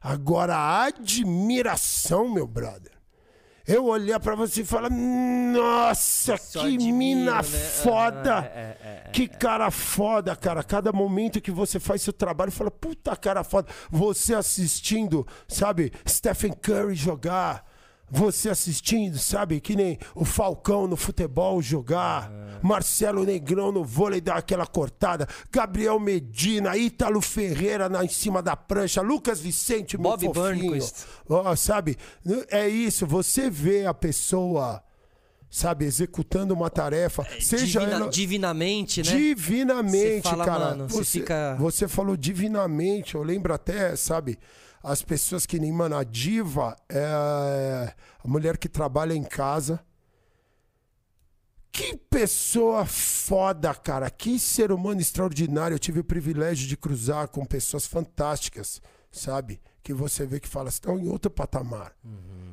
[0.00, 2.92] Agora, a admiração, meu brother.
[3.66, 7.42] Eu olhar pra você e falar, nossa, Só que admiro, mina né?
[7.42, 8.38] foda.
[8.38, 10.62] Ah, é, é, é, que cara foda, cara.
[10.62, 13.68] Cada momento que você faz seu trabalho, fala, puta cara foda.
[13.90, 17.67] Você assistindo, sabe, Stephen Curry jogar.
[18.10, 22.32] Você assistindo, sabe, que nem o Falcão no futebol jogar.
[22.62, 25.28] Marcelo Negrão no vôlei dar aquela cortada.
[25.52, 29.00] Gabriel Medina, Ítalo Ferreira na, em cima da prancha.
[29.02, 30.70] Lucas Vicente, meu Bob fofinho.
[30.70, 31.04] Burnquist.
[31.28, 31.96] Ó, sabe,
[32.50, 33.06] é isso.
[33.06, 34.82] Você vê a pessoa,
[35.50, 37.24] sabe, executando uma tarefa.
[37.40, 38.08] Seja Divina- ela...
[38.10, 39.16] divinamente, né?
[39.16, 40.64] Divinamente, fala, cara.
[40.70, 43.14] mano, você você, fica- você falou divinamente.
[43.14, 44.36] Eu lembro até, sabe,
[44.82, 49.80] as pessoas que nem, mano, a diva é a mulher que trabalha em casa.
[51.70, 54.10] Que pessoa foda, cara.
[54.10, 55.74] Que ser humano extraordinário.
[55.74, 59.60] Eu tive o privilégio de cruzar com pessoas fantásticas, sabe?
[59.82, 61.92] Que você vê que fala, estão em outro patamar.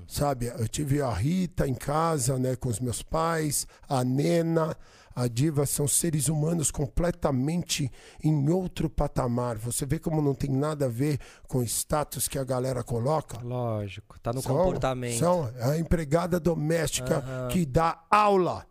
[0.08, 0.48] Sabe?
[0.48, 4.78] Eu tive a Rita em casa, né, com os meus pais, a Nena,
[5.16, 7.90] a Diva, são seres humanos completamente
[8.24, 9.58] em outro patamar.
[9.58, 13.40] Você vê como não tem nada a ver com o status que a galera coloca?
[13.42, 15.18] Lógico, tá no São- comportamento.
[15.20, 17.48] São a empregada doméstica Aham.
[17.48, 18.66] que dá aula.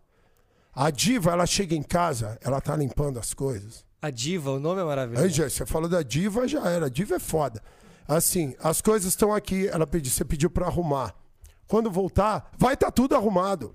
[0.73, 3.83] A diva, ela chega em casa, ela tá limpando as coisas.
[4.01, 5.29] A diva, o nome é Aí, maravilhoso.
[5.29, 6.85] já, você falou da diva, já era.
[6.85, 7.61] A diva é foda.
[8.07, 11.15] Assim, as coisas estão aqui, ela pediu, você pediu pra arrumar.
[11.67, 13.73] Quando voltar, vai estar tudo arrumado.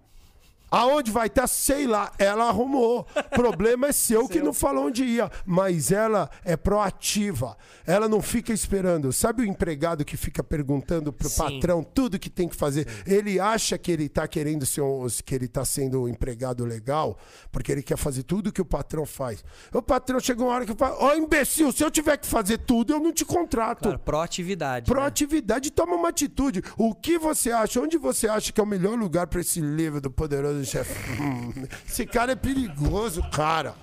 [0.70, 2.12] Aonde vai estar, sei lá.
[2.18, 3.04] Ela arrumou.
[3.30, 5.30] Problema é seu que não falou onde ia.
[5.44, 7.56] Mas ela é proativa.
[7.86, 9.12] Ela não fica esperando.
[9.12, 11.38] Sabe o empregado que fica perguntando pro Sim.
[11.38, 12.86] patrão tudo que tem que fazer?
[13.06, 17.18] Ele acha que ele tá querendo ser um, que ele tá sendo um empregado legal,
[17.50, 19.42] porque ele quer fazer tudo que o patrão faz.
[19.72, 22.92] O patrão chegou uma hora que fala: Ó, imbecil, se eu tiver que fazer tudo,
[22.92, 23.82] eu não te contrato.
[23.82, 24.88] Claro, proatividade.
[24.88, 24.94] né?
[24.94, 26.62] Proatividade, toma uma atitude.
[26.76, 27.80] O que você acha?
[27.80, 30.94] Onde você acha que é o melhor lugar para esse livro do Poderoso Chefe?
[31.88, 33.74] Esse cara é perigoso, cara.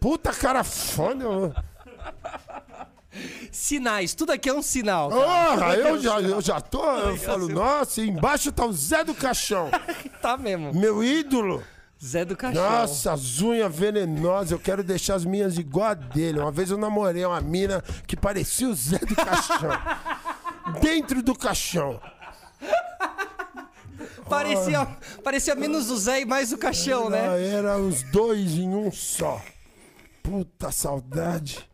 [0.00, 1.24] Puta cara foda.
[1.28, 1.54] mano.
[3.52, 5.08] Sinais, tudo aqui é um sinal.
[5.10, 5.76] cara.
[5.76, 6.84] Eu já, eu já tô.
[6.84, 9.70] Eu falo, nossa, embaixo tá o Zé do Caixão,
[10.20, 10.74] Tá mesmo.
[10.74, 11.62] meu ídolo.
[12.04, 12.62] Zé do Caixão.
[12.62, 16.40] Nossa, as unhas venenosas, eu quero deixar as minhas igual a dele.
[16.40, 19.70] Uma vez eu namorei uma mina que parecia o Zé do Caixão.
[20.80, 22.00] Dentro do caixão.
[24.28, 24.86] Parecia,
[25.22, 27.48] parecia menos o Zé e mais o caixão, né?
[27.48, 29.40] Era os dois em um só.
[30.22, 31.68] Puta saudade.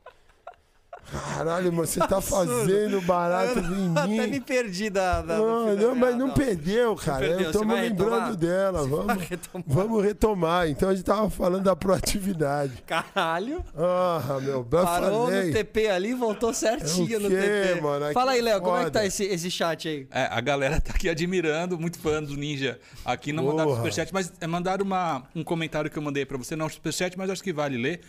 [1.10, 4.40] Caralho, mano, você tá fazendo barato em Até me mim.
[4.40, 5.20] perdi da.
[5.22, 6.34] da Não, não, mas não Não.
[6.34, 7.18] perdeu, cara.
[7.26, 7.40] perdeu.
[7.46, 8.36] Eu Você tô vai lembrando retomar?
[8.36, 8.86] dela.
[8.86, 9.64] Vamos, retomar.
[9.66, 10.68] vamos retomar.
[10.68, 12.82] Então a gente tava falando da proatividade.
[12.86, 13.64] Caralho.
[13.76, 15.46] Ah, meu, eu Parou falei.
[15.46, 17.80] no TP ali, voltou certinho É o no TP.
[17.80, 18.12] mano?
[18.12, 20.06] Fala aí, Léo, como é que tá esse, esse chat aí?
[20.10, 22.78] É, a galera tá aqui admirando, muito fã do Ninja.
[23.04, 23.78] Aqui não mandaram Porra.
[23.78, 26.54] superchat, mas é, mandaram uma, um comentário que eu mandei pra você.
[26.54, 28.00] Não é superchat, mas acho que vale ler.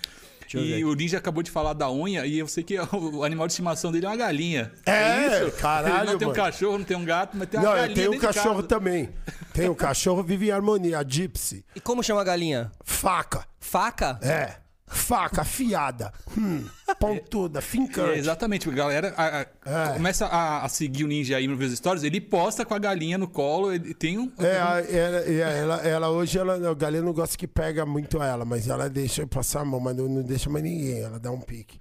[0.59, 3.53] E o Ninja acabou de falar da unha, e eu sei que o animal de
[3.53, 4.71] estimação dele é uma galinha.
[4.85, 5.57] É, isso?
[5.57, 6.43] caralho, Ele não tem um mano.
[6.43, 9.09] cachorro, não tem um gato, mas tem uma Não, galinha eu tenho um cachorro também.
[9.53, 11.65] Tem um cachorro, vive em harmonia, a Gypsy.
[11.75, 12.71] E como chama a galinha?
[12.83, 13.45] Faca.
[13.59, 14.19] Faca?
[14.21, 14.55] É.
[14.93, 16.65] faca afiada, hum,
[16.99, 18.19] pontuda, É, fincante.
[18.19, 19.45] exatamente, a galera a- a-
[19.89, 19.93] É.
[19.93, 23.17] começa a, a seguir o ninja aí no Views Stories, ele posta com a galinha
[23.17, 24.31] no colo, ele tem um.
[24.39, 28.43] É, ela, é, ela, ela hoje, ela, a galera não gosta que pega muito ela,
[28.45, 31.31] mas ela deixa eu passar a mão, mas não, não deixa mais ninguém, ela dá
[31.31, 31.79] um pique.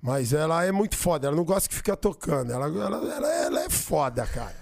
[0.00, 3.60] Mas ela é muito foda, ela não gosta que fica tocando, ela, ela, ela, ela
[3.64, 4.54] é foda, cara.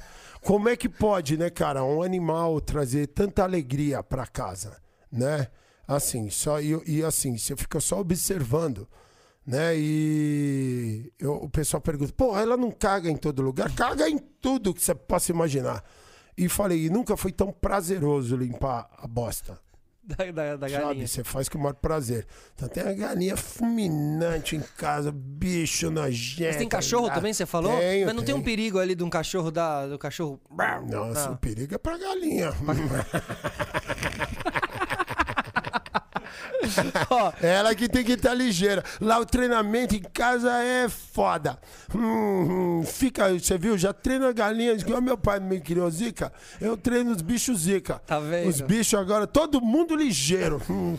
[0.42, 4.76] Como é que pode, né, cara, um animal trazer tanta alegria pra casa,
[5.12, 5.48] né?
[5.92, 8.86] Assim, só, e, e assim, você fica só observando,
[9.44, 9.76] né?
[9.76, 13.74] E eu- o pessoal pergunta, pô, ela não caga em todo lugar?
[13.74, 15.82] Caga em tudo que você possa imaginar.
[16.38, 19.58] E falei, e nunca foi tão prazeroso limpar a bosta.
[20.02, 20.82] Da, da, da Sabe?
[20.82, 21.06] galinha.
[21.06, 22.26] Você faz com o maior prazer.
[22.54, 26.42] Então tem a galinha fulminante em casa, bicho nojento.
[26.48, 27.76] Mas tem cachorro Ah, também, você falou?
[27.78, 28.44] Tenho, Mas não tem um tenho.
[28.44, 30.40] perigo ali de um cachorro da, do cachorro.
[30.88, 31.32] Nossa, Ah.
[31.32, 32.50] o perigo é pra galinha.
[32.50, 32.54] Ó,
[37.42, 38.82] Ela que tem que estar ligeira.
[39.00, 41.58] Lá o treinamento em casa é foda.
[41.94, 43.76] Hum, hum, fica, você viu?
[43.78, 44.72] Já treina galinha.
[44.72, 46.32] Igual meu pai me criou zica.
[46.60, 48.00] Eu treino os bichos zica.
[48.06, 48.48] Tá vendo?
[48.48, 50.60] Os bichos agora, todo mundo ligeiro.
[50.70, 50.96] Hum,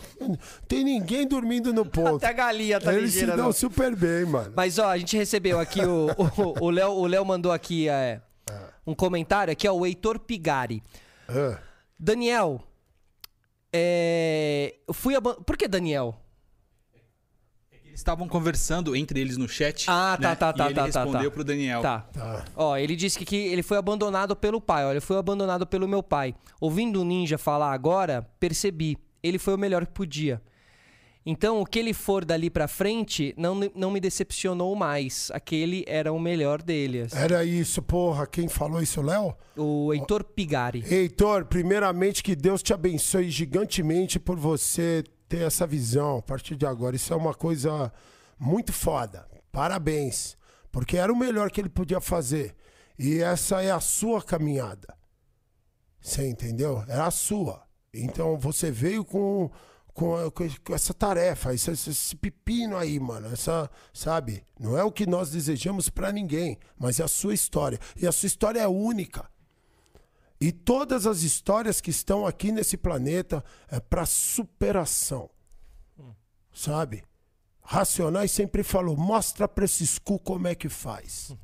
[0.68, 2.16] tem ninguém dormindo no ponto.
[2.16, 3.52] Até a galinha tá Eles ligeira, se dão não.
[3.52, 4.52] super bem, mano.
[4.56, 6.08] Mas ó, a gente recebeu aqui o
[6.60, 8.20] o- Léo, o Léo mandou aqui é,
[8.86, 10.82] um comentário aqui, ó, o Heitor Pigari.
[11.28, 11.58] Ah,
[11.98, 12.60] Daniel,
[13.72, 16.18] é, eu fui aban- Por que Daniel?
[17.70, 19.84] Eles estavam conversando entre eles no chat.
[19.88, 20.34] Ah, tá, né?
[20.34, 21.34] tá, tá, E ele tá, tá, respondeu tá.
[21.34, 21.82] pro Daniel.
[21.82, 22.00] Tá.
[22.12, 22.44] tá.
[22.56, 24.84] Ó, ele disse que, que ele foi abandonado pelo pai.
[24.84, 26.34] Olha, ele foi abandonado pelo meu pai.
[26.60, 28.96] Ouvindo o Ninja falar agora, percebi.
[29.22, 30.40] Ele foi o melhor que podia.
[31.24, 35.30] Então, o que ele for dali pra frente não, não me decepcionou mais.
[35.32, 37.02] Aquele era o melhor dele.
[37.02, 37.16] assim.
[37.16, 38.26] Era isso, porra.
[38.26, 39.34] Quem falou isso, Léo?
[39.56, 40.84] O Heitor Pigari.
[40.90, 46.66] Heitor, primeiramente que Deus te abençoe gigantemente por você ter essa visão a partir de
[46.66, 46.96] agora.
[46.96, 47.92] Isso é uma coisa
[48.38, 49.26] muito foda.
[49.52, 50.36] Parabéns.
[50.72, 52.56] Porque era o melhor que ele podia fazer.
[52.98, 54.94] E essa é a sua caminhada.
[56.00, 56.82] Você entendeu?
[56.88, 57.62] É a sua.
[57.94, 59.50] Então você veio com,
[59.92, 60.14] com,
[60.64, 63.32] com essa tarefa, esse, esse- pepino aí, mano.
[63.32, 64.44] Essa, sabe?
[64.58, 67.78] Não é o que nós desejamos pra ninguém, mas é a sua história.
[67.96, 69.30] E a sua história é única.
[70.40, 75.30] E todas as histórias que estão aqui nesse planeta é para superação.
[76.52, 77.04] Sabe?
[77.62, 81.34] Racionais sempre falou: mostra pra esses cu como é que faz.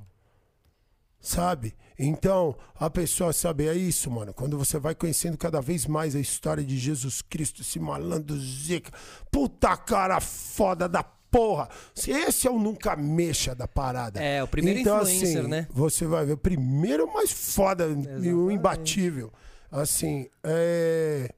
[1.20, 1.76] Sabe?
[1.99, 4.32] Então, a pessoa sabe, é isso, mano.
[4.32, 8.92] Quando você vai conhecendo cada vez mais a história de Jesus Cristo, esse malandro zica,
[9.32, 11.68] puta cara foda da porra.
[11.96, 14.22] Esse é o nunca mexa da parada.
[14.22, 15.66] É, o primeiro então, influencer, assim, né?
[15.70, 17.88] Você vai ver o primeiro mais foda
[18.22, 19.32] e o imbatível.
[19.70, 21.34] Assim, é.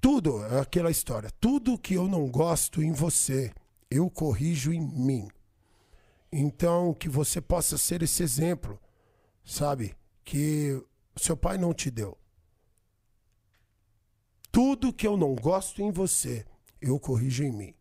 [0.00, 1.30] Tudo, é aquela história.
[1.40, 3.52] Tudo que eu não gosto em você,
[3.90, 5.28] eu corrijo em mim.
[6.32, 8.78] Então, que você possa ser esse exemplo,
[9.48, 9.96] sabe?
[10.22, 10.80] Que
[11.16, 12.16] seu pai não te deu.
[14.52, 16.44] Tudo que eu não gosto em você,
[16.80, 17.74] eu corrijo em mim,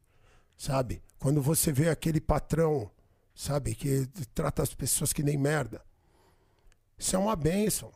[0.58, 1.04] sabe?
[1.20, 2.90] Quando você vê aquele patrão,
[3.36, 5.84] sabe, que trata as pessoas que nem merda,
[6.98, 7.92] isso é uma bênção,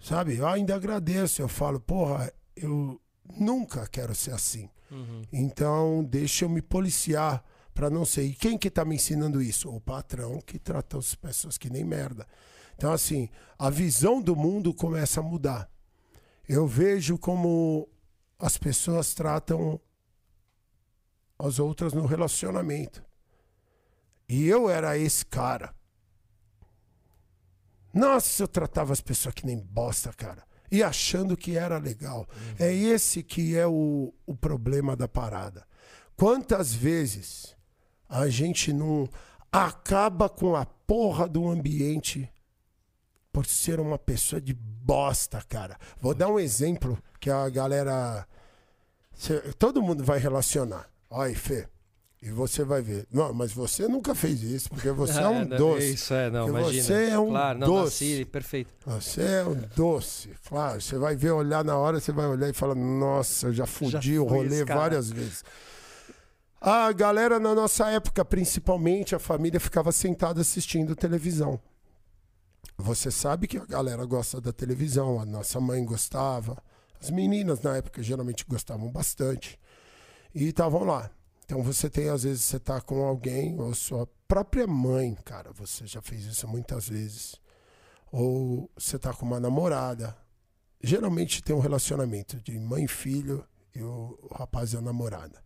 [0.00, 0.36] sabe?
[0.36, 3.00] Eu ainda agradeço, eu falo, porra, eu
[3.38, 4.70] nunca quero ser assim.
[5.32, 7.44] Então, deixa eu me policiar
[7.74, 8.24] para não ser.
[8.24, 9.68] E quem que tá me ensinando isso?
[9.68, 12.26] O patrão que trata as pessoas que nem merda.
[12.76, 15.68] Então, assim, a visão do mundo começa a mudar.
[16.48, 17.88] Eu vejo como
[18.38, 19.80] as pessoas tratam
[21.38, 23.04] as outras no relacionamento.
[24.28, 25.74] E eu era esse cara.
[27.92, 30.44] Nossa, eu tratava as pessoas que nem bosta, cara.
[30.70, 32.26] E achando que era legal.
[32.58, 35.66] É esse que é o, o problema da parada.
[36.16, 37.54] Quantas vezes
[38.14, 39.08] a gente não
[39.50, 42.30] acaba com a porra do ambiente
[43.32, 45.76] por ser uma pessoa de bosta, cara.
[46.00, 48.24] Vou dar um exemplo que a galera.
[49.58, 50.88] todo mundo vai relacionar.
[51.10, 51.66] Olha, Fê.
[52.22, 53.06] E você vai ver.
[53.12, 55.92] Não, mas você nunca fez isso, porque você é um não, doce.
[55.92, 56.82] Isso, é, não, Porque imagina.
[56.84, 58.04] você é um claro, não, doce.
[58.04, 58.70] nasci, perfeito.
[58.86, 60.80] Você é um doce, claro.
[60.80, 64.14] Você vai ver, olhar na hora, você vai olhar e falar: Nossa, eu já fudi
[64.14, 65.44] Já o rolê esse cara." várias vezes.
[66.66, 71.60] A galera na nossa época, principalmente, a família ficava sentada assistindo televisão.
[72.78, 76.56] Você sabe que a galera gosta da televisão, a nossa mãe gostava,
[76.98, 79.60] as meninas na época geralmente gostavam bastante.
[80.34, 81.10] E estavam lá.
[81.44, 85.86] Então você tem, às vezes, você tá com alguém, ou sua própria mãe, cara, você
[85.86, 87.38] já fez isso muitas vezes.
[88.10, 90.16] Ou você tá com uma namorada.
[90.82, 95.43] Geralmente tem um relacionamento de mãe e filho e o, o rapaz e a namorada.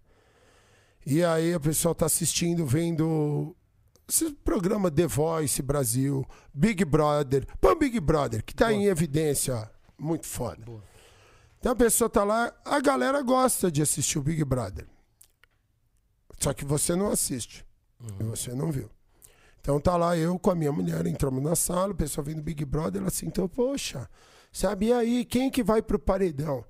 [1.10, 3.56] E aí a pessoa tá assistindo, vendo
[4.06, 7.46] esse programa The Voice Brasil, Big Brother.
[7.58, 9.70] Põe Big Brother, que tá em evidência.
[9.98, 10.62] Muito foda.
[11.58, 14.86] Então a pessoa tá lá, a galera gosta de assistir o Big Brother.
[16.38, 17.64] Só que você não assiste.
[18.20, 18.90] E você não viu.
[19.62, 22.66] Então tá lá eu com a minha mulher, entramos na sala, o pessoal vendo Big
[22.66, 24.10] Brother, ela sentou, poxa,
[24.52, 26.62] sabe e aí, quem que vai pro paredão?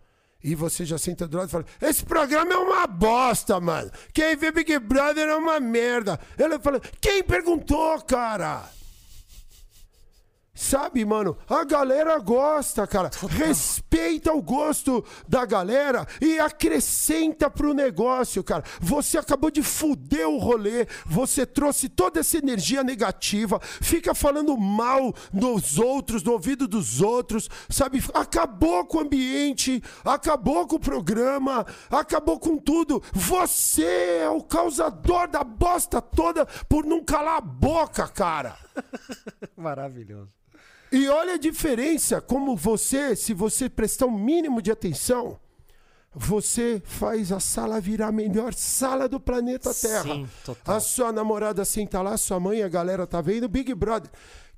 [0.43, 3.91] E você já senta do lado e fala, esse programa é uma bosta, mano.
[4.15, 6.19] Quem vê Big Brother é uma merda.
[6.37, 8.71] Ela fala, quem perguntou, cara?
[10.61, 13.11] Sabe, mano, a galera gosta, cara.
[13.31, 18.65] Respeita o gosto da galera e acrescenta pro negócio, cara.
[18.81, 25.15] Você acabou de fuder o rolê, você trouxe toda essa energia negativa, fica falando mal
[25.33, 28.03] dos outros, no ouvido dos outros, sabe?
[28.13, 33.01] Acabou com o ambiente, acabou com o programa, acabou com tudo.
[33.13, 38.57] Você é o causador da bosta toda por não calar a boca, cara.
[39.57, 40.39] Maravilhoso.
[40.91, 45.39] E olha a diferença, como você, se você prestar um mínimo de atenção,
[46.15, 50.03] você faz a sala virar a melhor sala do planeta Terra.
[50.03, 50.77] Sim, total.
[50.77, 54.11] A sua namorada senta lá, sua mãe, a galera tá vendo, Big Brother.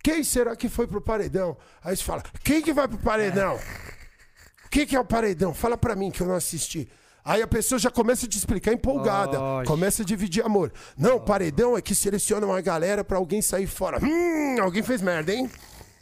[0.03, 1.57] Quem será que foi pro paredão?
[1.85, 3.59] Aí você fala, quem que vai pro paredão?
[4.65, 5.53] O que, que é o paredão?
[5.53, 6.89] Fala pra mim que eu não assisti.
[7.23, 10.73] Aí a pessoa já começa a te explicar empolgada, começa a dividir amor.
[10.97, 13.99] Não, paredão é que seleciona uma galera pra alguém sair fora.
[14.03, 15.51] Hum, alguém fez merda, hein?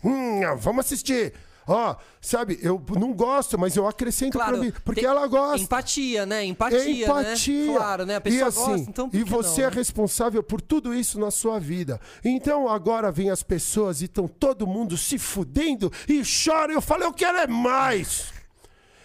[0.04, 1.34] Hum, vamos assistir.
[1.70, 5.62] Ó, sabe, eu não gosto, mas eu acrescento Claro, pra mim, porque ela gosta.
[5.62, 6.42] Empatia, né?
[6.44, 7.72] Empatia, empatia.
[7.72, 7.78] né?
[7.78, 8.16] Claro, né?
[8.16, 9.76] A pessoa e assim, gosta, então e você não, é né?
[9.76, 12.00] responsável por tudo isso na sua vida.
[12.24, 16.72] Então agora vem as pessoas e estão todo mundo se fudendo e chora.
[16.72, 18.32] Eu falo, eu quero é mais.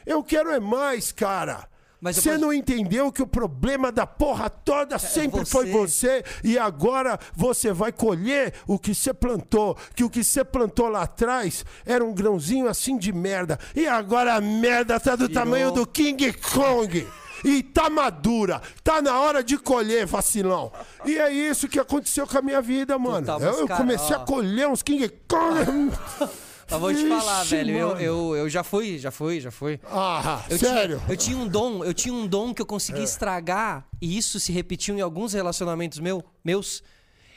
[0.06, 1.68] Eu quero é mais, cara.
[2.04, 6.22] Mas Você não entendeu que o problema da porra toda sempre foi você.
[6.22, 9.78] você e agora você vai colher o que você plantou.
[9.96, 13.58] Que o que você plantou lá atrás era um grãozinho assim de merda.
[13.74, 17.08] E agora a merda tá do tamanho do King Kong.
[17.46, 20.74] E tá madura, tá na hora de colher, vacilão.
[21.06, 23.26] E é isso que aconteceu com a minha vida, mano.
[23.26, 25.92] Mas, eu eu comecei a colher uns King Kong.
[26.74, 27.78] Eu vou te falar, Vixe, velho.
[27.78, 28.02] Eu, mano.
[28.02, 29.80] eu, eu já fui, já fui, já fui.
[29.86, 30.98] Ah, Eu sério?
[31.00, 33.04] Tinha, eu tinha um dom, eu tinha um dom que eu consegui É.
[33.04, 36.84] estragar, e isso se repetiu em alguns relacionamentos meu, meus.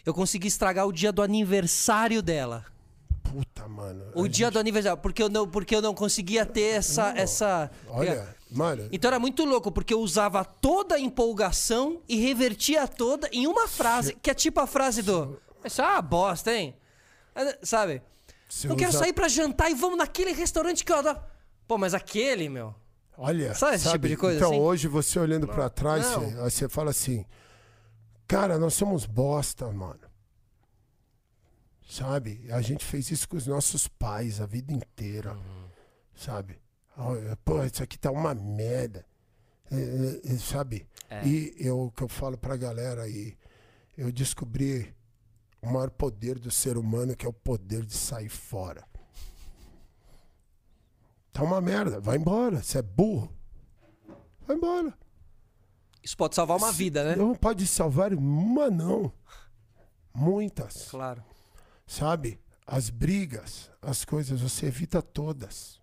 [0.04, 2.64] Eu consegui estragar o dia do aniversário dela.
[3.22, 4.04] Puta, mano.
[4.14, 8.34] O dia do aniversário, porque eu não, porque eu não conseguia ter essa essa Olha,
[8.50, 8.88] mano.
[8.92, 13.66] Então era muito louco, porque eu usava toda a empolgação e revertia toda em uma
[13.68, 15.38] frase, que é tipo a frase do.
[15.64, 16.74] Isso é uma bosta, hein?
[17.34, 18.00] É, Sabe?
[18.48, 21.20] Você não quero usa- sair pra jantar e vamos naquele restaurante que eu adoro.
[21.66, 22.74] Pô, mas aquele, meu.
[23.18, 24.60] Olha, Sabe esse tipo de coisa Então, assim?
[24.60, 26.20] hoje você olhando pra trás, Não.
[26.20, 27.24] você, aí você fala assim:
[28.28, 30.00] Cara, nós somos bosta, mano.
[31.88, 32.44] Sabe?
[32.50, 35.32] A gente fez isso com os nossos pais a vida inteira.
[35.34, 35.68] Uhum.
[36.14, 36.58] Sabe?
[36.96, 39.04] Olha, Pô, isso aqui tá uma merda.
[39.70, 40.86] É, é, é, sabe?
[41.08, 41.26] É.
[41.26, 43.36] E eu, o que eu falo pra galera aí,
[43.96, 44.92] eu descobri
[45.66, 48.86] o maior poder do ser humano, que é o poder de sair fora.
[51.32, 52.62] Tá uma merda, vai embora.
[52.62, 53.30] Você é burro.
[54.46, 54.96] Vai embora.
[56.02, 57.16] Isso pode salvar uma vida, né?
[57.16, 59.12] Não pode salvar uma, não.
[60.14, 60.88] Muitas.
[60.88, 61.22] Claro.
[61.84, 62.40] Sabe?
[62.64, 65.80] As brigas, as coisas, você evita todas.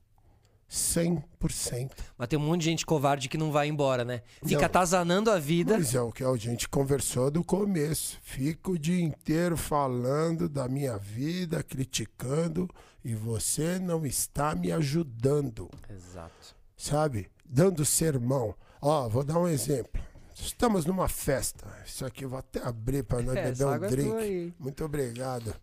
[0.73, 1.91] 100%.
[2.17, 4.23] Mas tem um monte de gente covarde que não vai embora, né?
[4.43, 4.65] Fica Não.
[4.65, 5.77] atazanando a vida.
[5.77, 8.17] Mas é o que a gente conversou do começo.
[8.23, 12.67] Fico o dia inteiro falando da minha vida, criticando,
[13.05, 15.69] e você não está me ajudando.
[15.89, 16.55] Exato.
[16.75, 17.29] sabe?
[17.45, 18.55] Dando sermão.
[18.81, 20.01] Ó, vou dar um exemplo.
[20.35, 21.65] Estamos numa festa.
[21.85, 24.53] Isso aqui eu vou até abrir para nós É, beber um drink.
[24.59, 25.53] Muito obrigado.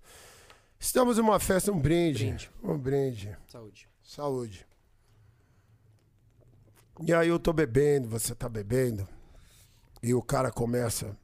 [0.78, 2.26] Estamos numa festa, um brinde.
[2.26, 2.50] Brinde.
[2.62, 3.36] Um brinde.
[3.48, 3.88] Saúde.
[4.02, 4.66] Saúde.
[7.02, 9.08] E aí eu tô bebendo, você tá bebendo.
[10.02, 11.16] E o cara começa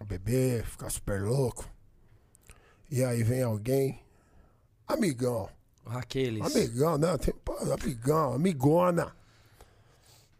[0.00, 1.68] a beber, ficar super louco.
[2.90, 4.02] E aí vem alguém,
[4.88, 5.48] amigão.
[5.84, 6.42] Aqueles.
[6.42, 9.14] Amigão, não, tem, pô, amigão, amigona.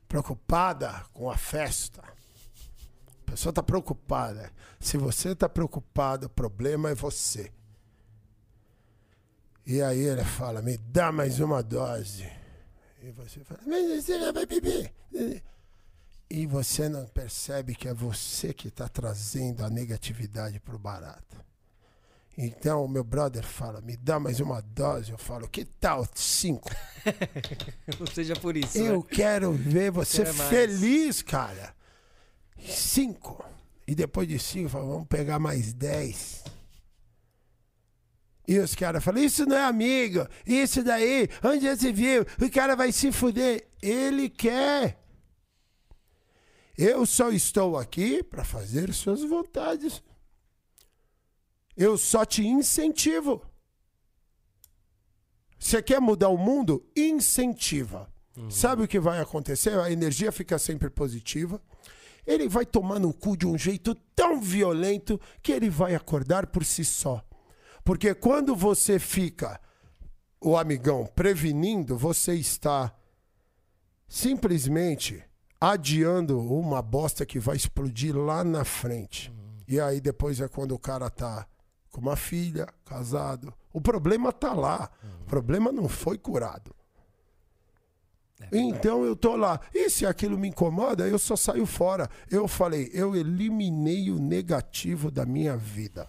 [0.09, 2.03] Preocupada com a festa.
[2.03, 4.51] A pessoa tá preocupada.
[4.81, 7.53] Se você tá preocupado, o problema é você.
[9.67, 12.40] E aí ele fala, me dá mais uma dose.
[13.03, 14.93] E você fala, mas você já vai beber.
[16.29, 21.41] E você não percebe que é você que está trazendo a negatividade pro barato.
[22.37, 25.11] Então o meu brother fala, me dá mais uma dose.
[25.11, 26.71] Eu falo, que tal cinco?
[27.99, 28.79] Não seja por isso.
[28.79, 29.07] Eu né?
[29.11, 30.49] quero ver você Quer mais.
[30.49, 31.75] feliz, cara.
[32.59, 33.45] Cinco.
[33.87, 36.40] E depois de cinco, fala, vamos pegar mais dez.
[38.51, 42.23] E os caras falam, isso não é amigo, isso daí, onde já se viu?
[42.45, 43.69] O cara vai se fuder.
[43.81, 45.01] Ele quer.
[46.77, 50.03] Eu só estou aqui para fazer suas vontades.
[51.77, 53.41] Eu só te incentivo.
[55.57, 56.85] Você quer mudar o mundo?
[56.97, 58.13] Incentiva.
[58.51, 59.79] Sabe o que vai acontecer?
[59.79, 61.63] A energia fica sempre positiva.
[62.27, 66.65] Ele vai tomar no cu de um jeito tão violento que ele vai acordar por
[66.65, 67.25] si só.
[67.85, 69.61] Porque quando você fica,
[70.41, 72.95] o amigão, prevenindo, você está
[74.09, 75.23] simplesmente
[75.61, 79.33] adiando uma bosta que vai explodir lá na frente.
[79.69, 81.47] E aí depois é quando o cara tá
[81.91, 83.53] com uma filha, casado.
[83.73, 84.91] O problema tá lá.
[85.23, 86.75] O problema não foi curado.
[88.51, 89.61] Então eu tô lá.
[89.75, 92.09] E se aquilo me incomoda, eu só saio fora.
[92.31, 96.09] Eu falei, eu eliminei o negativo da minha vida.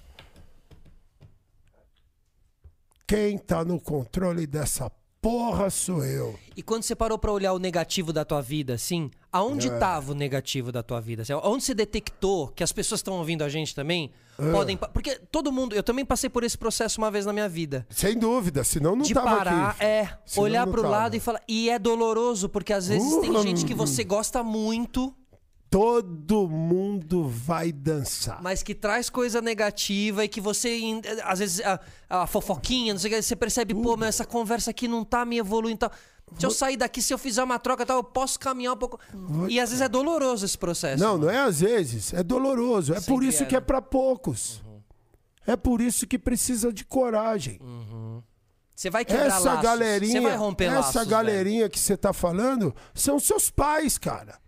[3.11, 4.89] Quem tá no controle dessa
[5.21, 6.33] porra sou eu.
[6.55, 9.77] E quando você parou pra olhar o negativo da tua vida, assim, aonde É.
[9.77, 11.23] tava o negativo da tua vida?
[11.23, 14.49] Assim, Onde você detectou que as pessoas estão ouvindo a gente também É.
[14.53, 14.77] podem.
[14.77, 15.75] Porque todo mundo.
[15.75, 17.85] Eu também passei por esse processo uma vez na minha vida.
[17.89, 19.83] Sem dúvida, senão não de tava parar, aqui.
[19.83, 20.91] é, Senão olhar pro tava.
[20.95, 21.41] lado e falar.
[21.49, 23.41] E é doloroso, porque às vezes tem Uhum.
[23.43, 25.13] gente que você gosta muito,
[25.71, 28.41] Todo mundo vai dançar.
[28.43, 30.77] mas que traz coisa negativa e que você,
[31.23, 34.69] às vezes, a, a fofoquinha, não sei o que, você percebe, pô, mas essa conversa
[34.71, 35.91] aqui não tá me evoluindo tal.
[36.37, 38.99] Se eu sair daqui, se eu fizer uma troca tal, eu posso caminhar um pouco.
[39.49, 41.01] E às vezes é doloroso esse processo.
[41.01, 42.91] Não, não é às vezes, é doloroso.
[42.93, 43.65] É por Sempre isso é, que é né?
[43.65, 44.61] para poucos.
[45.47, 47.59] É por isso que precisa de coragem.
[48.75, 49.61] Você vai quebrar Essa laços.
[49.63, 51.09] galerinha, Você vai romper essa laços, velho.
[51.09, 54.39] galerinha que você tá falando são seus pais, cara.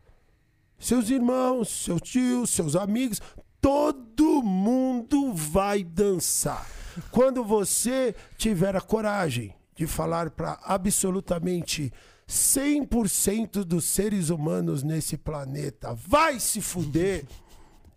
[0.83, 3.21] Seus irmãos, seus tios, seus amigos,
[3.61, 6.69] todo mundo vai dançar.
[7.09, 11.89] Quando você tiver a coragem de falar para absolutamente
[12.27, 17.25] 100% dos seres humanos nesse planeta, vai se fuder.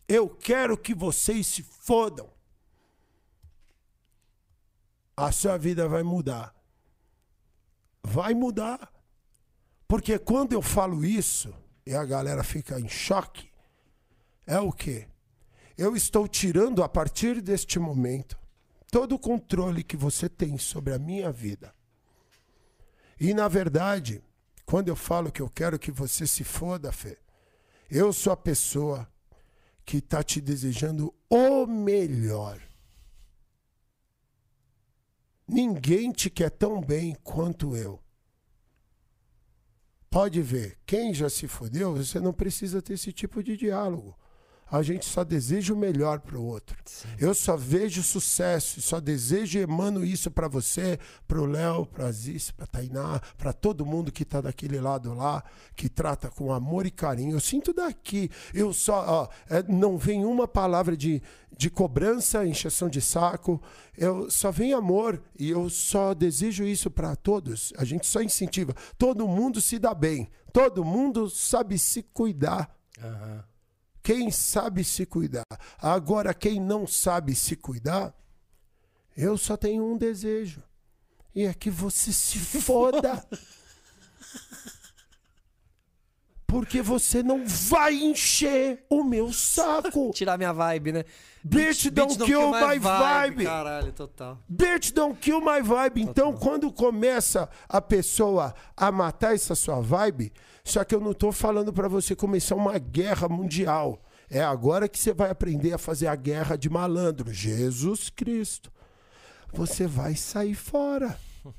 [0.07, 2.31] Eu quero que vocês se fodam.
[5.17, 6.55] A sua vida vai mudar.
[8.01, 8.93] Vai mudar.
[9.89, 11.53] Porque quando eu falo isso
[11.87, 13.49] e a galera fica em choque,
[14.45, 15.07] é o quê?
[15.79, 18.39] Eu estou tirando a partir deste momento
[18.91, 21.75] todo o controle que você tem sobre a minha vida.
[23.21, 24.23] E na verdade,
[24.65, 27.19] quando eu falo que eu quero que você se foda, Fê,
[27.91, 29.09] eu sou a pessoa
[29.85, 32.61] que está te desejando o melhor.
[35.47, 38.03] Ninguém te quer tão bem quanto eu.
[40.11, 44.17] Pode ver, quem já se fodeu, você não precisa ter esse tipo de diálogo.
[44.71, 46.77] A gente só deseja o melhor para o outro.
[47.19, 52.07] Eu só vejo sucesso, só desejo e emano isso para você, para o Léo, para
[52.07, 55.45] a Ziz, para a Tainá, para todo mundo que está daquele lado lá,
[55.77, 57.37] que trata com amor e carinho.
[57.37, 58.29] Eu sinto daqui.
[58.53, 61.23] Eu só, ó, é, não vem uma palavra de,
[61.57, 63.63] de cobrança, encheção de saco.
[63.97, 67.73] Eu só vem amor e eu só desejo isso para todos.
[67.77, 68.75] A gente só incentiva.
[68.99, 70.29] Todo mundo se dá bem.
[70.53, 72.75] Todo mundo sabe se cuidar.
[74.07, 75.43] Quem sabe se cuidar.
[75.81, 78.15] Agora, quem não sabe se cuidar,
[79.17, 80.63] eu só tenho um desejo.
[81.35, 83.27] E é que você se foda.
[86.47, 90.13] Porque você não vai encher o meu saco.
[90.15, 91.05] Tirar minha vibe, né?
[91.43, 93.45] Bitch, don't kill my vibe.
[93.45, 94.39] Caralho, total.
[94.49, 96.03] Bitch, don't kill my vibe.
[96.03, 100.33] Então, quando começa a pessoa a matar essa sua vibe,
[100.67, 104.03] só que eu não tô falando pra você começar uma guerra mundial.
[104.29, 107.33] É agora que você vai aprender a fazer a guerra de malandro.
[107.33, 108.73] Jesus Cristo.
[109.53, 111.19] Você vai sair fora.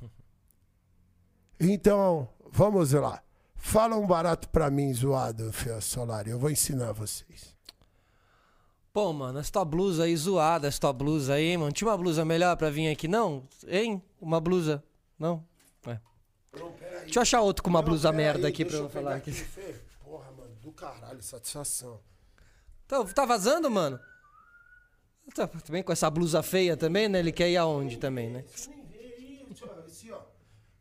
[1.60, 3.20] Então, vamos lá.
[3.56, 6.30] Fala um barato pra mim, zoado, Fê Solari.
[6.30, 7.56] Eu vou ensinar vocês.
[8.94, 11.72] Pô, mano, essa tua blusa aí zoada, essa tua blusa aí, mano.
[11.72, 13.48] Tinha uma blusa melhor pra vir aqui, não?
[13.66, 14.04] Hein?
[14.22, 14.84] Uma blusa.
[15.18, 15.44] Não?
[17.04, 19.32] Deixa eu achar outro com uma blusa merda aqui pra eu falar aqui.
[20.04, 22.00] Porra, mano, do caralho, satisfação.
[22.88, 24.00] Tá, tá vazando, mano?
[25.36, 27.20] Tá, também com essa blusa feia também, né?
[27.20, 28.46] Ele quer ir aonde também, né?
[28.54, 30.20] Assim, ó.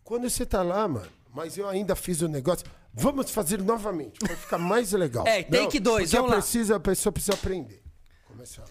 [0.05, 2.67] Quando você tá lá, mano, mas eu ainda fiz o negócio.
[2.95, 5.27] Vamos fazer novamente, pra ficar mais legal.
[5.29, 6.37] É, take dois, vamos lá.
[6.37, 7.83] precisa, a pessoa precisa aprender.
[8.27, 8.65] Começar.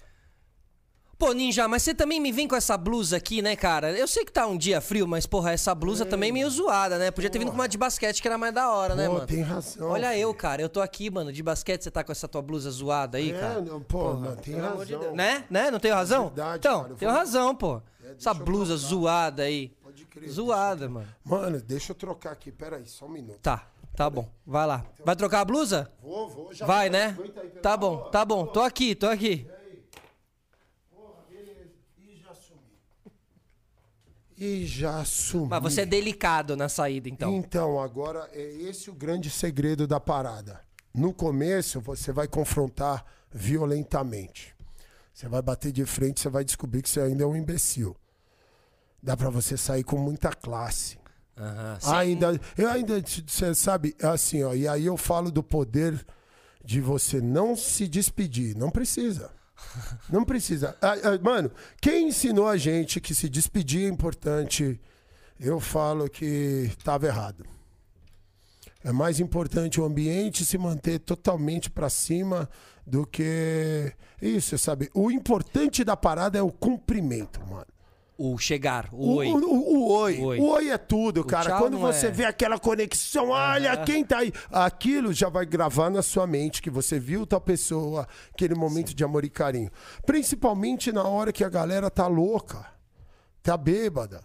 [1.18, 3.90] Pô, Ninja, mas você também me vem com essa blusa aqui, né, cara?
[3.98, 6.98] Eu sei que tá um dia frio, mas, porra, essa blusa também é meio zoada,
[7.00, 7.10] né?
[7.10, 9.26] Podia ter vindo com uma de basquete que era mais da hora, né, Pô, mano?
[9.28, 9.90] tem razão.
[9.90, 10.22] Olha filho.
[10.22, 13.18] eu, cara, eu tô aqui, mano, de basquete, você tá com essa tua blusa zoada
[13.18, 13.62] aí, É, cara?
[13.62, 14.86] não, pô, mano, tem de razão.
[15.00, 15.14] Deus.
[15.16, 15.46] Né?
[15.50, 15.72] Né?
[15.72, 16.26] Não tenho razão?
[16.26, 17.82] Verdade, então, cara, tenho vou- razão, pô.
[18.02, 19.70] deixa Essa blusa zoada aí.
[19.82, 21.08] Pode crer, Zoada, mano.
[21.24, 23.40] Mano, deixa eu trocar aqui, peraí, só um minuto.
[23.40, 24.30] Tá, tá bom.
[24.46, 24.86] Vai lá.
[25.06, 25.90] Vai trocar a blusa?
[26.02, 27.16] Vou, vou, já Vai, né?
[27.18, 28.46] Aí, pera- Tá bom, tá bom.
[28.46, 29.48] Tô aqui, tô aqui.
[30.92, 31.70] Porra, beleza.
[32.00, 32.60] Ih, já sumi.
[34.38, 35.48] Ih, já sumi.
[35.48, 37.34] Mas você é delicado na saída, então.
[37.34, 40.60] Então, agora é esse o grande segredo da parada.
[40.94, 44.56] No começo, você vai confrontar violentamente.
[45.14, 47.96] Você vai bater de frente, você vai descobrir que você ainda é um imbecil.
[49.02, 50.98] Dá pra você sair com muita classe.
[51.38, 51.78] Aham.
[51.98, 56.06] Ainda, eu ainda, você sabe, assim, ó, e aí eu falo do poder
[56.64, 58.56] de você não se despedir.
[58.58, 59.32] Não precisa.
[60.10, 60.76] Não precisa.
[60.82, 61.52] Ah, ah, Mano,
[61.82, 64.80] quem ensinou a gente que se despedir é importante,
[65.40, 67.46] eu falo que estava errado.
[68.84, 72.48] É mais importante o ambiente se manter totalmente para cima
[72.86, 73.92] do que
[74.22, 74.92] isso, sabe?
[74.94, 77.66] O importante da parada é o cumprimento, mano.
[78.18, 79.28] O chegar, o, O, oi.
[79.28, 80.20] o- o- o oi.
[80.22, 80.40] Oi.
[80.40, 81.58] O oi é tudo, cara.
[81.58, 82.12] Quando você é.
[82.12, 84.32] vê aquela conexão, olha quem tá aí.
[84.50, 89.04] Aquilo já vai gravar na sua mente que você viu tal pessoa, aquele momento de
[89.04, 89.70] amor e carinho.
[90.06, 92.66] Principalmente na hora que a galera tá louca,
[93.44, 94.22] tá bêbada.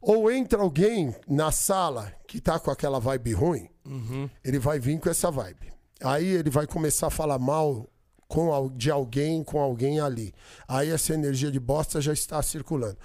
[0.00, 4.28] Ou entra alguém na sala que tá com aquela vibe ruim, Uhum.
[4.42, 5.70] ele vai vir com essa vibe.
[6.02, 7.86] Aí ele vai começar a falar mal
[8.30, 10.32] com, de alguém com alguém ali.
[10.68, 12.96] Aí essa energia de bosta já está circulando.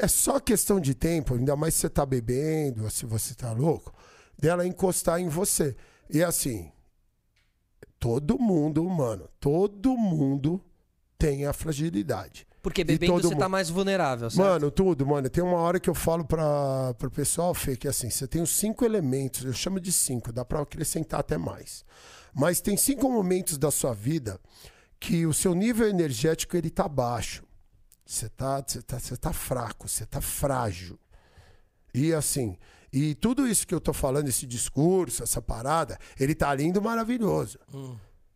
[0.00, 3.92] É só questão de tempo, ainda mais se você tá bebendo, se você tá louco,
[4.38, 5.76] dela encostar em você.
[6.08, 6.72] E assim,
[7.98, 10.58] todo mundo, mano, todo mundo
[11.18, 12.46] tem a fragilidade.
[12.62, 14.46] Porque bebendo você tá mundo- mais vulnerável, certo?
[14.48, 15.28] Mano, tudo, mano.
[15.28, 18.50] Tem uma hora que eu falo para pro pessoal, Fê, que assim, você tem os
[18.50, 21.84] cinco elementos, eu chamo de cinco, dá para acrescentar até mais.
[22.34, 24.40] Mas tem cinco momentos da sua vida
[24.98, 27.44] que o seu nível energético ele tá baixo.
[28.06, 30.98] Você tá, você tá, você tá fraco, você tá frágil.
[31.94, 32.56] E assim,
[32.92, 37.58] e tudo isso que eu tô falando, esse discurso, essa parada, ele tá lindo, maravilhoso.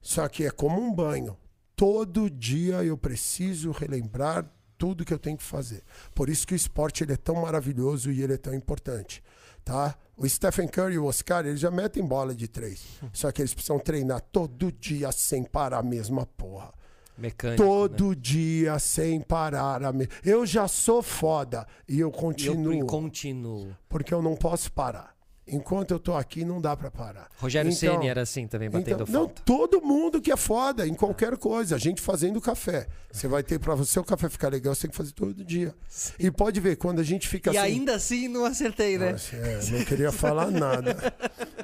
[0.01, 1.37] Só que é como um banho.
[1.75, 5.83] Todo dia eu preciso relembrar tudo que eu tenho que fazer.
[6.15, 9.23] Por isso que o esporte ele é tão maravilhoso e ele é tão importante,
[9.67, 9.97] tá?
[10.17, 12.83] O Stephen Curry e o Oscar, eles já metem bola de três.
[13.13, 16.71] Só que eles precisam treinar todo dia sem parar a mesma porra.
[17.19, 17.63] Mecânico.
[17.63, 17.69] né?
[17.69, 20.09] Todo dia sem parar a me...
[20.25, 22.87] Eu já sou foda e eu E eu continuo.
[22.87, 23.77] continuo.
[23.89, 25.16] Porque eu não posso parar.
[25.49, 27.29] Enquanto eu tô aqui, não dá pra parar.
[27.39, 29.43] Rogério Então- Ceni era assim também, batendo então, não, falta.
[29.45, 31.77] todo mundo que é foda em qualquer coisa.
[31.77, 32.89] A gente fazendo café.
[33.13, 35.73] Você vai ter, pra você o café ficar legal, você tem que fazer todo dia.
[36.19, 37.67] E pode ver, quando a gente fica E assim.
[37.69, 39.13] ainda assim não acertei, né?
[39.13, 41.15] Nossa, é, eu não queria falar nada.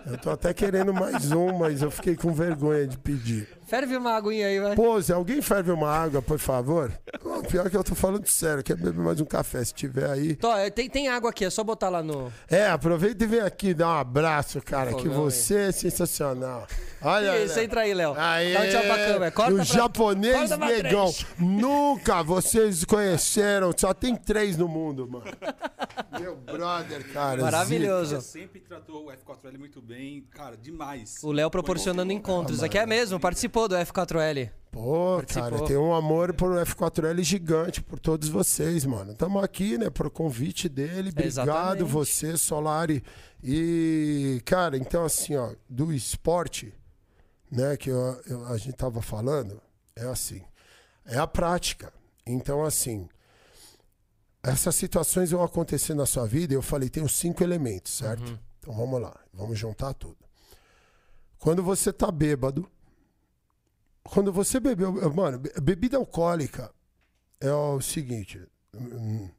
[0.06, 3.48] Eu tô até querendo mais um, mas eu fiquei com vergonha de pedir.
[3.72, 4.76] Ferve uma aguinha aí, vai.
[4.76, 6.92] Pô, se alguém ferve uma água, por favor.
[7.48, 10.36] Pior que eu tô falando sério, quer beber mais um café, se tiver aí.
[10.36, 12.30] Tó, é, tem, tem água aqui, é só botar lá no.
[12.50, 16.66] É, aproveita e vem aqui dar um abraço, cara, que você é sensacional.
[17.04, 18.14] Olha, Isso, entra aí, Léo.
[18.16, 19.30] Aê, Dá um tchau pra câmera.
[19.30, 21.12] Corta o pra- japonês corta pra negão.
[21.12, 21.26] três.
[21.38, 23.72] Nunca vocês conheceram.
[23.76, 25.24] Só tem três no mundo, mano.
[26.20, 27.42] Meu brother, cara.
[27.42, 28.16] Maravilhoso.
[28.16, 31.18] Você sempre tratou o F4L muito bem, cara, demais.
[31.22, 32.62] O Léo proporcionando encontros.
[32.62, 34.50] Aqui é mesmo, participou do F4L.
[34.70, 35.50] Pô, Participou.
[35.50, 39.12] cara, tem um amor por F4L gigante por todos vocês, mano.
[39.12, 41.10] Estamos aqui, né, por convite dele.
[41.10, 41.82] Obrigado, Exatamente.
[41.84, 43.02] você, Solari.
[43.44, 46.72] E, cara, então, assim, ó, do esporte,
[47.52, 49.60] né, que eu- eu- a gente tava falando,
[49.94, 50.42] é assim,
[51.04, 51.92] é a prática.
[52.24, 53.06] Então, assim,
[54.42, 58.40] essas situações vão acontecer na sua vida, eu falei, tem os cinco elementos, certo?
[58.58, 60.16] Então vamos lá, vamos juntar tudo.
[61.38, 62.66] Quando você tá bêbado,
[64.04, 66.72] quando você bebeu, mano, be- bebida alcoólica
[67.40, 68.40] é o seguinte,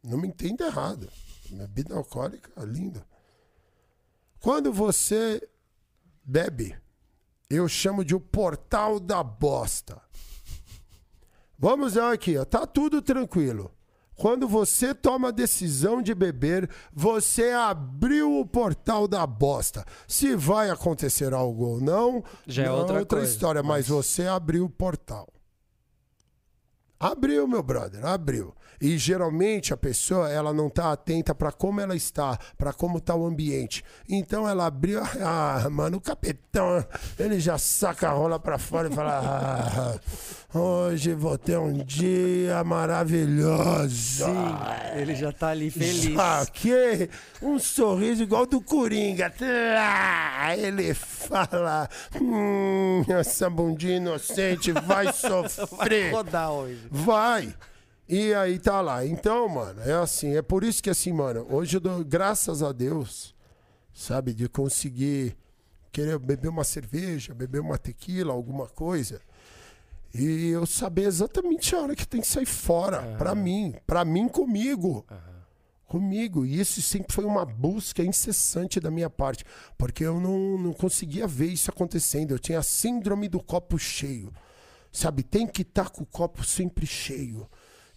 [0.03, 1.09] não me entenda errado.
[1.49, 3.03] Bebida alcoólica, lindo.
[4.39, 5.41] Quando você
[6.23, 6.75] bebe,
[7.55, 10.01] eu chamo de o portal da bosta.
[11.57, 13.71] Vamos lá aqui, ó, tá tudo tranquilo.
[14.15, 19.83] Quando você toma a decisão de beber, você abriu o portal da bosta.
[20.07, 24.27] Se vai acontecer algo ou não, Já é não outra coisa, história, mas mas- você
[24.27, 25.27] abriu o portal.
[26.99, 28.53] Abriu, meu brother, abriu.
[28.83, 33.15] E geralmente a pessoa, ela não tá atenta para como ela está, para como tá
[33.15, 33.81] o ambiente.
[34.09, 36.85] Então ela abriu, ah, mano, o capitão,
[37.17, 39.21] ele já saca a rola para fora e fala:
[40.53, 44.25] ah, hoje vou ter um dia maravilhoso.
[44.25, 44.57] Sim,
[44.97, 46.13] ele já tá ali feliz.
[46.13, 47.09] Saquei
[47.41, 49.31] um sorriso igual do Coringa.
[49.79, 51.87] Ah, Ele fala:
[52.21, 56.11] hum, essa bundinha inocente vai Vai sofrer.
[56.13, 56.87] rodar hoje.
[56.91, 57.53] Vai.
[58.13, 59.03] E aí tá lá.
[59.03, 60.35] Então, mano, é assim.
[60.37, 63.33] É por isso que assim, mano, hoje eu dou graças a Deus,
[63.91, 65.35] sabe, de conseguir
[65.91, 69.19] querer beber uma cerveja, beber uma tequila, alguma coisa.
[70.13, 74.27] E eu saber exatamente a hora que tem que sair fora, pra mim, pra mim
[74.27, 75.03] comigo.
[75.87, 76.45] Comigo.
[76.45, 79.43] E isso sempre foi uma busca incessante da minha parte,
[79.75, 82.29] porque eu não, não conseguia ver isso acontecendo.
[82.29, 84.31] Eu tinha a síndrome do copo cheio.
[84.91, 87.49] Sabe, tem que estar com o copo sempre cheio.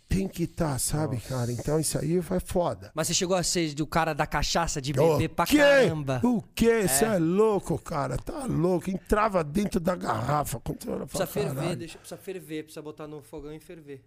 [0.08, 1.50] Tem que estar, sabe, cara?
[1.50, 2.92] Então isso aí vai foda.
[2.94, 5.58] Mas você chegou a ser do cara da cachaça, de O beber pra quê?
[5.58, 6.20] caramba.
[6.24, 6.86] O quê?
[6.86, 7.18] Você é.
[7.18, 8.16] louco, cara?
[8.16, 8.88] Tá louco.
[8.88, 10.60] Entrava dentro da garrafa.
[10.88, 11.76] Olha, Precisa ferver, "Caralho".
[11.76, 14.04] deixa, precisa ferver, precisa botar no fogão e ferver.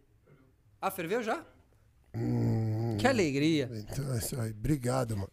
[0.81, 1.43] Ah, ferveu já?
[2.15, 2.95] Hum.
[2.97, 3.69] Que alegria.
[3.73, 4.51] Então, é isso aí.
[4.51, 5.29] Obrigado, mano.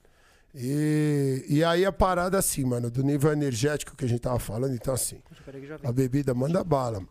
[0.55, 4.75] E, e aí a parada assim, mano, do nível energético que a gente tava falando,
[4.75, 5.21] então assim,
[5.85, 6.99] a bebida manda bala.
[7.01, 7.09] mano.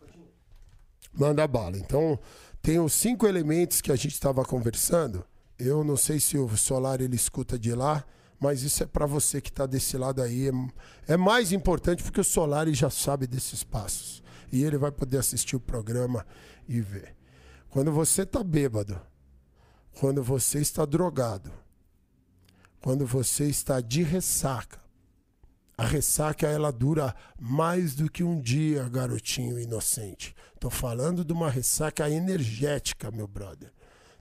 [1.14, 1.78] Manda bala.
[1.78, 2.18] Então,
[2.66, 5.24] tem os cinco elementos que a gente estava conversando.
[5.56, 8.04] Eu não sei se o Solar ele escuta de lá,
[8.40, 10.48] mas isso é para você que tá desse lado aí.
[10.48, 14.20] É, é mais importante porque o Solar já sabe desses passos.
[14.50, 16.26] E ele vai poder assistir o programa
[16.68, 17.14] e ver.
[17.70, 19.00] Quando você tá bêbado,
[20.00, 21.52] quando você está drogado,
[22.80, 24.80] quando você está de ressaca,
[25.78, 30.34] a ressaca ela dura mais do que um dia, garotinho inocente.
[30.58, 33.72] Tô falando de uma ressaca energética, meu brother.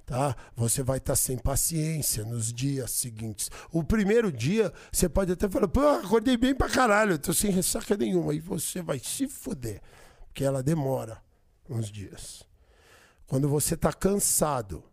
[0.06, 0.36] Tá?
[0.56, 3.50] Você vai estar sem paciência nos dias seguintes.
[3.72, 7.96] O primeiro dia, você pode até falar, pô, acordei bem pra caralho, tô sem ressaca
[7.96, 8.34] nenhuma.
[8.34, 9.82] E você vai se fuder,
[10.28, 11.24] porque ela demora
[11.70, 12.44] uns dias.
[13.26, 14.84] Quando você tá cansado,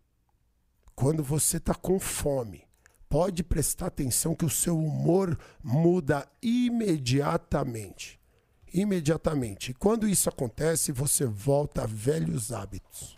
[0.94, 2.64] quando você tá com fome,
[3.12, 8.18] pode prestar atenção que o seu humor muda imediatamente.
[8.72, 9.72] Imediatamente.
[9.72, 13.14] E quando isso acontece, você volta a velhos hábitos.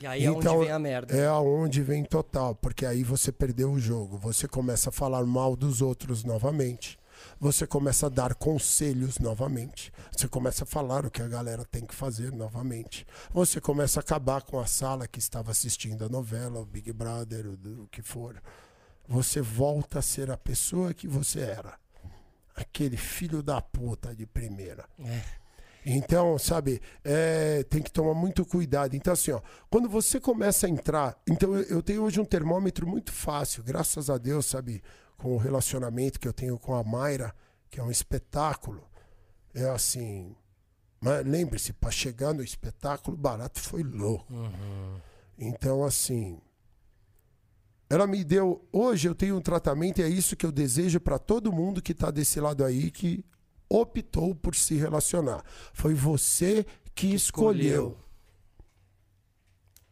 [0.00, 1.14] E aí é onde vem a merda.
[1.14, 4.16] É aonde vem total, porque aí você perdeu o jogo.
[4.16, 6.98] Você começa a falar mal dos outros novamente.
[7.38, 9.92] Você começa a dar conselhos novamente.
[10.10, 13.06] Você começa a falar o que a galera tem que fazer novamente.
[13.30, 17.46] Você começa a acabar com a sala que estava assistindo a novela, o Big Brother,
[17.46, 18.40] o, o que for.
[19.08, 21.78] Você volta a ser a pessoa que você era.
[22.54, 24.84] Aquele filho da puta de primeira.
[25.86, 28.94] Então, sabe, é, tem que tomar muito cuidado.
[28.94, 29.40] Então, assim, ó,
[29.70, 31.16] quando você começa a entrar.
[31.26, 34.82] Então, eu, tenho hoje um termômetro muito fácil, graças a Deus, sabe,
[35.16, 37.34] com o relacionamento que eu tenho com a Mayra,
[37.70, 38.86] que é um espetáculo.
[39.54, 40.36] É assim.
[41.00, 44.26] Mas lembre-se, para chegar no espetáculo, barato foi louco.
[45.38, 46.38] Então, assim.
[47.90, 48.66] Ela me deu.
[48.70, 51.92] Hoje eu tenho um tratamento e é isso que eu desejo para todo mundo que
[51.92, 53.24] está desse lado aí que
[53.68, 55.42] optou por se relacionar.
[55.72, 57.98] Foi você que escolheu.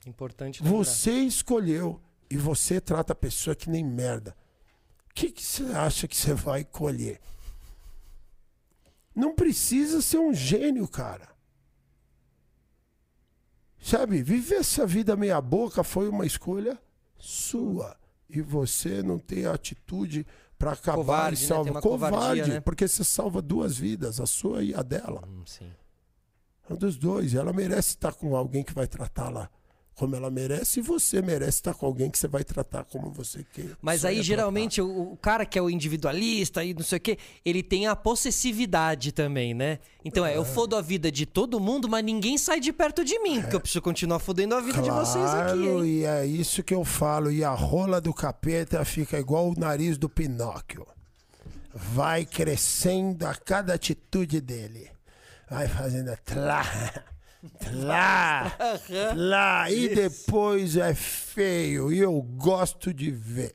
[0.06, 0.78] Importante lembrar.
[0.78, 4.36] Você escolheu e você trata a pessoa que nem merda.
[5.10, 7.20] O que que você acha que você vai colher?
[9.14, 11.34] Não precisa ser um gênio, cara.
[13.80, 16.78] Sabe, viver essa vida meia boca foi uma escolha
[17.18, 17.96] sua.
[18.28, 20.26] E você não tem atitude
[20.58, 21.48] para acabar Covarde, e né?
[21.48, 21.72] salvar.
[21.72, 22.60] Uma Covarde, covardia, né?
[22.60, 25.22] porque você salva duas vidas, a sua e a dela.
[25.26, 25.70] Hum, sim.
[26.68, 27.34] É um dos dois.
[27.34, 29.50] Ela merece estar com alguém que vai tratá-la
[29.96, 33.44] como ela merece, e você merece estar com alguém que você vai tratar como você
[33.54, 33.70] quer.
[33.80, 34.26] Mas aí, tratar.
[34.26, 37.86] geralmente, o, o cara que é o individualista e não sei o quê, ele tem
[37.86, 39.78] a possessividade também, né?
[40.04, 43.18] Então é, eu fodo a vida de todo mundo, mas ninguém sai de perto de
[43.20, 45.90] mim, porque eu preciso continuar fodendo a vida de vocês aqui, Claro, hein?
[45.90, 47.30] e é isso que eu falo.
[47.32, 50.86] E a rola do capeta fica igual o nariz do Pinóquio.
[51.74, 54.90] Vai crescendo a cada atitude dele.
[55.50, 56.64] Vai fazendo tlá,
[57.46, 58.56] tlá,
[59.12, 59.70] tlá.
[59.70, 61.92] E depois é feio.
[61.92, 63.54] E eu gosto de ver.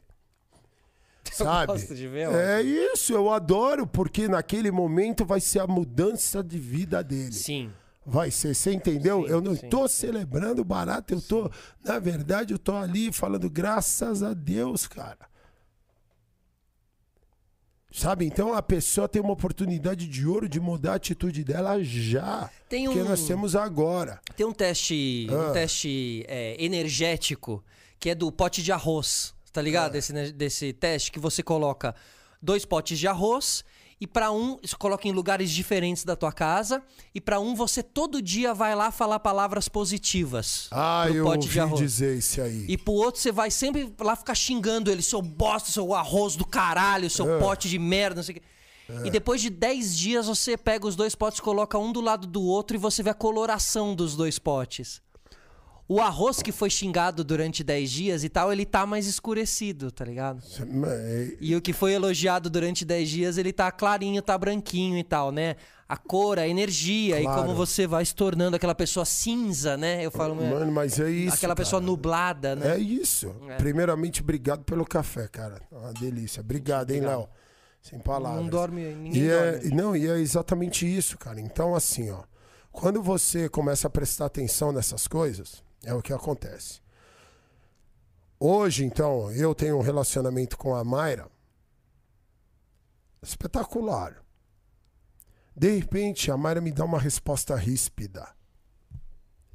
[1.31, 1.73] Sabe?
[1.73, 2.29] gosto de ver.
[2.29, 7.31] É isso, eu adoro, porque naquele momento vai ser a mudança de vida dele.
[7.31, 7.71] Sim.
[8.05, 9.23] Vai ser, você entendeu?
[9.23, 11.51] Sim, eu não sim, tô celebrando barato, eu tô,
[11.83, 15.30] na verdade, eu tô ali falando graças a Deus, cara.
[17.93, 18.25] Sabe?
[18.25, 22.49] Então a pessoa tem uma oportunidade de ouro de mudar a atitude dela já.
[22.69, 24.21] Tem Que um- nós temos agora.
[24.35, 25.49] Tem um teste, Ah.
[25.49, 27.63] um teste é, energético
[27.99, 29.63] que é do pote de arroz, tá Ah.
[29.63, 29.91] ligado?
[29.91, 31.93] Desse, né, desse teste que você coloca
[32.41, 33.63] dois potes de arroz
[34.01, 36.81] e pra um você coloca em lugares diferentes da tua casa
[37.13, 41.75] e pra um você todo dia vai lá falar palavras positivas Ah, eu pote ouvi
[41.75, 42.65] dizer isso aí.
[42.67, 46.45] E pro outro você vai sempre lá ficar xingando ele, seu bosta, seu arroz do
[46.45, 47.39] caralho, seu É.
[47.39, 48.45] pote de merda, não sei o quê.
[49.05, 52.41] E depois de 10 dias você pega os dois potes, coloca um do lado do
[52.41, 55.01] outro e você vê a coloração dos dois potes.
[55.93, 60.05] O arroz que foi xingado durante 10 dias e tal, ele tá mais escurecido, tá
[60.05, 60.41] ligado?
[60.71, 65.03] Mas- E o que foi elogiado durante 10 dias, ele tá clarinho, tá branquinho e
[65.03, 65.57] tal, né?
[65.89, 67.41] A cor, a energia e Claro.
[67.41, 70.05] como você vai se tornando aquela pessoa cinza, né?
[70.05, 71.35] Eu falo, Mano, mas é isso.
[71.35, 71.91] aquela pessoa cara.
[71.91, 72.75] nublada, né?
[72.75, 73.35] É isso.
[73.57, 75.61] Primeiramente, obrigado pelo café, cara.
[75.69, 76.39] Uma delícia.
[76.39, 77.27] Obrigado, hein, Léo?
[77.81, 78.41] Sem palavras.
[78.43, 79.75] Não dorme, ninguém E é, dorme.
[79.75, 81.41] não, e é exatamente isso, cara.
[81.41, 82.21] Então, assim, ó.
[82.71, 86.81] Quando você começa a prestar atenção nessas coisas, é o que acontece.
[88.39, 91.29] Hoje, então, eu tenho um relacionamento com a Mayra
[93.21, 94.23] espetacular.
[95.55, 98.27] De repente, a Mayra me dá uma resposta ríspida.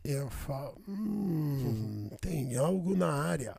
[0.05, 3.57] Eu falo, hum, tem algo na área.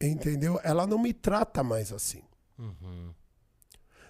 [0.00, 0.58] Entendeu?
[0.64, 2.24] Ela não me trata mais assim.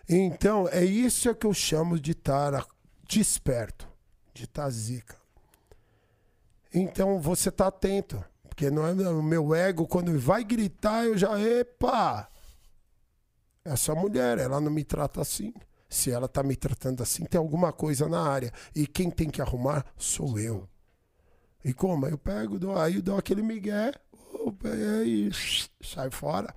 [0.08, 2.66] Então, é isso que eu chamo de estar
[3.06, 3.86] desperto,
[4.32, 5.21] de estar zica.
[6.72, 8.22] Então, você tá atento.
[8.48, 12.28] Porque não é o meu ego, quando vai gritar, eu já, epa!
[13.64, 15.54] Essa mulher, ela não me trata assim.
[15.88, 18.52] Se ela tá me tratando assim, tem alguma coisa na área.
[18.74, 20.68] E quem tem que arrumar sou eu.
[21.64, 22.06] E como?
[22.06, 23.92] Eu pego, dou, aí eu dou aquele migué,
[24.32, 25.30] opa, e aí
[25.82, 26.54] sai fora.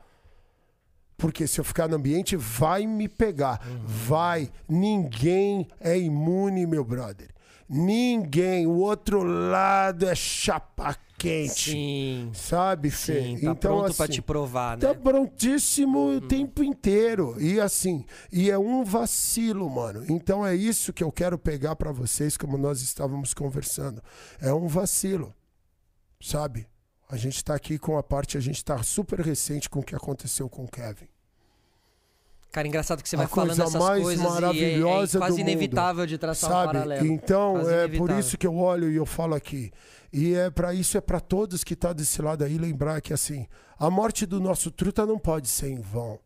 [1.17, 3.61] Porque se eu ficar no ambiente, vai me pegar.
[3.85, 4.51] Vai.
[4.67, 7.34] Ninguém é imune, meu brother.
[7.67, 8.67] Ninguém.
[8.67, 11.71] O outro lado é chapa quente.
[11.71, 13.21] Sim, Sabe, Fê?
[13.21, 14.81] sim, tá pronto pra te provar, né?
[14.87, 17.35] Tá prontíssimo o tempo inteiro.
[17.41, 20.05] E assim, e é um vacilo, mano.
[20.09, 24.01] Então é isso que eu quero pegar pra vocês, como nós estávamos conversando.
[24.39, 25.33] É um vacilo.
[26.21, 26.67] Sabe?
[27.09, 29.95] A gente tá aqui com a parte, a gente tá super recente com o que
[29.95, 31.07] aconteceu com o Kevin.
[32.55, 35.17] Cara, engraçado que você A vai falando coisa essas mais coisas e é, é maravilhosa
[35.19, 36.07] quase do inevitável mundo.
[36.07, 36.71] de traçar um Sabe?
[36.71, 37.05] paralelo.
[37.05, 38.19] Então, Quase é por inevitável.
[38.19, 39.73] isso que eu olho e eu falo aqui.
[40.13, 43.45] E é para isso é para todos que tá desse lado aí lembrar que assim,
[43.77, 46.17] a morte do nosso truta não pode ser em vão.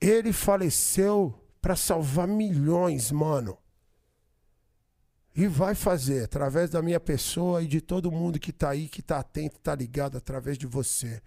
[0.00, 3.56] Ele faleceu para salvar milhões, mano.
[5.36, 9.02] E vai fazer através da minha pessoa e de todo mundo que tá aí, que
[9.02, 11.22] tá atento, tá ligado através de você.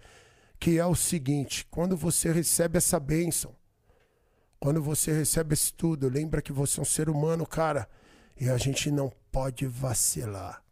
[0.62, 3.52] Que é o seguinte, quando você recebe essa bênção,
[4.60, 7.88] quando você recebe esse tudo, lembra que você é um ser humano, cara,
[8.40, 10.62] e a gente não pode vacilar.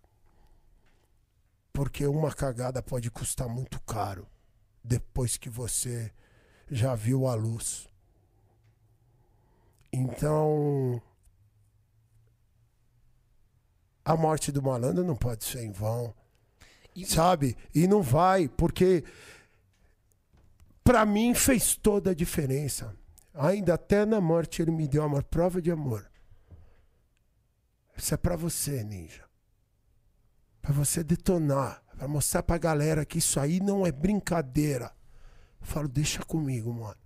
[1.72, 4.28] Porque uma cagada pode custar muito caro
[4.84, 6.12] depois que você
[6.70, 7.88] já viu a luz.
[9.92, 11.02] Então,
[14.04, 16.14] a morte do malandro não pode ser em vão.
[16.94, 17.56] E- Sabe?
[17.74, 19.02] E não vai, porque
[20.82, 22.96] pra mim fez toda a diferença.
[23.34, 26.10] Ainda até na morte ele me deu uma prova de amor.
[27.96, 29.24] Isso é pra você, ninja.
[30.60, 34.90] Pra você detonar, Pra mostrar pra galera que isso aí não é brincadeira.
[35.60, 36.96] Eu falo, deixa comigo, mano.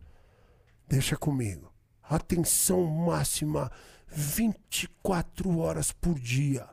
[0.86, 1.74] Deixa comigo.
[2.01, 3.72] Atenção máxima
[4.06, 6.68] 24 horas por dia.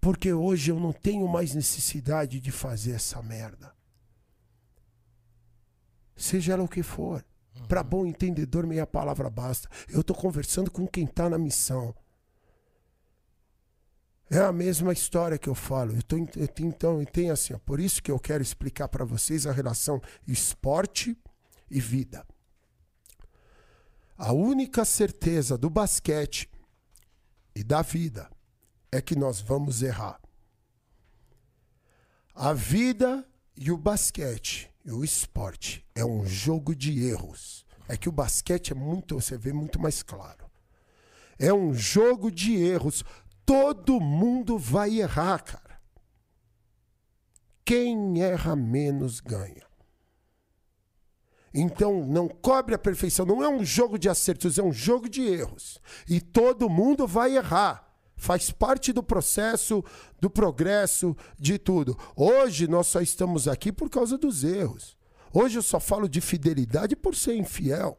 [0.00, 3.75] Porque hoje eu não tenho mais necessidade de fazer essa merda.
[6.16, 7.24] Seja ela o que for.
[7.68, 9.68] Para bom entendedor, meia palavra basta.
[9.88, 11.94] Eu tô conversando com quem tá na missão.
[14.30, 15.92] É a mesma história que eu falo.
[15.94, 18.88] Eu tô, eu tenho- então, eu tenho assim, ó, por isso que eu quero explicar
[18.88, 21.16] para vocês a relação esporte
[21.70, 22.26] e vida.
[24.16, 26.50] A única certeza do basquete
[27.54, 28.30] e da vida
[28.90, 30.20] é que nós vamos errar.
[32.34, 33.26] A vida
[33.56, 37.64] e o basquete o esporte é um jogo de erros.
[37.88, 40.46] É que o basquete é muito, você vê muito mais claro.
[41.38, 43.04] É um jogo de erros.
[43.44, 45.80] Todo mundo vai errar, cara.
[47.64, 49.66] Quem erra menos ganha.
[51.52, 53.24] Então, não cobre a perfeição.
[53.24, 55.80] Não é um jogo de acertos, é um jogo de erros.
[56.08, 57.85] E todo mundo vai errar.
[58.16, 59.84] Faz parte do processo,
[60.20, 61.96] do progresso, de tudo.
[62.16, 64.96] Hoje nós só estamos aqui por causa dos erros.
[65.32, 67.98] Hoje eu só falo de fidelidade por ser infiel.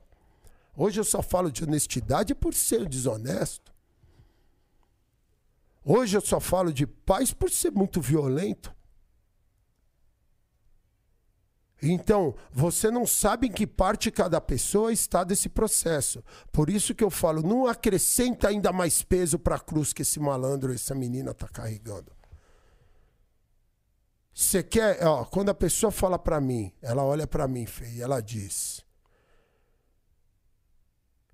[0.76, 3.72] Hoje eu só falo de honestidade por ser desonesto.
[5.85, 8.76] Hoje eu só falo de paz por ser muito violento.
[11.81, 16.23] Então, você não sabe em que parte cada pessoa está desse processo.
[16.51, 20.19] Por isso que eu falo, não acrescenta ainda mais peso para a cruz que esse
[20.19, 22.11] malandro, essa menina está carregando.
[24.33, 28.01] Você quer, ó, quando a pessoa fala para mim, ela olha para mim, Fê, e
[28.01, 28.83] ela diz: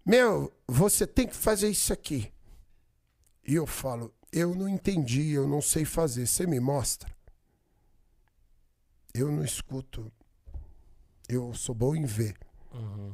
[0.05, 2.33] Meu, você tem que fazer isso aqui.
[3.45, 6.25] E eu falo: Eu não entendi, eu não sei fazer.
[6.25, 7.13] Você me mostra?
[9.13, 10.09] Eu não escuto
[11.33, 12.35] eu sou bom em ver.
[12.73, 13.13] Uhum.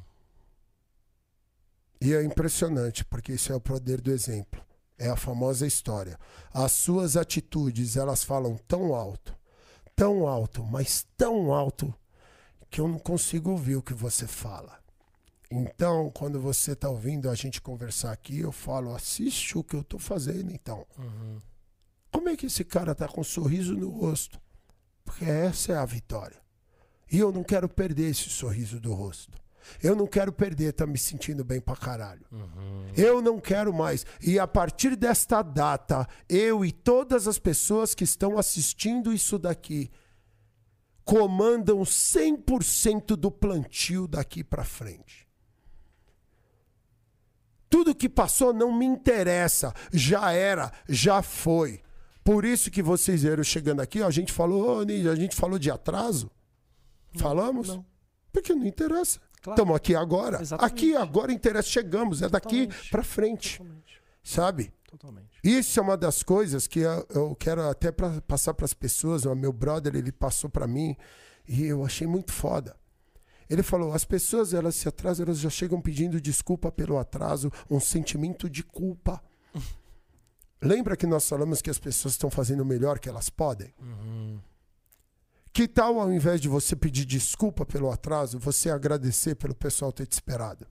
[2.01, 4.63] E é impressionante, porque isso é o poder do exemplo.
[4.97, 6.17] É a famosa história.
[6.53, 9.35] As suas atitudes, elas falam tão alto,
[9.95, 11.93] tão alto, mas tão alto,
[12.69, 14.79] que eu não consigo ouvir o que você fala.
[15.51, 19.81] Então, quando você está ouvindo a gente conversar aqui, eu falo, assiste o que eu
[19.81, 20.85] estou fazendo, então.
[20.97, 21.39] Uhum.
[22.11, 24.39] Como é que esse cara está com um sorriso no rosto?
[25.03, 26.39] Porque essa é a vitória.
[27.11, 29.37] E eu não quero perder esse sorriso do rosto.
[29.81, 32.25] Eu não quero perder, tá me sentindo bem pra caralho.
[32.31, 32.87] Uhum.
[32.95, 34.05] Eu não quero mais.
[34.21, 39.91] E a partir desta data, eu e todas as pessoas que estão assistindo isso daqui
[41.03, 45.27] comandam 100% do plantio daqui para frente.
[47.69, 51.81] Tudo que passou não me interessa, já era, já foi.
[52.23, 55.57] Por isso que vocês viram chegando aqui, ó, a gente falou, oh, a gente falou
[55.57, 56.29] de atraso.
[57.15, 57.69] Falamos?
[57.69, 57.85] Não.
[58.31, 59.19] Porque não interessa.
[59.37, 59.75] Estamos claro.
[59.75, 60.41] aqui agora.
[60.41, 60.73] Exatamente.
[60.73, 61.67] Aqui agora interessa.
[61.67, 62.21] Chegamos.
[62.21, 63.57] É daqui para frente.
[63.57, 64.01] Totalmente.
[64.23, 64.73] Sabe?
[64.89, 65.39] Totalmente.
[65.43, 69.25] Isso é uma das coisas que eu, eu quero até pra, passar para as pessoas.
[69.25, 70.95] O meu brother, ele passou para mim
[71.47, 72.75] e eu achei muito foda.
[73.49, 77.79] Ele falou: as pessoas elas se atrasam, elas já chegam pedindo desculpa pelo atraso, um
[77.79, 79.21] sentimento de culpa.
[80.61, 83.73] Lembra que nós falamos que as pessoas estão fazendo o melhor que elas podem?
[83.79, 84.39] Uhum.
[85.51, 90.05] Que tal, ao invés de você pedir desculpa pelo atraso, você agradecer pelo pessoal ter
[90.05, 90.65] te esperado?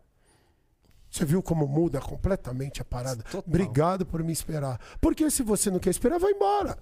[1.10, 3.22] Você viu como muda completamente a parada?
[3.22, 3.42] Total.
[3.46, 4.78] Obrigado por me esperar.
[5.00, 6.78] Porque se você não quer esperar, vai embora.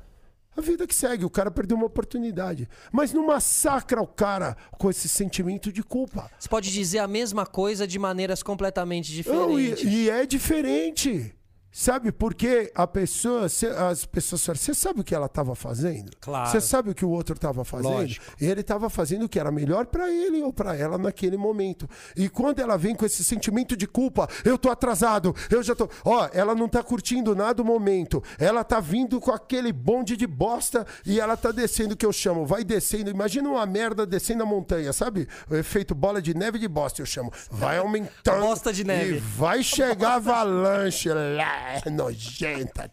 [0.57, 2.67] A vida que segue, o cara perdeu uma oportunidade.
[2.91, 6.31] Mas não massacra o cara com esse sentimento de culpa.
[6.39, 9.85] Você pode dizer a mesma coisa de maneiras completamente diferentes.
[9.85, 11.36] Não, e, e é diferente.
[11.79, 16.11] Sabe, porque a pessoa, cê, as pessoas falam, você sabe o que ela estava fazendo?
[16.19, 16.51] Claro.
[16.51, 17.93] Você sabe o que o outro estava fazendo?
[17.93, 18.25] Lógico.
[18.41, 21.87] E ele estava fazendo o que era melhor para ele ou para ela naquele momento.
[22.17, 25.87] E quando ela vem com esse sentimento de culpa, eu tô atrasado, eu já tô.
[26.03, 28.23] Ó, ela não tá curtindo nada o momento.
[28.39, 32.47] Ela tá vindo com aquele bonde de bosta e ela tá descendo que eu chamo.
[32.47, 33.11] Vai descendo.
[33.11, 35.29] Imagina uma merda descendo a montanha, sabe?
[35.51, 37.31] O efeito bola de neve de bosta, eu chamo.
[37.51, 38.41] Vai aumentando.
[38.41, 39.17] bosta de neve.
[39.17, 42.91] E vai chegar avalanche lá é nojenta.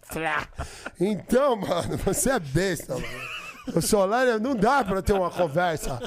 [1.00, 3.44] Então, mano, você é besta, mano.
[3.74, 5.98] O Solari não dá pra ter uma conversa.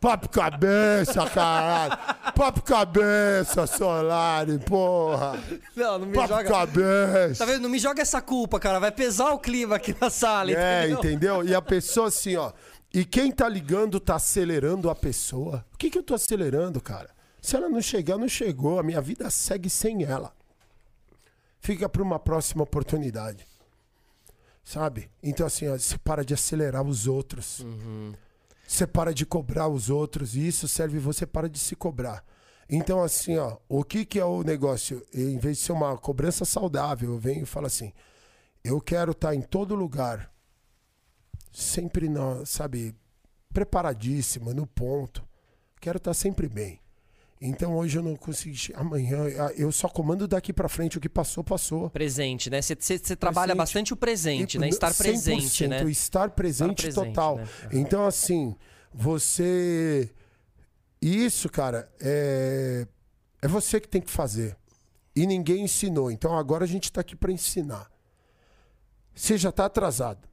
[0.00, 1.98] Papo cabeça, caralho.
[2.34, 5.38] Papo cabeça, Solari, porra.
[5.76, 6.44] Não, não me Papo joga.
[6.48, 7.44] cabeça.
[7.44, 7.62] Tá vendo?
[7.62, 8.78] Não me joga essa culpa, cara.
[8.78, 10.98] Vai pesar o clima aqui na sala, É, entendeu?
[10.98, 11.44] entendeu?
[11.44, 12.52] E a pessoa assim, ó.
[12.94, 15.66] E quem tá ligando tá acelerando a pessoa.
[15.74, 17.10] O que que eu tô acelerando, cara?
[17.42, 18.78] Se ela não chegar, não chegou.
[18.80, 20.32] A minha vida segue sem ela
[21.60, 23.46] fica para uma próxima oportunidade.
[24.64, 25.10] Sabe?
[25.22, 27.60] Então, assim, ó, você para de acelerar os outros.
[27.60, 28.12] Uhum.
[28.66, 30.36] Você para de cobrar os outros.
[30.36, 32.22] E isso serve você para de se cobrar.
[32.68, 35.02] Então, assim, ó, o que, que é o negócio?
[35.14, 37.94] Em vez de ser uma cobrança saudável, eu venho e falo assim:
[38.62, 40.30] eu quero estar tá em todo lugar,
[41.50, 42.94] sempre, no, sabe,
[43.54, 45.26] preparadíssimo, no ponto.
[45.80, 46.78] Quero estar tá sempre bem.
[47.40, 48.72] Então hoje eu não consegui.
[48.74, 49.18] Amanhã
[49.56, 50.98] eu só comando daqui para frente.
[50.98, 51.88] O que passou, passou.
[51.90, 52.60] Presente, né?
[52.60, 54.68] Você trabalha bastante o presente, e, né?
[54.68, 55.88] Estar presente, né?
[55.88, 57.36] Estar presente, estar presente total.
[57.36, 57.46] Né?
[57.72, 58.56] Então, assim,
[58.92, 60.10] você.
[61.00, 62.86] Isso, cara, é...
[63.40, 64.56] é você que tem que fazer.
[65.14, 66.10] E ninguém ensinou.
[66.10, 67.90] Então agora a gente está aqui para ensinar.
[69.14, 70.28] Você já está atrasado.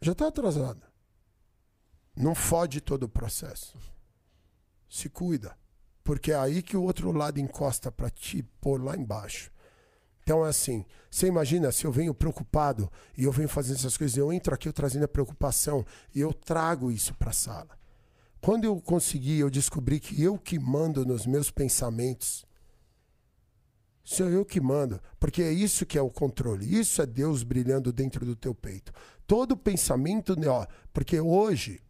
[0.00, 0.87] Já está atrasado.
[2.18, 3.78] Não fode todo o processo.
[4.88, 5.56] Se cuida.
[6.02, 9.52] Porque é aí que o outro lado encosta para te pôr lá embaixo.
[10.22, 14.16] Então é assim, você imagina se eu venho preocupado e eu venho fazendo essas coisas,
[14.16, 17.78] eu entro aqui eu trazendo a preocupação e eu trago isso para a sala.
[18.40, 22.44] Quando eu consegui, eu descobri que eu que mando nos meus pensamentos.
[24.02, 25.00] Sou eu que mando.
[25.20, 26.78] Porque é isso que é o controle.
[26.78, 28.92] Isso é Deus brilhando dentro do teu peito.
[29.26, 31.80] Todo pensamento, né, ó, porque hoje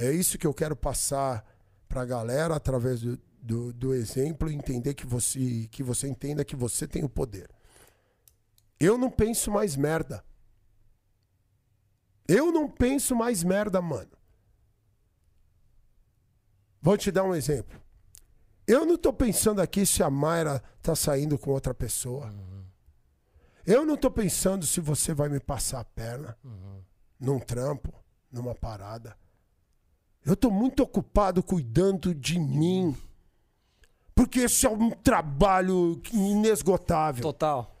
[0.00, 1.44] é isso que eu quero passar
[1.86, 6.56] para a galera através do, do, do exemplo, entender que você, que você entenda que
[6.56, 7.50] você tem o poder.
[8.78, 10.24] Eu não penso mais merda.
[12.26, 14.10] Eu não penso mais merda, mano.
[16.80, 17.78] Vou te dar um exemplo.
[18.66, 22.32] Eu não tô pensando aqui se a Mayra tá saindo com outra pessoa.
[23.66, 26.38] Eu não tô pensando se você vai me passar a perna
[27.18, 27.92] num trampo,
[28.32, 29.19] numa parada.
[30.24, 32.96] Eu tô muito ocupado cuidando de mim.
[34.14, 37.22] Porque esse é um trabalho inesgotável.
[37.22, 37.74] Total.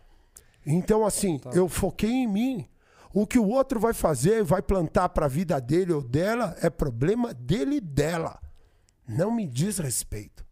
[0.64, 2.66] Então, assim, eu foquei em mim.
[3.12, 6.70] O que o outro vai fazer, vai plantar para a vida dele ou dela, é
[6.70, 8.40] problema dele e dela.
[9.06, 10.46] Não me diz respeito.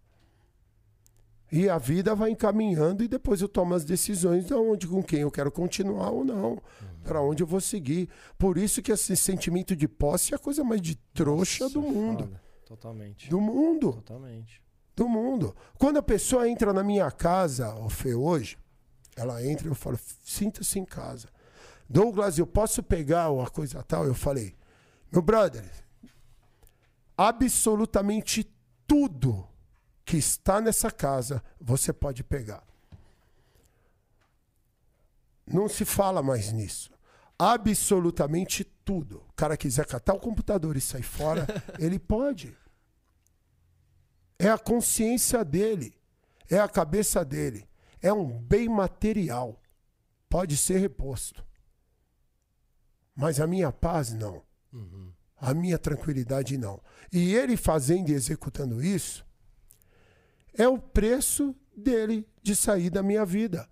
[1.51, 5.21] E a vida vai encaminhando e depois eu tomo as decisões de onde, com quem
[5.21, 6.59] eu quero continuar ou não,
[7.09, 8.11] para onde eu vou seguir.
[8.37, 12.25] Por isso que esse sentimento de posse é a coisa mais de trouxa do mundo.
[12.25, 12.43] Foda.
[12.67, 13.31] Totalmente.
[13.31, 14.63] Do mundo Totalmente.
[14.95, 15.57] do mundo.
[15.79, 18.59] Quando a pessoa entra na minha casa, o Fê, hoje,
[19.17, 21.29] ela entra e eu falo, sinta-se em casa.
[21.89, 24.05] Douglas, eu posso pegar uma coisa tal?
[24.05, 24.55] Eu falei,
[25.11, 25.65] meu brother,
[27.17, 28.55] absolutamente
[28.87, 29.49] tudo
[30.05, 32.63] que está nessa casa você pode pegar.
[35.47, 36.91] Não se fala mais nisso.
[37.39, 39.19] Absolutamente tudo.
[39.29, 41.47] O cara quiser catar o computador e sair fora,
[41.79, 42.57] ele pode.
[44.39, 45.95] É a consciência dele.
[46.51, 47.69] É a cabeça dele.
[48.01, 49.61] É um bem material.
[50.29, 51.45] Pode ser reposto.
[53.15, 54.43] Mas a minha paz, não.
[55.37, 56.81] A minha tranquilidade, não.
[57.13, 59.27] E ele fazendo e executando isso,
[60.55, 63.69] é o preço dele de sair da minha vida.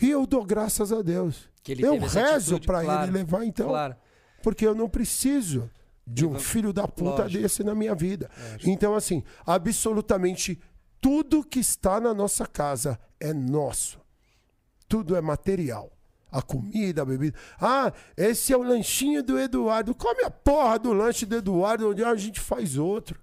[0.00, 1.48] E eu dou graças a Deus.
[1.64, 3.68] Que ele eu rezo para claro, ele levar, então.
[3.68, 3.96] Claro.
[4.42, 5.68] Porque eu não preciso
[6.06, 7.42] de um filho da puta Lógico.
[7.42, 8.30] desse na minha vida.
[8.62, 10.60] Então, assim, absolutamente
[11.00, 13.98] tudo que está na nossa casa é nosso.
[14.86, 15.90] Tudo é material.
[16.30, 17.38] A comida, a bebida.
[17.60, 19.94] Ah, esse é o lanchinho do Eduardo.
[19.94, 23.22] Come a porra do lanche do Eduardo, onde a gente faz outro.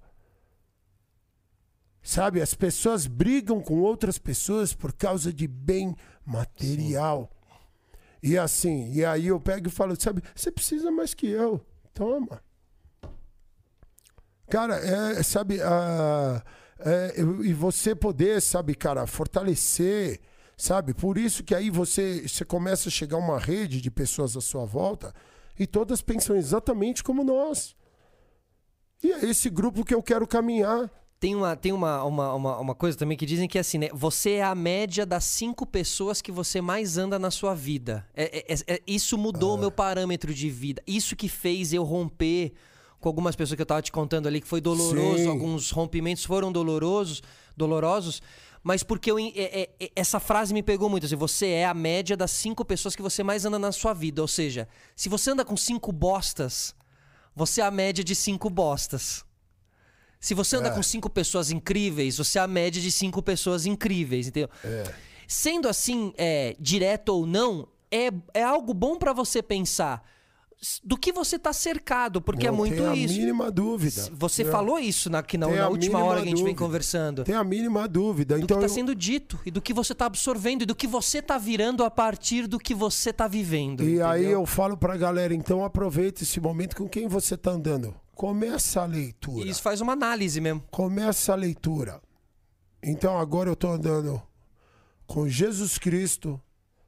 [2.01, 5.95] Sabe, as pessoas brigam com outras pessoas por causa de bem
[6.25, 7.29] material.
[8.21, 11.59] E assim, e aí eu pego e falo, sabe, você precisa mais que eu.
[11.93, 12.41] Toma.
[14.49, 20.19] Cara, é, sabe, é, e você poder, sabe, cara, fortalecer,
[20.57, 20.93] sabe?
[20.93, 24.65] Por isso que aí você, você começa a chegar uma rede de pessoas à sua
[24.65, 25.13] volta
[25.57, 27.75] e todas pensam exatamente como nós.
[29.03, 30.89] E é esse grupo que eu quero caminhar.
[31.21, 33.89] Tem, uma, tem uma, uma, uma, uma coisa também que dizem que é assim, né?
[33.93, 38.03] Você é a média das cinco pessoas que você mais anda na sua vida.
[38.15, 40.81] É, é- é- é- isso mudou o meu parâmetro de vida.
[40.87, 42.53] Isso que fez eu romper
[42.99, 45.27] com algumas pessoas que eu tava te contando ali, que foi doloroso, Sim.
[45.27, 47.21] alguns rompimentos foram dolorosos,
[47.55, 48.19] dolorosos.
[48.63, 51.05] Mas porque eu, é- é- é- essa frase me pegou muito.
[51.05, 54.23] Assim, você é a média das cinco pessoas que você mais anda na sua vida.
[54.23, 56.73] Ou seja, se você anda com cinco bostas,
[57.35, 59.23] você é a média de cinco bostas.
[60.21, 64.27] Se você anda com cinco pessoas incríveis, você é a média de cinco pessoas incríveis,
[64.27, 64.49] entendeu?
[65.27, 70.07] Sendo assim, é, direto ou não, é, é algo bom pra você pensar
[70.83, 73.15] do que você tá cercado, porque é Não muito tem a isso.
[73.15, 74.09] mínima dúvida.
[74.13, 74.51] Você Né?
[74.51, 77.23] falou isso na, aqui na, na a última hora que a gente vem conversando.
[77.23, 78.35] Tem a mínima dúvida.
[78.37, 80.75] Do então que tá eu- sendo dito e do que você tá absorvendo e do
[80.75, 83.81] que você tá virando a partir do que você tá vivendo.
[83.83, 84.41] E aí entendeu?
[84.41, 87.95] eu falo pra galera, então aproveita esse momento com quem você tá andando.
[88.15, 89.47] Começa a leitura.
[89.47, 90.61] Isso faz uma análise mesmo.
[90.69, 92.01] Começa a leitura.
[92.83, 94.21] Então agora eu tô andando
[95.07, 96.39] com Jesus Cristo,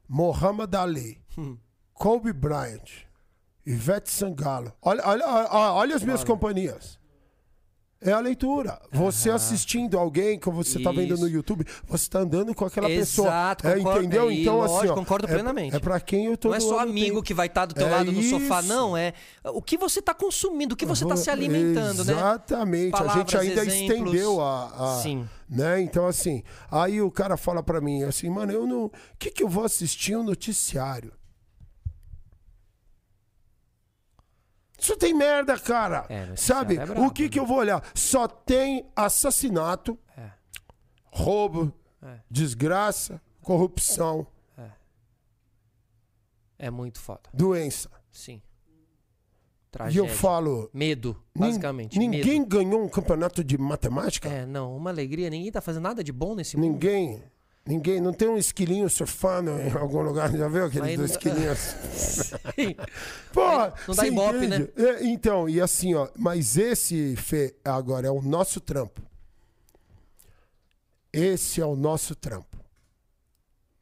[0.08, 1.56] Mohamed Ali, Hum.
[1.92, 2.88] Kobe Bryant,
[3.66, 4.72] Ivete Sangalo.
[4.82, 6.98] Olha, olha, olha, olha as minhas companhias.
[8.04, 8.78] É a leitura.
[8.92, 11.26] Você assistindo alguém, como você tá vendo no.
[11.26, 13.72] YouTube, você tá andando com aquela Exato, pessoa.
[13.72, 14.00] É, concordo.
[14.00, 14.30] entendeu?
[14.30, 15.74] E, Então, lógico, assim, ó, concordo é- plenamente.
[15.74, 17.22] É, pra quem eu tô Não é só amigo tempo.
[17.22, 18.94] que vai estar do teu É lado no sofá, não.
[18.96, 19.14] É
[19.46, 22.12] o que você tá consumindo, o que você tá se alimentando, né?
[22.12, 22.94] Exatamente.
[22.94, 23.74] a gente ainda exemplos.
[24.14, 25.26] estendeu a, a- Sim.
[25.48, 25.80] né?
[25.80, 29.42] Então assim, aí o cara fala pra mim assim, mano, eu não, o que que
[29.42, 31.12] eu vou assistir um noticiário?
[34.84, 36.04] Isso tem merda, cara.
[36.10, 36.76] É, Sabe?
[36.76, 37.82] é brabo, o que que eu vou olhar?
[37.94, 40.30] Só tem assassinato, É.
[41.06, 42.18] roubo, É.
[42.30, 44.26] desgraça, corrupção,
[46.58, 47.22] É muito foda.
[47.32, 47.90] doença.
[48.12, 48.40] Sim.
[48.68, 50.00] E Tragédia.
[50.00, 51.98] eu falo, Medo, nin- basicamente.
[51.98, 52.46] ninguém Medo.
[52.46, 54.28] ganhou um campeonato de matemática?
[54.28, 55.28] É, não, uma alegria.
[55.28, 56.72] Ninguém tá fazendo nada de bom nesse mundo.
[56.72, 57.22] Ninguém.
[57.66, 61.16] Ninguém, não tem um esquilinho surfando em algum lugar, já viu aqueles Mas dois não-
[61.16, 61.58] esquilinhos?
[62.54, 62.76] Sim.
[63.88, 64.70] Não dá ibope, entende?
[64.76, 69.00] É, então, e assim, ó, mas esse, Fê, agora é o nosso trampo.
[71.12, 72.58] Esse é o nosso trampo.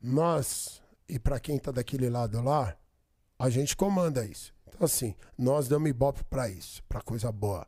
[0.01, 2.77] Nós, e pra quem tá daquele lado lá,
[3.39, 4.53] a gente comanda isso.
[4.69, 7.67] Então, assim, nós damos ibope pra isso, pra coisa boa.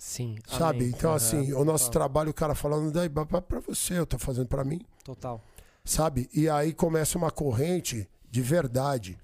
[0.00, 0.36] Sim.
[0.48, 0.78] Sabe?
[0.78, 0.88] amém.
[0.88, 4.18] Então, assim, o nosso total, trabalho, o cara falando, dá ibope pra você, eu tô
[4.18, 5.40] fazendo pra mim Total.
[5.84, 6.28] sabe?
[6.34, 9.18] E aí começa uma corrente de verdade.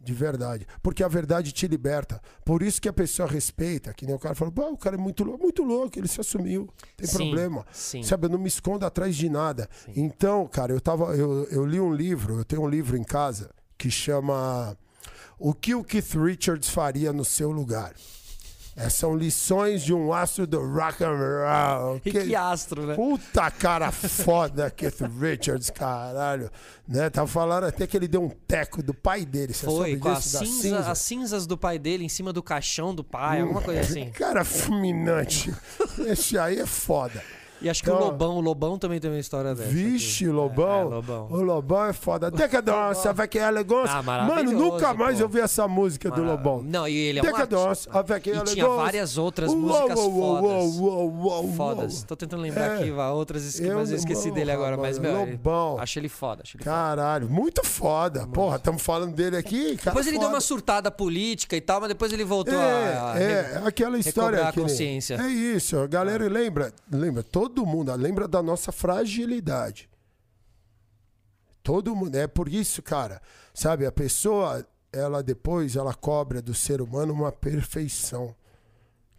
[0.00, 0.66] De verdade.
[0.82, 2.20] Porque a verdade te liberta.
[2.44, 4.98] Por isso que a pessoa respeita, que nem o cara falou, "Pô, o cara é
[4.98, 6.68] muito louco, muito louco, ele se assumiu.
[6.96, 7.64] Tem Sim, problema.
[7.72, 8.02] sim.
[8.02, 9.68] Sabe, eu não me escondo atrás de nada.
[9.94, 11.14] Então, cara, eu tava.
[11.16, 14.76] Eu, eu li um livro, eu tenho um livro em casa que chama
[15.38, 17.94] O que o Keith Richards faria no seu lugar.
[18.74, 22.00] É, são lições de um astro do rock and roll.
[22.04, 22.94] E que astro, né?
[22.94, 26.50] Puta cara foda, Keith Richards, caralho.
[26.88, 27.10] Né?
[27.10, 29.52] Tava falando até que ele deu um teco do pai dele.
[29.52, 30.38] Você Foi, com disso?
[30.38, 30.90] Cinza, cinza?
[30.90, 34.10] as cinzas do pai dele em cima do caixão do pai, alguma coisa assim.
[34.10, 35.54] Cara fulminante.
[36.06, 37.22] Esse aí é foda.
[37.62, 39.68] E acho que o Então- Lobão, o Lobão também tem uma história dessa.
[39.70, 40.26] Vixe.
[40.28, 40.68] Lobão.
[40.68, 41.26] É, é, Lobão.
[41.30, 42.30] O Lobão é foda.
[42.30, 43.92] Decadence, avec elegance.
[43.94, 45.24] Ah, Mano, nunca mais pô.
[45.24, 46.62] eu vi essa música do Lobão.
[46.62, 47.98] Não, e ele é um Decadence, artista.
[47.98, 48.54] avec E elegance.
[48.54, 50.74] tinha várias outras Uou, músicas uou, uou, fodas.
[50.78, 52.02] uou, uou, uou, Fodas.
[52.04, 52.74] Tô tentando lembrar É.
[52.80, 54.76] aqui, vá, outras, Eu mas eu esqueci dele agora.
[54.76, 55.78] Mas, meu, Lobão.
[55.78, 56.42] acho ele foda.
[56.42, 56.74] Acho ele foda.
[56.76, 58.26] Caralho, muito foda.
[58.26, 59.76] Porra, estamos falando dele aqui.
[59.76, 60.34] Cara Depois ele deu foda.
[60.36, 63.12] uma surtada política e tal, mas depois ele voltou a.
[63.12, 64.36] a- É, é, aquela história.
[64.38, 65.14] recobrar a que consciência.
[65.20, 69.88] É isso, a galera lembra, lembra, todo mundo, lembra da nossa fragilidade.
[71.62, 73.20] Todo mundo, é por isso, cara,
[73.54, 78.34] sabe, a pessoa, ela depois, ela cobra do ser humano uma perfeição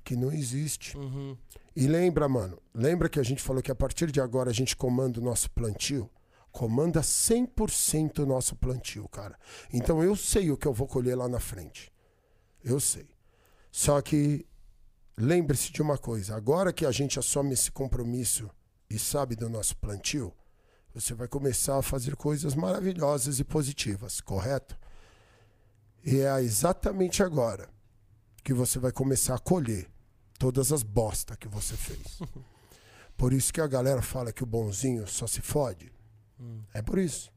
[0.04, 0.98] que não existe.
[0.98, 1.38] Uhum.
[1.76, 4.76] E lembra, mano, lembra que a gente falou que a partir de agora a gente
[4.76, 6.10] comanda o nosso plantio?
[6.52, 9.40] Comanda 100% o nosso plantio, cara.
[9.72, 11.92] Então eu sei o que eu vou colher lá na frente.
[12.64, 13.08] Eu sei.
[13.72, 14.46] Só que
[15.18, 18.50] lembre-se de uma coisa: agora que a gente assume esse compromisso
[18.90, 20.34] e sabe do nosso plantio,
[20.94, 24.78] você vai começar a fazer coisas maravilhosas e positivas, correto?
[26.04, 27.70] E é exatamente agora
[28.44, 29.90] que você vai começar a colher
[30.38, 32.20] todas as bosta que você fez.
[33.16, 35.94] Por isso que a galera fala que o bonzinho só se fode.
[36.74, 37.32] É por isso.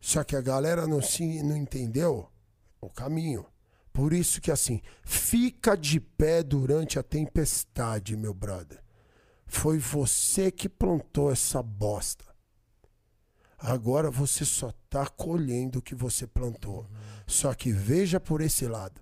[0.00, 2.30] Só que a galera não, se, não entendeu
[2.80, 3.44] o caminho.
[3.92, 8.82] Por isso que assim, fica de pé durante a tempestade, meu brother.
[9.46, 12.24] Foi você que plantou essa bosta.
[13.58, 16.88] Agora você só tá colhendo o que você plantou.
[17.26, 19.00] Só que veja por esse lado.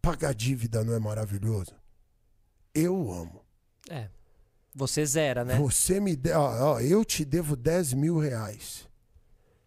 [0.00, 1.74] Pagar dívida não é maravilhoso?
[2.74, 3.44] Eu amo.
[3.88, 4.08] É.
[4.74, 5.56] Você zera, né?
[5.58, 6.40] Você me deu.
[6.40, 8.88] Ó, ó, eu te devo 10 mil reais.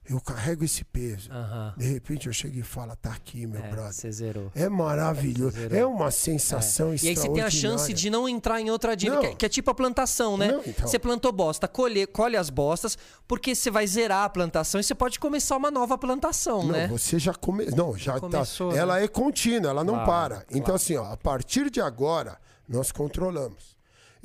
[0.08, 1.32] Eu carrego esse peso.
[1.32, 1.74] Aham.
[1.76, 3.94] De repente eu chego e falo, tá aqui, meu É, brother.
[3.94, 4.52] você zerou.
[4.54, 5.58] É maravilhoso.
[5.58, 5.78] Zerou.
[5.78, 9.20] É uma sensação E aí você tem a chance de não entrar em outra dívida,
[9.22, 10.52] que, é- que é tipo a plantação, né?
[10.52, 10.88] Não, então.
[10.88, 14.94] Você plantou bosta, colhe, colhe as bostas, porque você vai zerar a plantação e você
[14.94, 16.88] pode começar uma nova plantação, Não, né?
[16.88, 17.66] você já come...
[17.68, 18.76] Não, já Começou, tá.
[18.76, 18.82] né?
[18.82, 20.36] Ela é contínua, ela não Claro, para.
[20.42, 20.48] claro.
[20.52, 22.38] Então, assim, ó, a partir de agora,
[22.70, 23.75] nós controlamos.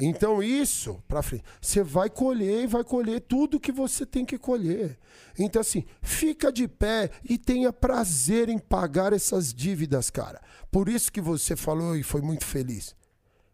[0.00, 4.38] Então, isso, pra frente, você vai colher e vai colher tudo que você tem que
[4.38, 4.98] colher.
[5.38, 10.40] Então, assim, fica de pé e tenha prazer em pagar essas dívidas, cara.
[10.70, 12.94] Por isso que você falou e foi muito feliz.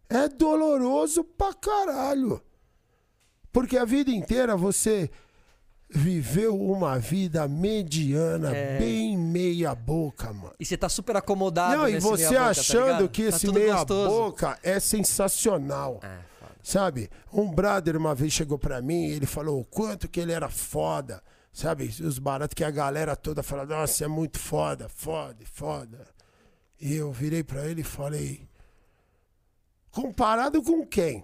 [0.08, 2.40] É doloroso pra caralho.
[3.52, 5.10] Porque a vida inteira você
[5.88, 8.78] viveu uma vida mediana, É.
[8.78, 10.52] bem meia boca, mano.
[10.58, 13.08] E você tá super acomodado Não, e você tá achando ligado?
[13.08, 14.10] que Tá esse meia gostoso.
[14.10, 16.00] boca é sensacional.
[16.02, 16.18] É.
[16.66, 17.08] Sabe?
[17.32, 20.48] Um brother uma vez chegou pra mim e ele falou o quanto que ele era
[20.48, 21.22] foda.
[21.52, 21.84] Sabe?
[21.84, 26.04] Os baratos que a galera toda fala, nossa, é muito foda, foda, foda.
[26.80, 28.48] E eu virei pra ele e falei,
[29.92, 31.22] comparado com quem?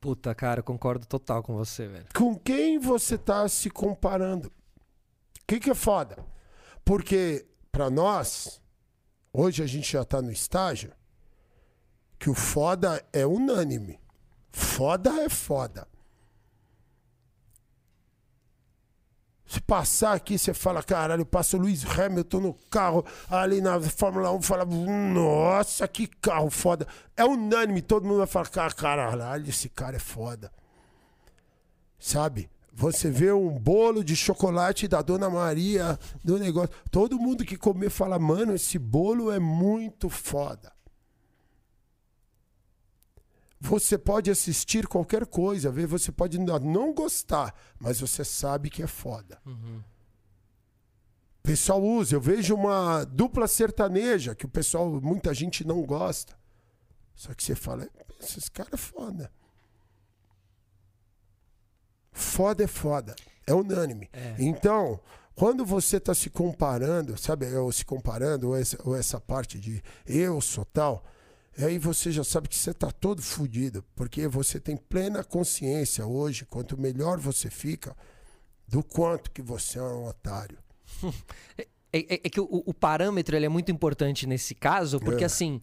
[0.00, 2.06] Puta, cara, concordo total com você, velho.
[2.14, 4.48] Com quem você tá se comparando?
[4.48, 6.16] O que, que é foda?
[6.82, 8.59] Porque, pra nós,
[9.32, 10.92] hoje a gente já tá no estágio
[12.18, 13.98] que o foda é unânime.
[14.52, 15.88] Foda é foda.
[19.46, 24.30] Se passar aqui, você fala, caralho, passa o Lewis Hamilton no carro ali na Fórmula
[24.30, 26.86] 1, fala, nossa, que carro foda.
[27.16, 30.52] É unânime, todo mundo vai falar, "Cara, caralho, esse cara é foda.
[31.98, 32.48] Sabe?
[32.72, 36.70] Você vê um bolo de chocolate da Dona Maria do negócio.
[36.90, 40.72] Todo mundo que comer fala, mano, esse bolo é muito foda.
[43.60, 48.86] Você pode assistir qualquer coisa, ver, você pode não gostar, mas você sabe que é
[48.86, 49.38] foda.
[51.40, 52.14] O pessoal usa.
[52.14, 56.38] Eu vejo uma dupla sertaneja que o pessoal, muita gente não gosta.
[57.14, 57.86] Só que você fala,
[58.18, 59.30] esses caras é foda.
[62.12, 63.14] Foda é foda.
[63.46, 64.08] É unânime.
[64.38, 65.00] Então,
[65.34, 69.82] quando você está se comparando, sabe, ou se comparando, ou essa, ou essa parte de
[70.06, 71.04] eu sou tal,
[71.58, 76.44] aí você já sabe que você está todo fudido, porque você tem plena consciência hoje,
[76.44, 77.96] quanto melhor você fica,
[78.68, 80.58] do quanto que você é um otário.
[81.92, 85.26] É, é- é que o, o parâmetro ele é muito importante nesse caso, porque É.
[85.26, 85.60] assim.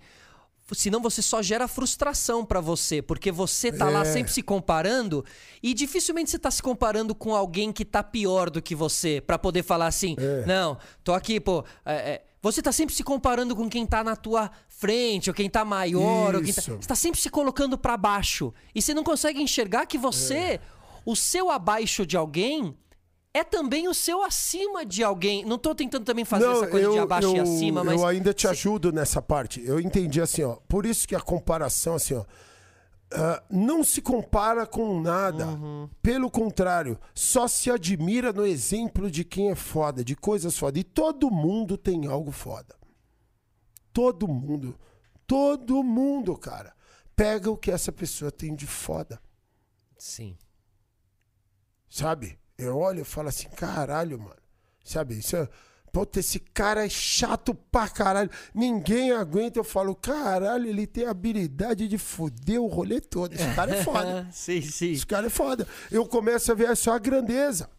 [0.73, 4.05] Senão você só gera frustração pra você, porque você tá lá É.
[4.05, 5.23] sempre se comparando
[5.63, 9.39] e dificilmente você tá se comparando com alguém que tá pior do que você pra
[9.39, 10.45] poder falar assim: É.
[10.45, 14.15] "Não, tô aqui, pô, é, é." você tá sempre se comparando com quem tá na
[14.15, 16.61] tua frente, ou quem tá maior, ou quem tá...
[16.61, 18.53] Você tá sempre se colocando pra baixo.
[18.75, 20.59] E você não consegue enxergar que você, É.
[21.05, 22.73] o seu abaixo de alguém
[23.37, 25.45] é também o seu acima de alguém.
[25.45, 27.99] Não tô tentando também fazer essa coisa de abaixo e acima, mas.
[27.99, 29.61] eu ainda te ajudo nessa parte.
[29.63, 30.55] Eu entendi assim, ó.
[30.67, 32.25] Por isso que a comparação, assim, ó.
[33.13, 35.47] ah, não se compara com nada.
[35.47, 35.89] Uhum.
[36.01, 40.79] Pelo contrário, só se admira no exemplo de quem é foda, de coisas foda.
[40.79, 42.75] E todo mundo tem algo foda.
[43.93, 44.77] Todo mundo.
[45.25, 46.73] Todo mundo, cara.
[47.15, 49.19] Pega o que essa pessoa tem de foda.
[49.97, 50.37] Sim.
[51.89, 52.39] Sabe?
[52.57, 54.35] Eu olho e falo assim, caralho, mano.
[54.83, 55.19] Sabe?
[55.19, 55.47] Isso é...
[55.91, 58.29] Puta, esse cara é chato pra caralho.
[58.53, 59.57] Ninguém aguenta.
[59.57, 63.33] Eu falo, caralho, ele tem habilidade de foder o rolê todo.
[63.33, 64.27] Esse cara é foda.
[64.31, 64.91] sim, sim.
[64.91, 65.67] Esse cara é foda.
[65.89, 67.69] Eu começo a ver só a grandeza.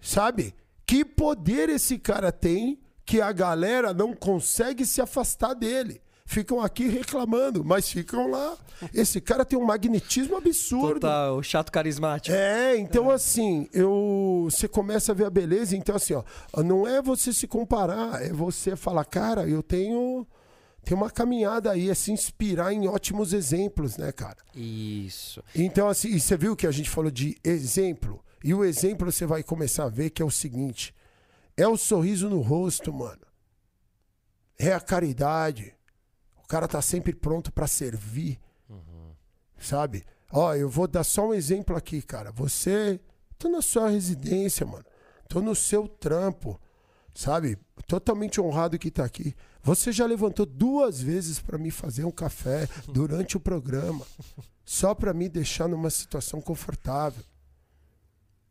[0.00, 0.54] Sabe?
[0.84, 6.00] Que poder esse cara tem que a galera não consegue se afastar dele.
[6.28, 8.58] Ficam aqui reclamando, mas ficam lá.
[8.92, 10.94] Esse cara tem um magnetismo absurdo.
[11.00, 12.36] Total, chato carismático.
[12.36, 16.24] É, então assim, eu você começa a ver a beleza, então assim, ó,
[16.64, 20.26] não é você se comparar, é você falar, cara, eu tenho
[20.84, 24.38] tem uma caminhada aí, é se inspirar em ótimos exemplos, né, cara?
[24.54, 25.42] Isso.
[25.54, 29.26] Então assim, e você viu que a gente falou de exemplo, e o exemplo você
[29.26, 30.92] vai começar a ver que é o seguinte,
[31.56, 33.24] é o sorriso no rosto, mano.
[34.58, 35.75] É a caridade.
[36.46, 38.38] O cara tá sempre pronto pra servir.
[39.58, 40.04] Sabe?
[40.30, 42.30] Ó, eu vou dar só um exemplo aqui, cara.
[42.30, 43.00] Você
[43.36, 44.84] tô na sua residência, mano.
[45.28, 46.60] Tô no seu trampo.
[47.12, 47.58] Sabe?
[47.88, 49.34] Totalmente honrado que tá aqui.
[49.60, 54.06] Você já levantou duas vezes pra me fazer um café durante o programa,
[54.64, 57.24] só pra me deixar numa situação confortável.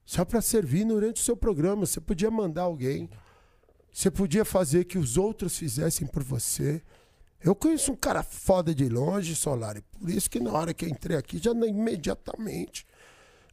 [0.05, 3.09] Só pra servir durante o seu programa, você podia mandar alguém.
[3.89, 6.81] Você podia fazer que os outros fizessem por você.
[7.45, 9.83] Eu conheço um cara foda de longe, Solari.
[9.99, 12.87] Por isso que na hora que eu entrei aqui, já imediatamente.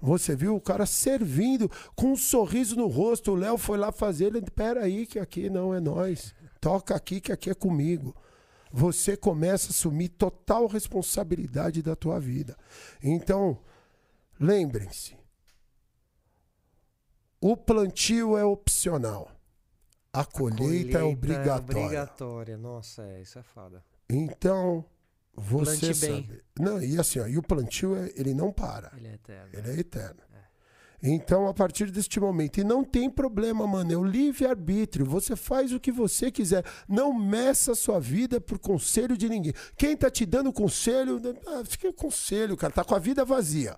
[0.01, 3.33] Você viu o cara servindo com um sorriso no rosto.
[3.33, 4.35] O Léo foi lá fazer.
[4.35, 6.35] Ele, peraí, que aqui não é nós.
[6.59, 8.17] Toca aqui, que aqui é comigo.
[8.73, 12.57] Você começa a assumir total responsabilidade da tua vida.
[13.03, 13.59] Então,
[14.41, 15.15] lembrem-se:
[17.39, 19.31] o plantio é opcional.
[20.13, 21.83] A colheita, é obrigatória.
[21.85, 22.59] obrigatória.
[22.59, 23.83] Nossa, é, isso é foda.
[24.11, 24.85] Então,
[25.35, 26.23] você Plante bem.
[26.27, 26.43] sabe.
[26.61, 28.93] Não, e assim, ó, e o plantio, é- ele não para.
[28.97, 29.49] Ele é eterno.
[29.53, 30.21] Ele é eterno.
[31.05, 35.05] Então, a partir deste momento, e não tem problema, mano, é o livre-arbítrio.
[35.05, 36.65] Você faz o que você quiser.
[36.87, 39.53] Não meça a sua vida por conselho de ninguém.
[39.77, 43.77] Quem tá te dando conselho, ah, fica conselho, cara, tá com a vida vazia.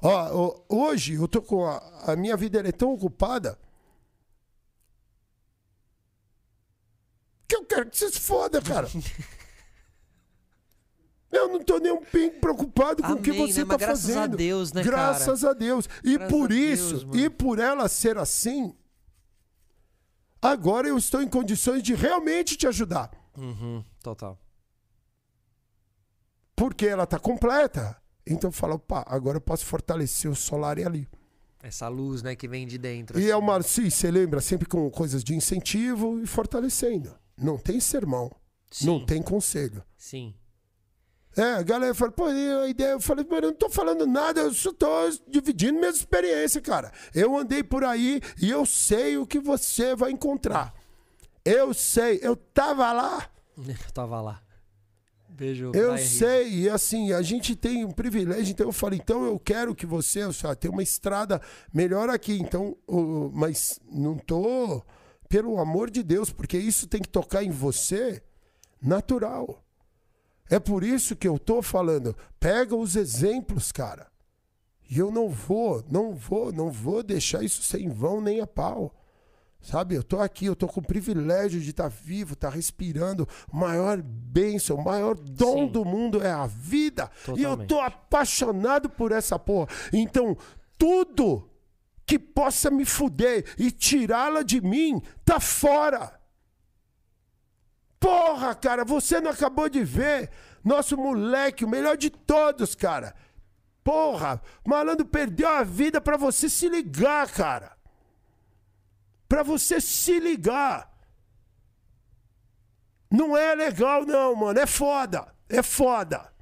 [0.00, 1.78] Ó, hoje eu tô com a,
[2.12, 3.58] a minha vida é tão ocupada
[7.48, 8.86] que eu quero que você se foda, cara.
[11.30, 13.66] Eu não tô nem um pingo preocupado com o que Amém, você né?
[13.66, 14.34] tá Mas graças fazendo.
[14.34, 15.88] a Deus, né, Graças a Deus.
[16.02, 18.74] E Graças por isso, Deus, e por ela ser assim,
[20.40, 23.10] agora eu estou em condições de realmente te ajudar.
[23.36, 24.38] Uhum, total.
[26.56, 27.96] Porque ela tá completa.
[28.26, 31.06] Então eu falo, opa, agora eu posso fortalecer o solar ali.
[31.62, 33.18] Essa luz, né, que vem de dentro.
[33.18, 33.30] E assim.
[33.30, 37.14] é uma, sim, você lembra, sempre com coisas de incentivo e fortalecendo.
[37.40, 38.30] Não tem sermão,
[38.82, 39.06] não Sim.
[39.06, 39.82] tem conselho.
[39.96, 40.34] Sim.
[41.36, 44.40] É, a galera fala, pô, a ideia, eu falei, mas eu não tô falando nada,
[44.40, 44.88] eu só tô
[45.28, 46.92] dividindo minhas experiências, cara.
[47.14, 50.74] Eu andei por aí e eu sei o que você vai encontrar.
[51.44, 53.30] Eu sei, eu tava lá,
[53.66, 54.42] Eu tava lá.
[55.28, 55.70] Beijo.
[55.72, 59.72] eu sei, e assim, a gente tem um privilégio, então eu falei, então eu quero
[59.72, 61.40] que você, eu só, tem uma estrada
[61.72, 62.76] melhor aqui, então,
[63.32, 64.82] mas não tô,
[65.28, 68.22] pelo amor de Deus, porque isso tem que tocar em você
[68.80, 69.62] natural.
[70.50, 74.06] É por isso que eu tô falando, pega os exemplos, cara.
[74.90, 78.94] E eu não vou, não vou, não vou deixar isso sem vão nem a pau.
[79.60, 83.28] Sabe, eu tô aqui, eu tô com o privilégio de estar vivo, estar respirando.
[83.52, 85.72] O maior bênção, o maior dom Sim.
[85.72, 87.10] do mundo é a vida.
[87.26, 87.68] E eu Totalmente.
[87.68, 89.68] tô apaixonado por essa porra.
[89.92, 90.36] Então,
[90.78, 91.50] tudo
[92.08, 96.18] que possa me fuder e tirá-la de mim, tá fora.
[98.00, 100.30] Porra, cara, você não acabou de ver?
[100.64, 103.14] Nosso moleque, o melhor de todos, cara.
[103.84, 107.76] Porra, malandro perdeu a vida pra você se ligar, cara.
[109.28, 110.90] Pra você se ligar.
[113.10, 114.58] Não é legal, não, mano.
[114.58, 115.34] É foda.
[115.46, 116.32] É foda.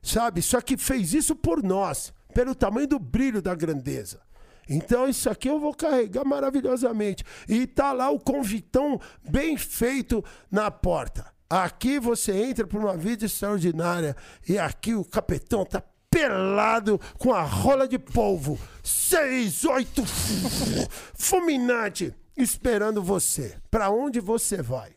[0.00, 0.40] Sabe?
[0.40, 4.20] Só que fez isso por nós, pelo tamanho do brilho da grandeza.
[4.70, 7.24] Então, isso aqui eu vou carregar maravilhosamente.
[7.48, 11.26] E tá lá o convitão bem feito na porta.
[11.50, 14.16] Aqui você entra por uma vida extraordinária.
[14.48, 18.56] E aqui o capetão tá pelado com a rola de polvo.
[18.82, 20.04] Seis, oito,
[21.14, 23.56] fulminante, esperando você.
[23.68, 24.92] Pra onde você vai?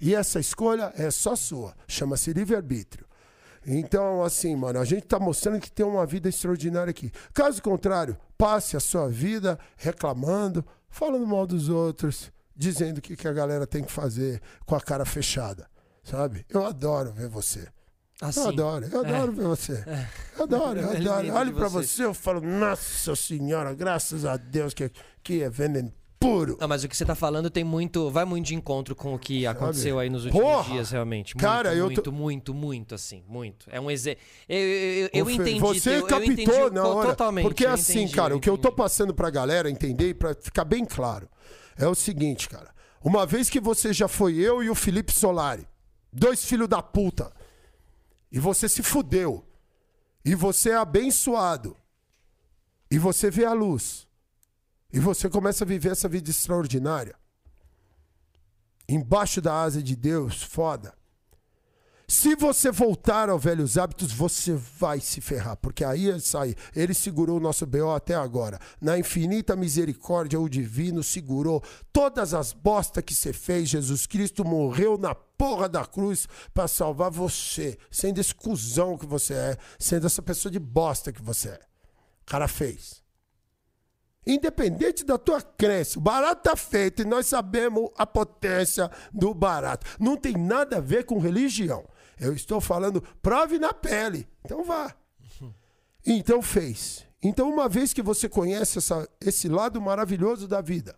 [0.00, 1.76] E essa escolha é só sua.
[1.86, 3.06] Chama-se livre-arbítrio.
[3.66, 7.10] Então, assim, mano, a gente tá mostrando que tem uma vida extraordinária aqui.
[7.32, 13.26] Caso contrário, passe a sua vida reclamando, falando mal dos outros, dizendo o que, que
[13.28, 15.66] a galera tem que fazer com a cara fechada.
[16.02, 16.44] Sabe?
[16.48, 17.66] Eu adoro ver você.
[18.20, 18.40] Assim.
[18.40, 19.84] Eu adoro, eu adoro ver você.
[20.36, 21.34] Eu adoro, eu É adoro.
[21.34, 21.86] Olho pra você.
[21.86, 24.90] você, eu falo, nossa senhora, graças a Deus que,
[25.22, 25.92] que é veneno
[26.24, 26.56] puro.
[26.60, 28.10] Não, mas o que você tá falando tem muito.
[28.10, 30.72] Vai muito de encontro com o que aconteceu aí nos últimos Porra!
[30.72, 31.34] dias, realmente.
[31.34, 33.22] Muito, Cara, eu muito, tô- muito, muito, assim.
[33.28, 33.66] Muito.
[33.70, 34.22] É um exemplo.
[34.48, 35.60] Eu, eu, eu Ô, Fê, entendi.
[35.60, 37.08] Você eu, eu captou entendi o- na hora.
[37.10, 37.44] totalmente.
[37.44, 38.76] Porque eu assim, entendi, cara, o que eu tô entendi.
[38.76, 41.28] passando pra galera entender e pra ficar bem claro
[41.76, 42.72] é o seguinte, cara.
[43.02, 45.66] Uma vez que você já foi eu e o Felipe Solari,
[46.12, 47.30] dois filhos da puta,
[48.32, 49.44] e você se fudeu,
[50.24, 51.76] e você é abençoado,
[52.90, 54.06] e você vê a luz,
[54.94, 57.16] e você começa a viver essa vida extraordinária,
[58.88, 60.94] embaixo da asa de Deus, foda.
[62.06, 66.54] Se você voltar aos velhos hábitos, você vai se ferrar, porque aí ele sai.
[66.76, 68.60] Ele segurou o nosso BO até agora.
[68.80, 71.60] Na infinita misericórdia, o divino segurou
[71.92, 73.70] todas as bostas que você fez.
[73.70, 79.58] Jesus Cristo morreu na porra da cruz para salvar você, sendo cuzão que você é,
[79.76, 81.60] sendo essa pessoa de bosta que você é.
[82.22, 83.03] O cara fez.
[84.26, 89.86] Independente da tua crença, o barato tá feito e nós sabemos a potência do barato.
[90.00, 91.84] Não tem nada a ver com religião.
[92.18, 94.26] Eu estou falando prove na pele.
[94.44, 94.94] Então vá.
[96.06, 97.04] Então fez.
[97.22, 100.94] Então, uma vez que você conhece essa- esse lado maravilhoso da vida,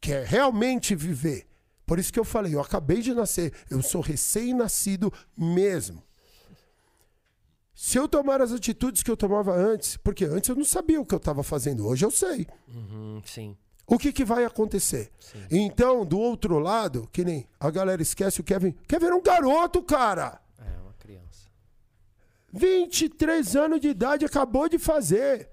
[0.00, 1.46] que é realmente viver,
[1.86, 6.02] por isso que eu falei, eu acabei de nascer, eu sou recém-nascido mesmo.
[7.84, 11.04] Se eu tomar as atitudes que eu tomava antes, porque antes eu não sabia o
[11.04, 12.46] que eu estava fazendo, hoje eu sei.
[12.68, 13.56] Uhum, sim.
[13.84, 15.10] O que, que vai acontecer?
[15.50, 18.70] Então, do outro lado, que nem a galera esquece o Kevin.
[18.86, 20.40] Kevin era um garoto, cara.
[20.60, 21.48] É, uma criança.
[22.52, 25.50] 23 anos de idade, acabou de fazer.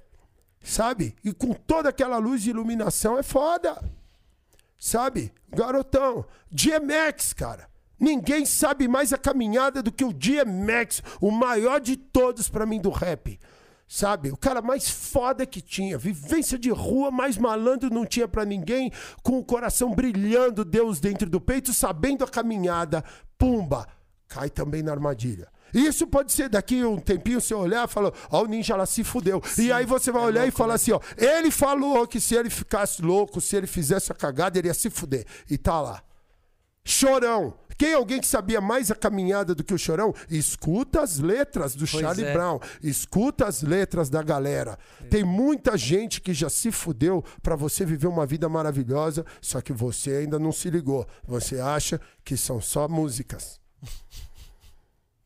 [0.63, 1.15] Sabe?
[1.25, 3.83] E com toda aquela luz de iluminação é foda.
[4.77, 5.33] Sabe?
[5.49, 6.23] Garotão.
[6.51, 7.67] DMX, cara.
[7.99, 12.79] Ninguém sabe mais a caminhada do que o DMX, o maior de todos pra mim
[12.79, 13.39] do rap.
[13.87, 14.31] Sabe?
[14.31, 15.97] O cara mais foda que tinha.
[15.97, 18.91] Vivência de rua, mais malandro não tinha pra ninguém.
[19.23, 23.03] Com o coração brilhando, Deus dentro do peito, sabendo a caminhada.
[23.35, 23.87] Pumba!
[24.27, 25.47] Cai também na armadilha.
[25.73, 29.03] Isso pode ser daqui um tempinho você olhar e falar, ó, o ninja lá se
[29.03, 29.41] fudeu.
[29.57, 33.01] e aí você vai olhar e falar assim, ó, ele falou que se ele ficasse
[33.01, 35.25] louco, se ele fizesse a cagada, ele ia se fuder.
[35.49, 36.03] E tá lá.
[36.85, 37.55] Chorão.
[37.79, 40.13] Quem é alguém que sabia mais a caminhada do que o Chorão?
[40.29, 42.33] Escuta as letras do Charlie é.
[42.33, 42.59] Brown.
[42.83, 44.77] Escuta as letras da galera.
[45.09, 49.71] Tem muita gente que já se fudeu pra você viver uma vida maravilhosa, só que
[49.71, 51.07] você ainda não se ligou.
[51.25, 53.61] Você acha que são só músicas.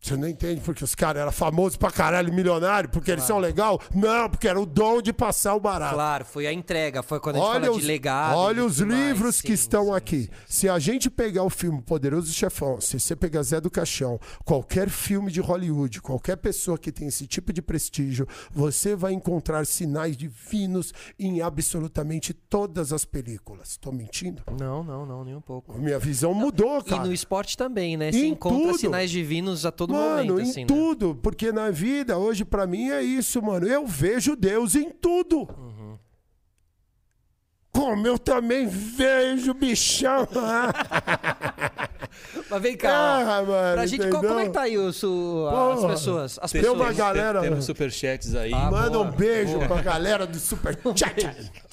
[0.03, 3.79] Você não entende porque os caras eram famosos pra caralho, milionário, porque eles são legal?
[3.95, 5.93] Não, porque era o dom de passar o barato.
[5.93, 8.35] Claro, foi a entrega, foi quando a gente Olha fala os, de legado.
[8.37, 10.21] olha e os livros que estão sim, aqui.
[10.45, 10.63] sim.
[10.63, 14.89] Se a gente pegar o filme Poderoso Chefão, se você pegar Zé do Caixão, qualquer
[14.89, 20.17] filme de Hollywood, qualquer pessoa que tem esse tipo de prestígio, você vai encontrar sinais
[20.17, 23.69] divinos em absolutamente todas as películas.
[23.69, 24.43] Estou mentindo?
[24.59, 25.73] Não, não, não, nem um pouco.
[25.79, 27.05] Minha visão mudou, E cara.
[27.05, 28.11] no esporte também, né?
[28.11, 28.77] Você Em encontra tudo.
[28.79, 30.67] sinais divinos a todo Mano, momento, em assim, né?
[30.67, 33.67] tudo, porque na vida, hoje, pra mim, é isso, mano.
[33.67, 35.39] Eu vejo Deus em tudo.
[35.39, 35.82] Uhum.
[37.73, 40.27] Como eu também vejo bichão.
[42.49, 42.89] Mas vem cá.
[42.91, 43.45] Ah, ó.
[43.45, 46.39] mano, pra gente, co- como é que tá aí o su- as pessoas?
[46.41, 46.79] As Tem pessoas.
[46.79, 48.53] uma galera- Tem, temos superchats aí.
[48.53, 49.67] Ah, Manda boa, um beijo boa.
[49.67, 51.27] pra galera do Super Chat.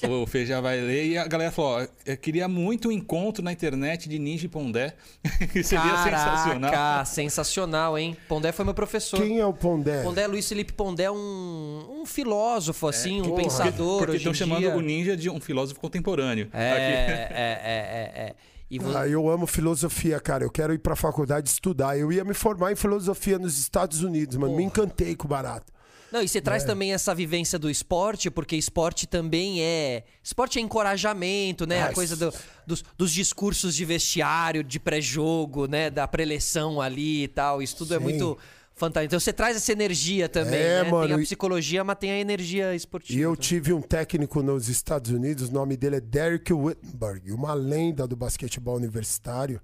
[0.09, 1.05] O Fê já vai ler.
[1.05, 4.49] E a galera falou: ó, eu queria muito um encontro na internet de Ninja e
[4.49, 4.95] Pondé.
[5.53, 6.71] que seria sensacional.
[6.71, 8.17] Caraca, sensacional, hein?
[8.27, 9.19] Pondé foi meu professor.
[9.21, 10.01] Quem é o Pondé?
[10.01, 13.43] Pondé, Luiz Felipe Pondé é um, um filósofo, assim, um porra.
[13.43, 14.75] pensador Porque hoje estão chamando dia.
[14.75, 16.49] o Ninja de um filósofo contemporâneo.
[16.53, 16.81] É, Aqui.
[17.33, 18.35] é, é, é, é.
[18.69, 20.43] E vo- Ah, eu amo filosofia, cara.
[20.45, 21.97] Eu quero ir pra faculdade estudar.
[21.97, 24.55] Eu ia me formar em filosofia nos Estados Unidos, mano.
[24.55, 25.71] Me encantei com o barato.
[26.11, 26.41] Não, e você É.
[26.41, 30.03] traz também essa vivência do esporte, porque esporte também é.
[30.23, 31.83] Esporte é encorajamento, né?
[31.83, 32.33] A coisa do-
[32.67, 35.89] dos, dos discursos de vestiário, de pré-jogo, né?
[35.89, 37.61] Da preleção ali e tal.
[37.61, 38.03] Isso tudo é Sim.
[38.03, 38.37] muito
[38.81, 39.09] fantástico.
[39.11, 40.91] Então você traz essa energia também, É, né?
[40.91, 43.17] mano, tem a psicologia, mas tem a energia esportiva.
[43.17, 47.53] E eu tive um técnico nos Estados Unidos, o nome dele é Derek Whittenburg, uma
[47.53, 49.61] lenda do basquetebol universitário.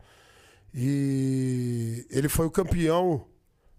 [0.74, 3.26] E ele foi o campeão,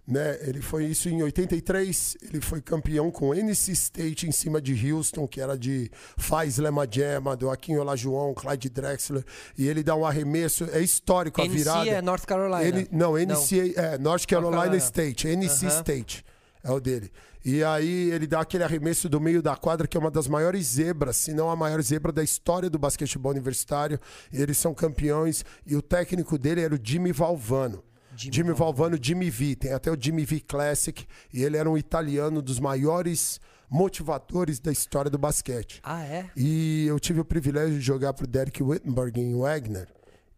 [0.08, 0.38] né?
[0.40, 5.28] Ele foi isso em 83, ele foi campeão com NC State em cima de Houston,
[5.28, 9.22] que era de Faz Lema Jama, do Akin Olajuwon, Clyde Drexler,
[9.56, 11.90] e ele dá um arremesso, é histórico a NC virada.
[11.90, 12.62] é North Carolina.
[12.64, 14.76] Ele, não, NC é North Carolina Carolina.
[14.82, 15.66] State, NC.
[15.66, 16.24] State
[16.64, 17.12] é o dele.
[17.44, 20.66] E aí ele dá aquele arremesso do meio da quadra, que é uma das maiores
[20.66, 23.98] zebras, se não a maior zebra da história do basquetebol universitário.
[24.32, 25.44] E eles são campeões.
[25.66, 27.82] E o técnico dele era o Jimmy Valvano.
[28.18, 29.54] Jimmy, Valvano, Jimmy V.
[29.56, 31.06] Tem até o Jimmy V Classic.
[31.32, 33.40] E ele era um italiano dos maiores
[33.70, 35.80] motivadores da história do basquete.
[35.82, 36.30] Ah, é?
[36.36, 39.88] E eu tive o privilégio de jogar pro Derek Whittenburg em Wagner.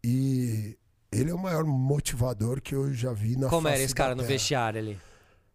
[0.05, 0.77] E
[1.12, 4.24] ele é o maior motivador que eu já vi na Como era esse cara no
[4.24, 4.98] vestiário ali?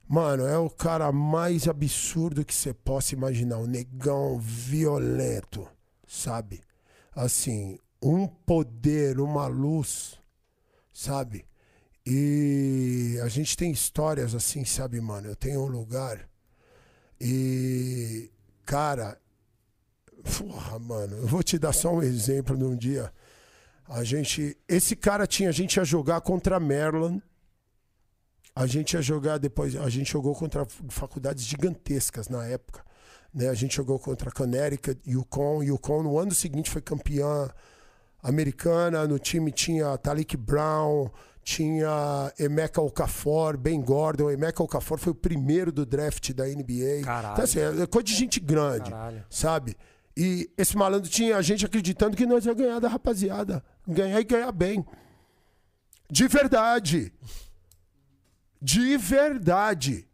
[0.07, 3.57] Mano, é o cara mais absurdo que você possa imaginar.
[3.57, 5.67] Um negão violento,
[6.07, 6.61] sabe?
[7.13, 10.19] Assim, um poder, uma luz,
[10.93, 11.45] sabe?
[12.05, 15.27] E a gente tem histórias assim, sabe, mano?
[15.27, 16.29] Eu tenho um lugar
[17.19, 18.29] e,
[18.65, 19.17] cara,
[20.23, 23.11] porra, mano, eu vou te dar só um exemplo de um dia.
[23.87, 27.21] A gente, esse cara tinha, a gente ia jogar contra Maryland.
[28.55, 32.83] A gente ia jogar depois, a gente jogou contra faculdades gigantescas na época.
[33.33, 33.49] Né?
[33.49, 35.61] A gente jogou contra Connecticut, Yukon.
[35.61, 37.49] Yukon no ano seguinte foi campeã
[38.23, 39.05] americana.
[39.07, 41.11] No time tinha Talik Brown,
[41.45, 44.31] tinha Emeka Okafor, Ben Gordon.
[44.31, 47.03] Emeka Okafor foi o primeiro do draft da NBA.
[47.05, 47.33] Caralho.
[47.33, 49.23] Então, assim, é coisa de gente grande, Caralho.
[49.29, 49.77] sabe?
[50.17, 53.63] E esse malandro tinha a gente acreditando que nós ia ganhar da rapaziada.
[53.87, 54.83] Ganhar e ganhar bem.
[56.09, 57.13] De verdade.
[58.59, 60.07] De verdade.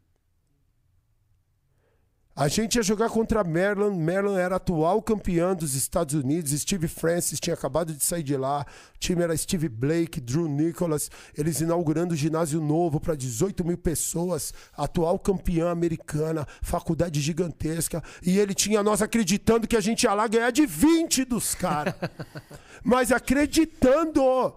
[2.42, 3.96] A gente ia jogar contra Maryland.
[3.96, 6.60] Maryland era atual campeã dos Estados Unidos.
[6.60, 8.66] Steve Francis tinha acabado de sair de lá.
[8.96, 11.12] O time era Steve Blake, Drew Nicholas.
[11.38, 14.56] Eles inaugurando o ginásio novo para 18 mil pessoas.
[14.76, 16.48] Atual campeã americana.
[16.64, 18.04] Faculdade gigantesca.
[18.24, 21.94] E ele tinha nós acreditando que a gente ia lá ganhar de 20 dos caras.
[22.84, 24.52] Mas acreditando.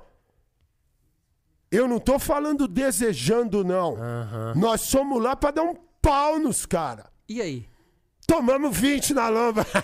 [1.70, 3.98] Eu não tô falando desejando, não.
[4.54, 7.04] Nós somos lá para dar um pau nos caras.
[7.28, 7.73] E aí?
[8.26, 9.66] Tomamos 20 na lama.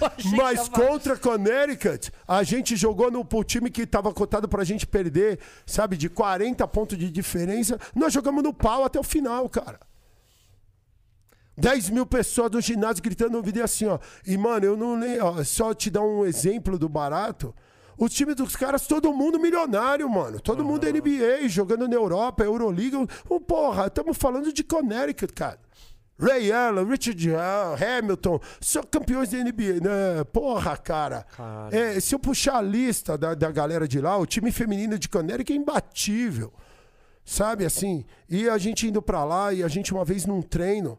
[0.00, 4.64] Achei que Mas contra Connecticut, a gente jogou no pro time que tava cotado pra
[4.64, 7.78] gente perder, sabe, de 40 pontos de diferença.
[7.94, 9.78] Nós jogamos no pau até o final, cara.
[11.56, 13.98] 10 mil pessoas no ginásio gritando no vídeo assim, ó.
[14.24, 15.44] E, mano, eu não lembro.
[15.44, 17.54] Só te dar um exemplo do barato.
[17.98, 20.40] Os times dos caras, todo mundo milionário, mano.
[20.40, 22.98] Todo mundo NBA, jogando na Europa, Euroliga.
[23.28, 25.58] Oh, porra, estamos falando de Connecticut, cara.
[26.20, 30.24] Ray Allen, Richard Hamilton, são campeões da NBA, né?
[30.32, 31.22] Porra, cara.
[31.36, 31.76] Cara.
[31.76, 35.08] É, se eu puxar a lista da, da galera de lá, o time feminino de
[35.08, 36.52] Connecticut é imbatível.
[37.24, 38.04] Sabe, assim?
[38.28, 40.98] E a gente indo pra lá, e a gente uma vez num treino,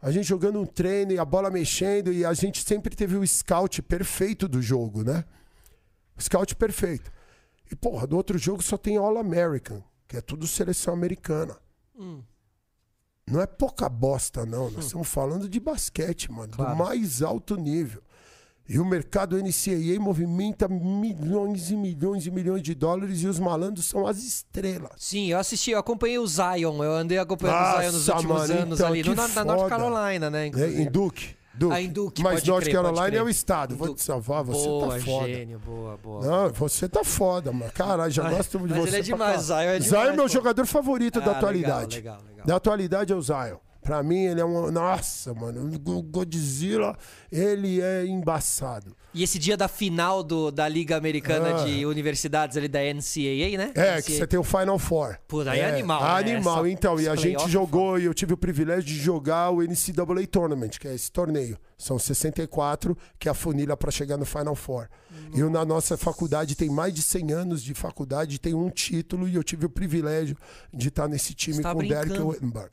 [0.00, 3.26] a gente jogando um treino e a bola mexendo, e a gente sempre teve o
[3.26, 5.24] scout perfeito do jogo, né?
[6.20, 7.10] Scout perfeito.
[7.70, 11.56] E, porra, do outro jogo só tem All-American, que é tudo seleção americana.
[13.30, 14.70] Não é pouca bosta, não.
[14.70, 16.72] Nós estamos falando de basquete, mano, Claro.
[16.72, 18.02] do mais alto nível.
[18.68, 23.86] E o mercado NCAA movimenta milhões e milhões e milhões de dólares e os malandros
[23.86, 24.92] são as estrelas.
[24.96, 28.48] Sim, eu assisti, eu acompanhei o Zion, eu andei acompanhando o Zion nos Nossa, últimos
[28.48, 29.68] mano, anos então, ali, no, na, na North.
[29.68, 30.40] Carolina, né?
[30.40, 30.46] Né?
[30.46, 30.82] inclusive.
[30.82, 31.36] Em Duke.
[31.54, 31.74] Duke.
[31.76, 33.76] Em Duke, Mas North crer, Carolina é o estado.
[33.76, 34.00] Vou Duke.
[34.00, 35.26] te salvar, você boa, tá foda.
[35.28, 36.24] gênio, boa, boa.
[36.24, 37.70] Não, você tá foda, mano.
[37.72, 38.88] Caralho, já gosto de você.
[38.88, 39.70] ele é demais, caralho.
[39.72, 40.28] Zion é Zion é demais, meu pô.
[40.28, 41.96] jogador favorito da Ah, atualidade.
[41.96, 42.46] Legal, legal, legal.
[42.46, 43.56] Da atualidade é o Zion.
[43.82, 44.70] Pra mim, ele é um.
[44.70, 45.68] Nossa, mano.
[45.86, 46.96] O Godzilla,
[47.30, 48.94] ele é embaçado.
[49.12, 51.64] E esse dia da final do, da Liga Americana Ah.
[51.64, 53.72] de Universidades ali da NCAA, né?
[53.74, 54.02] É, NCAA.
[54.02, 55.18] que você tem o Final Four.
[55.26, 56.08] Pô, daí é animal, né?
[56.32, 57.00] Animal, Essa- então.
[57.00, 60.70] E a gente é jogou, e eu tive o privilégio de jogar o NCAA Tournament,
[60.78, 61.58] que é esse torneio.
[61.76, 64.88] São 64, que é a funilha para chegar no Final Four.
[65.34, 69.34] E na nossa faculdade tem mais de 100 anos de faculdade, tem um título, e
[69.34, 70.36] eu tive o privilégio
[70.72, 72.18] de estar nesse time tá com o Derek.
[72.18, 72.70] Wittenberg.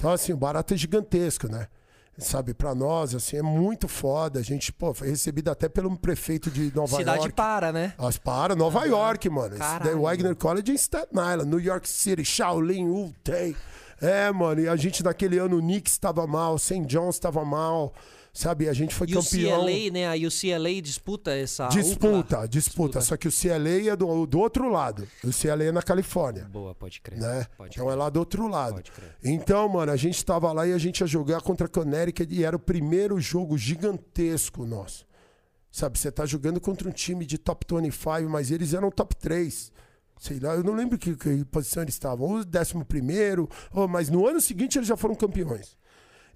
[0.00, 1.68] Então, assim, o barato é gigantesco, né?
[2.16, 4.40] Sabe, pra nós, assim, é muito foda.
[4.40, 7.34] A gente, pô, foi recebido até pelo prefeito de Nova Cidade York.
[7.34, 7.92] para, né?
[7.98, 9.56] As para, Nova York, mano.
[9.56, 9.98] Caralho.
[9.98, 13.54] o Wagner College é em Staten Island, New York City, Shaolin, Wu-Tang.
[14.00, 16.86] É, mano, e a gente naquele ano, o Knicks estava mal, St.
[16.86, 17.92] John's estava mal,
[18.32, 18.68] sabe?
[18.68, 19.60] A gente foi E o campeão.
[19.60, 20.08] CLA, né?
[20.08, 21.68] A UCLA disputa essa.
[21.68, 22.48] Disputa, UCLA.
[22.48, 25.06] disputa, Só que o CLA é do, do outro lado.
[25.24, 26.44] O CLA é na Califórnia.
[26.44, 27.18] Boa, pode crer.
[27.18, 27.46] Né?
[27.56, 27.94] Pode então crer.
[27.94, 28.82] é lá do outro lado.
[29.22, 32.44] Então, mano, a gente tava lá e a gente ia jogar contra a Connecticut e
[32.44, 35.08] era o primeiro jogo gigantesco nosso.
[35.70, 39.72] Sabe, você tá jogando contra um time de top 25, mas eles eram top 3.
[40.18, 42.26] Sei lá, eu não lembro que, que posição eles estavam.
[42.26, 45.76] Ou décimo primeiro, ou, mas no ano seguinte eles já foram campeões.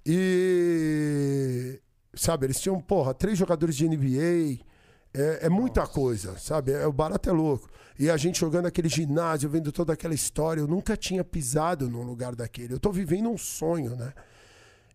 [0.05, 1.81] E.
[2.13, 4.63] Sabe, eles tinham, porra, três jogadores de NBA.
[5.13, 6.73] É, é muita coisa, sabe?
[6.73, 7.69] É, o barato é louco.
[7.97, 10.59] E a gente jogando aquele ginásio, vendo toda aquela história.
[10.59, 12.73] Eu nunca tinha pisado num lugar daquele.
[12.73, 14.13] Eu tô vivendo um sonho, né?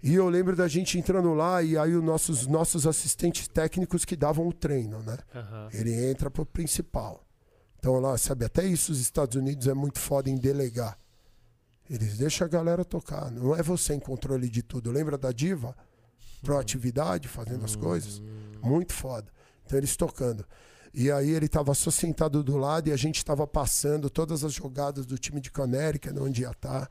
[0.03, 4.17] E eu lembro da gente entrando lá e aí os nossos, nossos assistentes técnicos que
[4.17, 5.19] davam o treino, né?
[5.73, 7.23] Ele entra pro principal.
[7.79, 10.99] Então lá, sabe, até isso os Estados Unidos é muito foda em delegar.
[11.91, 13.33] Eles deixam a galera tocar.
[13.33, 14.93] Não é você em controle de tudo.
[14.93, 15.77] Lembra da diva?
[16.41, 18.23] Proatividade, fazendo as coisas.
[18.63, 19.27] Muito foda.
[19.67, 20.47] Então eles tocando.
[20.95, 24.53] E aí ele tava só sentado do lado e a gente tava passando todas as
[24.53, 26.89] jogadas do time de Connecticut, onde ia estar.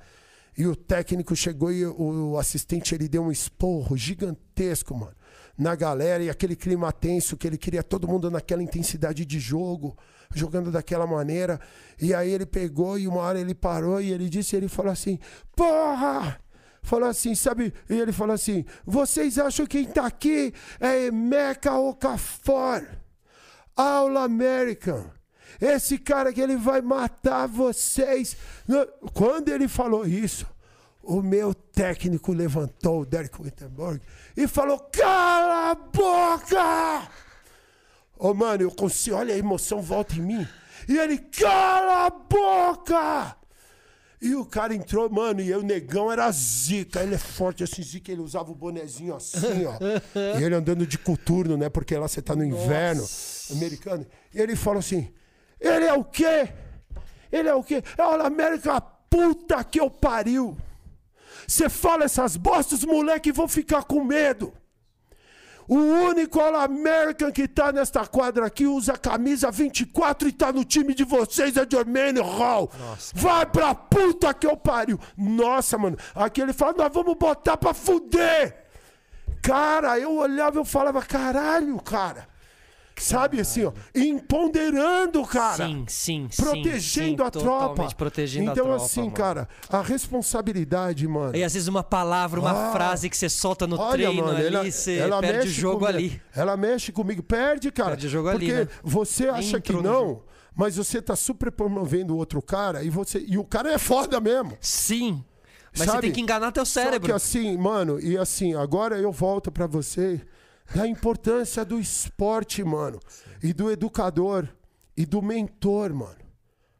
[0.57, 5.15] E o técnico chegou e o assistente ele deu um esporro gigantesco, mano,
[5.57, 9.97] na galera e aquele clima tenso que ele queria todo mundo naquela intensidade de jogo,
[10.33, 11.59] jogando daquela maneira.
[11.99, 15.19] E aí ele pegou e uma hora ele parou e ele disse, ele falou assim:
[15.55, 16.39] "Porra!
[16.81, 17.73] Falou assim, sabe?
[17.89, 22.85] E ele falou assim: "Vocês acham que quem tá aqui é Meca Okafor?"
[23.75, 25.05] All American.
[25.59, 28.35] Esse cara que ele vai matar vocês.
[29.13, 30.45] Quando ele falou isso,
[31.01, 34.01] o meu técnico levantou, o Derek Wittenberg,
[34.35, 37.09] e falou: Cala a boca!
[38.19, 39.15] Ô, mano, eu consigo.
[39.15, 40.47] Olha a emoção, volta em mim.
[40.87, 43.37] E ele: Cala a boca!
[44.21, 47.01] E o cara entrou, mano, e o negão era zica.
[47.01, 48.11] Ele é forte assim, zica.
[48.11, 49.77] Ele usava o bonezinho assim, ó.
[50.37, 51.69] e ele andando de coturno, né?
[51.69, 53.07] Porque lá você tá no inverno
[53.51, 54.05] americano.
[54.33, 55.09] E ele falou assim:
[55.57, 56.49] Ele é o quê?
[57.31, 57.81] Ele é o quê?
[57.97, 60.57] É o América, puta que eu pariu.
[61.47, 64.51] Você fala essas bostas, os moleques vão ficar com medo.
[65.69, 70.95] O único All-American que tá nesta quadra aqui usa camisa 24 e tá no time
[70.95, 72.71] de vocês é Jermaine Hall.
[73.13, 74.99] Vai pra puta que eu pariu.
[75.15, 75.95] Nossa, mano.
[76.15, 78.65] Aqui ele fala, nós vamos botar pra fuder.
[79.43, 82.27] Cara, eu olhava e eu falava, caralho, cara.
[82.99, 85.65] Sabe assim, ó, empoderando, cara.
[85.67, 86.43] Sim, sim, sim.
[86.43, 87.87] Protegendo sim, a tropa.
[87.95, 88.85] Protegendo então, a tropa.
[88.85, 89.11] assim, mano.
[89.13, 91.35] cara, a responsabilidade, mano.
[91.35, 92.71] E às vezes uma palavra, uma Ah.
[92.71, 95.79] frase que você solta no Olha, treino mano, ali, ela, você ela perde o jogo
[95.85, 95.97] comigo.
[95.97, 96.21] ali.
[96.35, 97.23] Ela mexe comigo.
[97.23, 97.91] Perde, cara.
[97.91, 98.67] Perde o jogo ali, Porque né?
[98.83, 100.21] você acha que não,
[100.55, 104.19] mas você tá super promovendo o outro cara e você e o cara é foda
[104.19, 104.57] mesmo.
[104.61, 105.23] Sim.
[105.71, 106.01] Mas você Sabe?
[106.01, 107.07] tem que enganar teu Só cérebro.
[107.07, 110.19] que assim, mano, e assim, agora eu volto pra você
[110.73, 112.99] da importância do esporte, mano,
[113.41, 114.47] e do educador
[114.95, 116.19] e do mentor, mano.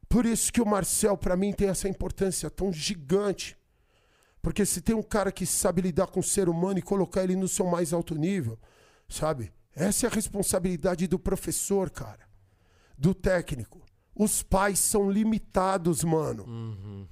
[0.08, 3.58] Por isso que o Marcel pra mim tem essa importância tão gigante.
[4.42, 7.36] Porque se tem um cara que sabe lidar com o ser humano e colocar ele
[7.36, 8.58] no seu mais alto nível,
[9.08, 9.52] sabe?
[9.76, 12.28] Essa é a responsabilidade do professor, cara.
[12.98, 13.82] Do técnico.
[14.16, 17.08] Os pais são limitados, mano.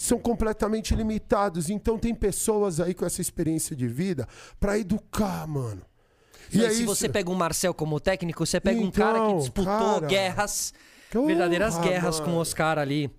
[0.00, 1.68] São completamente limitados.
[1.68, 4.28] Então tem pessoas aí com essa experiência de vida
[4.60, 5.82] pra educar, mano.
[6.52, 6.86] E, é se isso.
[6.86, 10.06] você pega um Marcel como técnico, você pega um cara que Então, disputou cara.
[10.06, 10.72] guerras,
[11.12, 12.40] verdadeiras guerras com o mano.
[12.42, 13.10] Oscar ali.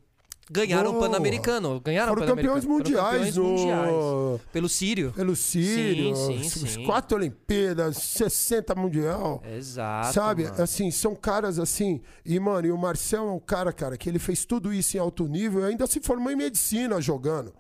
[0.52, 1.10] Ganharam o Porra.
[1.10, 1.80] Pan-Americano.
[1.80, 4.42] Ganharam Foram o campeões mundiais Foram campeões mundiais.
[4.52, 5.12] Pelo Sírio.
[5.14, 6.84] Pelo Sírio, Sim, sim, sim.
[6.86, 9.44] quatro Olimpíadas, 60 Mundial.
[9.46, 10.14] Exato.
[10.14, 10.64] Sabe, mano.
[10.64, 12.02] assim, são caras assim.
[12.26, 15.00] E, mano, e o Marcel é um cara, cara, que ele fez tudo isso em
[15.00, 17.54] alto nível e ainda se formou em medicina jogando.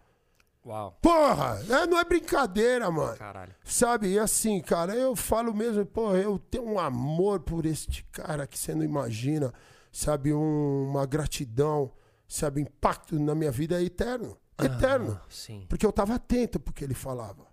[0.66, 0.98] Uau.
[1.02, 3.16] Porra, é, não é brincadeira, mano.
[3.18, 3.54] Caralho.
[3.64, 8.46] Sabe, e assim, cara, eu falo mesmo, pô, eu tenho um amor por este cara
[8.46, 9.54] que você não imagina,
[9.92, 11.92] sabe, um- uma gratidão,
[12.30, 14.38] sabe, impacto na minha vida é eterno.
[14.62, 15.20] Eterno.
[15.20, 15.66] Ah, sim.
[15.68, 17.48] Porque eu estava atento pro que ele falava.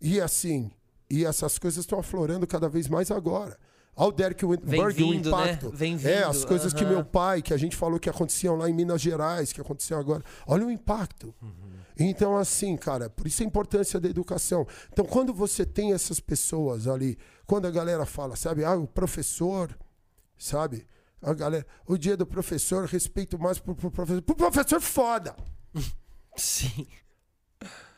[0.00, 0.70] E assim,
[1.10, 3.58] e essas coisas estão aflorando cada vez mais agora.
[3.94, 5.50] Olha o Derek Wittenberg, vindo, o né?
[5.50, 5.70] impacto.
[5.70, 8.70] Vem É, vindo, as coisas que meu pai, que a gente falou que aconteciam lá
[8.70, 10.22] em Minas Gerais, que aconteciam agora.
[10.46, 11.34] Olha o impacto.
[11.42, 11.72] Uhum.
[11.98, 14.66] Então, assim, cara, por isso a importância da educação.
[14.90, 19.76] Então, quando você tem essas pessoas ali, quando a galera fala, sabe, ah, o professor,
[20.38, 20.86] sabe?
[21.22, 24.22] A galera, o dia do professor, respeito mais pro, pro professor.
[24.22, 25.36] Pro professor foda.
[26.36, 26.86] Sim.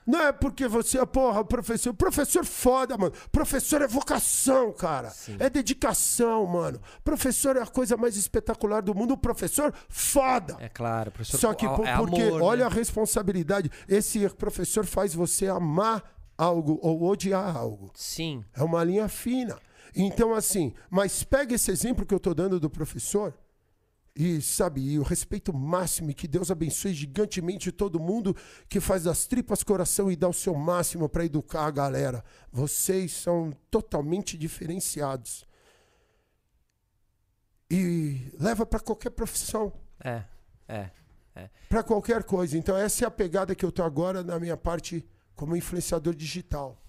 [0.07, 1.95] Não é porque você é, porra, o professor.
[1.95, 3.13] Professor foda, mano.
[3.33, 5.11] Professor é vocação, cara.
[5.39, 6.81] É dedicação, mano.
[7.03, 9.15] Professor é a coisa mais espetacular do mundo.
[9.15, 10.57] O professor, foda.
[10.61, 11.39] É claro, professor.
[11.39, 12.33] Só que é amor, porque, né?
[12.33, 13.71] olha a responsabilidade.
[13.89, 16.03] Esse professor faz você amar
[16.37, 17.91] algo ou odiar algo.
[17.95, 18.45] Sim.
[18.55, 19.59] É uma linha fina.
[19.95, 23.33] Então, assim, mas pega esse exemplo que eu tô dando do professor
[24.17, 28.37] e, sabe, e o respeito máximo e que Deus abençoe gigantemente todo mundo
[28.69, 32.25] que faz das tripas coração e dá o seu máximo para educar a galera.
[32.53, 35.45] Vocês são totalmente diferenciados.
[37.69, 39.73] E leva para qualquer profissão
[40.69, 40.91] É.
[41.35, 41.51] É.
[41.69, 42.57] para qualquer coisa.
[42.57, 45.05] Então essa é a pegada que eu tô agora na minha parte
[45.35, 46.84] como influenciador digital.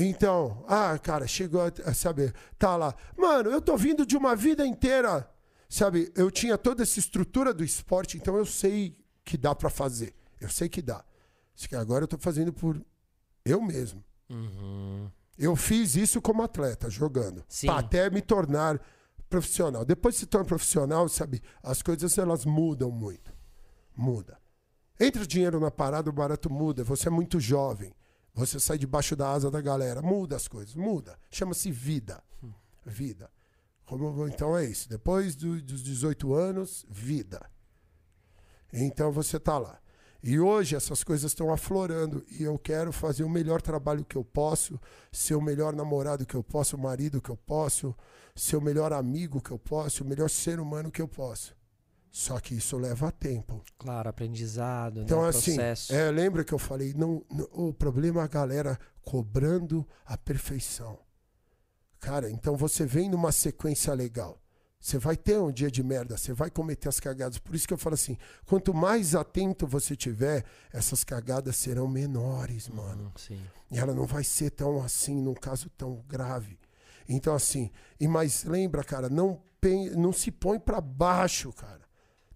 [0.00, 2.94] Então, ah, cara, chegou a saber, tá lá.
[3.16, 5.28] Mano, eu tô vindo de uma vida inteira,
[5.68, 6.12] sabe?
[6.14, 10.14] Eu tinha toda essa estrutura do esporte, então eu sei que dá para fazer.
[10.40, 11.04] Eu sei que dá.
[11.52, 12.80] Só que agora eu tô fazendo por
[13.44, 14.04] eu mesmo.
[15.36, 17.44] Eu fiz isso como atleta, jogando.
[17.68, 18.80] Até me tornar
[19.28, 19.84] profissional.
[19.84, 23.32] Depois que se torna profissional, sabe, as coisas elas mudam muito.
[23.96, 24.38] Muda.
[25.00, 26.84] Entra o dinheiro na parada, o barato muda.
[26.84, 27.92] Você é muito jovem.
[28.38, 30.00] Você sai debaixo da asa da galera.
[30.00, 31.18] Muda as coisas, muda.
[31.28, 32.22] Chama-se vida.
[32.86, 33.28] Vida.
[33.84, 34.88] Como- então é isso.
[34.88, 37.40] Depois do- dos 18 anos, vida.
[38.72, 39.80] Então você tá lá.
[40.22, 44.24] E hoje essas coisas estão aflorando e eu quero fazer o melhor trabalho que eu
[44.24, 44.78] posso,
[45.10, 47.94] ser o melhor namorado que eu posso, o marido que eu posso,
[48.36, 51.56] ser o melhor amigo que eu posso, o melhor ser humano que eu posso.
[52.18, 53.62] Só que isso leva tempo.
[53.78, 55.28] Claro, aprendizado, Então, né?
[55.28, 55.94] assim, processo.
[55.94, 60.98] é, lembra que eu falei, não, não- o problema é a galera cobrando a perfeição.
[62.00, 64.36] Cara, então você vem numa sequência legal.
[64.80, 67.38] Você vai ter um dia de merda, você vai cometer as cagadas.
[67.38, 72.68] Por isso que eu falo assim: quanto mais atento você tiver, essas cagadas serão menores,
[72.68, 73.12] mano.
[73.14, 73.40] Hum, Sim.
[73.70, 76.58] E ela não vai ser tão assim, num caso tão grave.
[77.08, 77.70] Então, assim,
[78.00, 79.40] e mas lembra, cara, não,
[79.96, 81.86] não se põe pra baixo, cara.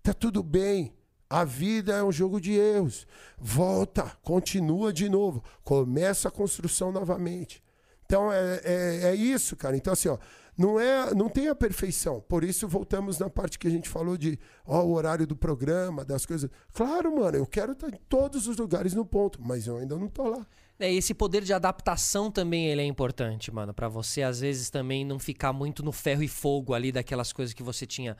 [0.03, 0.93] Tá tudo bem.
[1.31, 3.07] A vida é um jogo de erros.
[3.39, 5.43] Volta, continua de novo.
[5.65, 7.63] Começa a construção novamente.
[8.05, 9.77] Então é, é, é isso, cara.
[9.77, 10.19] Então, assim, ó,
[10.59, 12.21] não, é, não tem a perfeição.
[12.29, 16.05] Por isso, voltamos na parte que a gente falou de ó, o horário do programa,
[16.05, 16.51] das coisas.
[16.75, 20.09] Claro, mano, eu quero estar em todos os lugares no ponto, mas eu ainda não
[20.09, 20.47] tô lá.
[20.79, 25.05] É, esse poder de adaptação também ele é importante, mano, Pra você às vezes também
[25.05, 28.17] não ficar muito no ferro e fogo ali daquelas coisas que você tinha.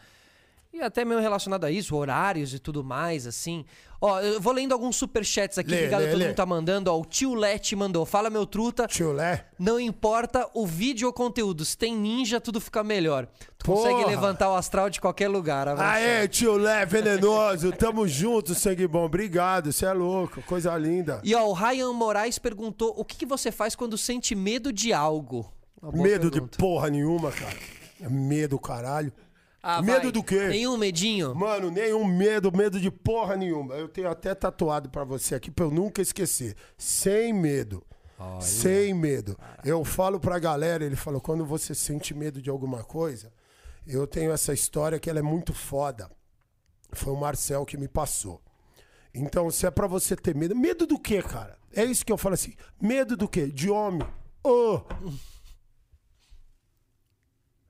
[0.73, 3.65] E até mesmo relacionado a isso, horários e tudo mais, assim.
[4.01, 6.25] Ó, eu vou lendo alguns superchats aqui, Lê, a todo lê.
[6.27, 6.91] mundo tá mandando.
[6.91, 9.47] Ó, o tio Lete mandou, fala meu truta, Chulé.
[9.59, 13.29] não importa o vídeo ou conteúdo, se tem ninja, tudo fica melhor.
[13.59, 14.07] Tu consegue Porra!
[14.09, 15.69] levantar o astral de qualquer lugar.
[15.79, 17.71] Aê, tio Lé, venenoso.
[17.73, 19.05] Tamo junto, sangue bom.
[19.05, 20.43] Obrigado, você é louco.
[20.43, 21.21] Coisa linda.
[21.23, 24.93] E ó, o Ryan Moraes perguntou, o que, que você faz quando sente medo de
[24.93, 25.53] algo?
[25.93, 26.41] Medo pergunta.
[26.41, 27.57] de porra nenhuma, cara.
[28.01, 29.13] É Medo, caralho.
[29.63, 30.13] Ah, medo vai.
[30.13, 30.49] do quê?
[30.49, 31.35] Nenhum medinho?
[31.35, 33.75] Mano, nenhum medo, medo de porra nenhuma.
[33.75, 36.57] Eu tenho até tatuado pra você aqui pra eu nunca esquecer.
[36.77, 37.85] Sem medo.
[38.41, 39.39] Sem medo.
[39.65, 43.33] Eu falo pra galera, ele falou, quando você sente medo de alguma coisa,
[43.87, 46.11] eu tenho essa história que ela é muito foda.
[46.93, 48.41] Foi o Marcel que me passou.
[49.15, 51.59] Então, se é pra você ter medo, medo do quê, cara?
[51.73, 53.47] É isso que eu falo assim, medo do quê?
[53.47, 54.07] De homem.
[54.43, 54.81] Ô!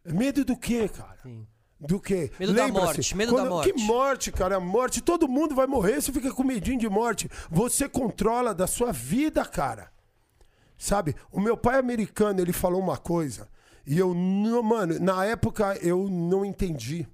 [0.05, 1.16] Medo do quê, cara?
[1.23, 1.47] Sim.
[1.87, 2.31] Do quê?
[2.39, 3.73] Medo da morte, medo da quando- morte.
[3.73, 4.61] Que morte, cara?
[4.61, 5.01] Morte.
[5.01, 7.29] Todo mundo vai morrer, você fica com medinho de morte.
[7.51, 9.91] Você controla da sua vida, cara.
[10.79, 11.15] Sabe?
[11.31, 13.49] O meu pai americano, ele falou uma coisa.
[13.87, 17.07] E eu não, mano, na época eu não entendi.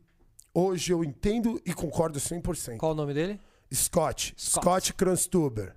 [0.52, 2.76] Hoje eu entendo e concordo 100%.
[2.78, 3.40] Qual o nome dele?
[3.72, 4.34] Scott.
[4.36, 4.64] Scott.
[4.64, 5.74] Scott Cranstuber.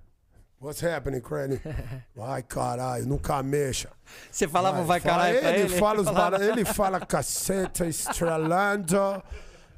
[0.62, 1.60] What's happening, Cranny?
[2.20, 3.88] Ai, caralho, nunca mexa.
[4.30, 5.78] Você falava vai, Fala- caralho pra ele, ele?
[5.80, 9.22] fala os bara- ele fala caceta, estrelando,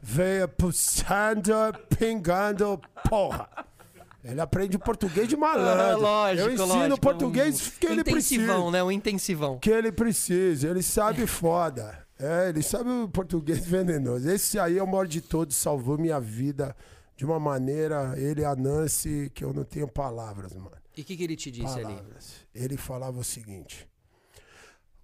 [0.02, 1.52] veio pulsando,
[1.98, 3.48] pingando, porra.
[4.22, 5.82] Ele aprende português de malandro.
[5.84, 7.00] Ah, lógico, Eu ensino lógico.
[7.00, 8.70] português que ele Intensivão, precisa.
[8.70, 8.82] né?
[8.82, 9.58] Um intensivão.
[9.58, 10.68] Que ele precisa.
[10.68, 11.98] Ele sabe foda.
[12.18, 14.28] É, ele sabe o português venenoso.
[14.30, 16.74] Esse aí é o maior de todos, salvou minha vida
[17.16, 20.76] de uma maneira, ele e a Nancy, que eu não tenho palavras, mano.
[20.96, 21.94] E o que, que ele te disse ali?
[21.94, 22.46] Palavras.
[22.54, 23.88] Ele falava o seguinte: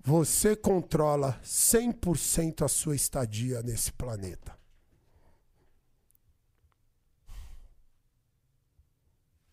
[0.03, 4.59] Você controla 100% a sua estadia nesse planeta.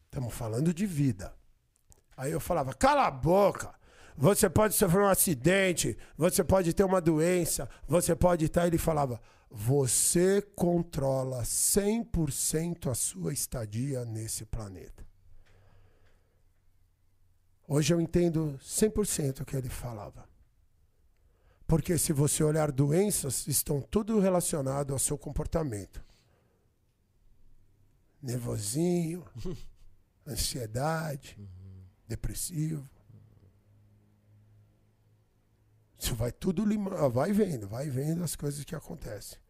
[0.05, 1.33] Estamos falando de vida.
[2.15, 3.75] Aí eu falava: Cala a boca.
[4.19, 8.65] Você pode sofrer um acidente, você pode ter uma doença, você pode estar.
[8.65, 9.21] Ele falava:
[9.59, 15.03] Você controla 100% a sua estadia nesse planeta.
[17.67, 20.29] Hoje eu entendo 100% o que ele falava.
[21.65, 26.05] Porque se você olhar doenças, estão tudo relacionado ao seu comportamento.
[28.21, 29.25] Nervosinho,
[30.25, 31.35] ansiedade,
[32.07, 32.87] depressivo.
[35.97, 39.46] Isso vai tudo limando, vai vendo, vai vendo as coisas que acontecem.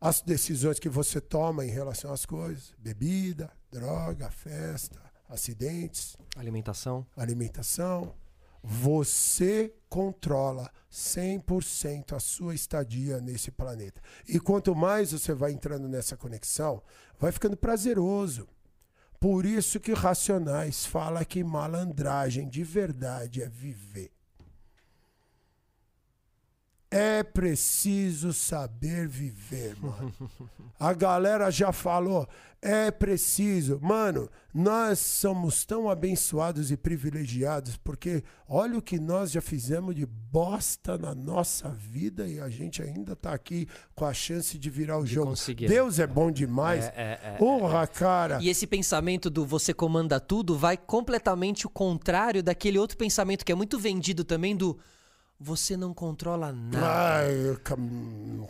[0.00, 7.04] As decisões que você toma em relação às coisas, bebida, droga, festa, acidentes, Alimentação.
[7.16, 8.14] alimentação,
[8.62, 14.00] você controla 100% a sua estadia nesse planeta.
[14.28, 16.80] E quanto mais você vai entrando nessa conexão,
[17.18, 18.48] vai ficando prazeroso.
[19.18, 24.12] Por isso que Racionais fala que malandragem de verdade é viver.
[26.90, 30.12] É preciso saber viver, mano.
[30.80, 32.26] A galera já falou,
[32.62, 33.78] é preciso.
[33.82, 40.06] Mano, nós somos tão abençoados e privilegiados porque olha o que nós já fizemos de
[40.06, 44.96] bosta na nossa vida e a gente ainda tá aqui com a chance de virar
[44.96, 45.30] o De jogo.
[45.30, 45.68] conseguir.
[45.68, 46.86] Deus é bom demais.
[46.86, 48.38] É, é, é, Porra, cara.
[48.40, 53.52] E esse pensamento do você comanda tudo vai completamente o contrário daquele outro pensamento que
[53.52, 54.78] é muito vendido também do
[55.38, 57.56] você não controla nada.
[57.62, 57.78] Cam-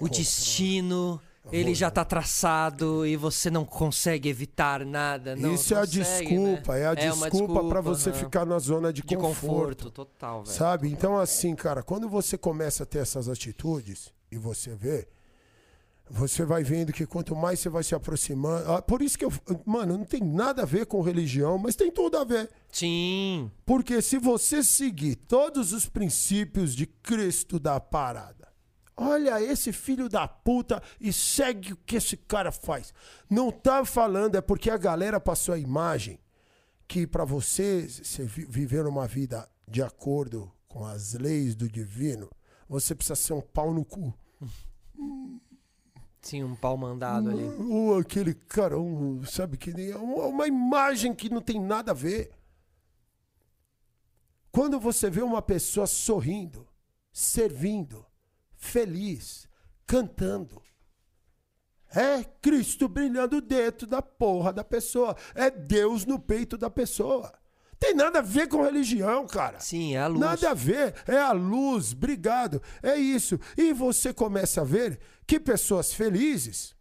[0.00, 1.20] O destino,
[1.52, 5.36] ele já tá traçado e você não consegue evitar nada.
[5.36, 6.80] Não Isso é a consegue, desculpa, né?
[6.80, 8.18] é a uma desculpa pra você aham.
[8.18, 9.84] ficar na zona de, de conforto.
[9.86, 10.56] conforto, total, velho.
[10.56, 10.90] Sabe?
[10.90, 15.06] Então, assim, cara, quando você começa a ter essas atitudes e você vê,
[16.10, 18.70] você vai vendo que quanto mais você vai se aproximando.
[18.72, 19.32] ah, Por isso que eu.
[19.64, 22.50] Mano, não tem nada a ver com religião, mas tem tudo a ver.
[22.70, 23.50] Sim.
[23.66, 28.48] Porque se você seguir todos os princípios de Cristo da parada,
[28.96, 32.92] olha esse filho da puta e segue o que esse cara faz.
[33.30, 36.18] Não tá falando, é porque a galera passou a imagem
[36.86, 42.30] que para você, você vi- viver uma vida de acordo com as leis do divino,
[42.68, 44.12] você precisa ser um pau no cu.
[46.20, 47.44] Sim, um pau mandado ali.
[47.44, 51.94] Ou aquele cara, um, sabe, que nem uma, uma imagem que não tem nada a
[51.94, 52.32] ver.
[54.50, 56.66] Quando você vê uma pessoa sorrindo,
[57.12, 58.04] servindo,
[58.56, 59.48] feliz,
[59.86, 60.60] cantando,
[61.90, 65.16] é Cristo brilhando dentro da porra da pessoa.
[65.34, 67.32] É Deus no peito da pessoa.
[67.78, 69.60] Tem nada a ver com religião, cara.
[69.60, 70.20] Sim, é a luz.
[70.20, 73.38] Nada a ver, é a luz, obrigado, é isso.
[73.56, 76.74] E você começa a ver que pessoas felizes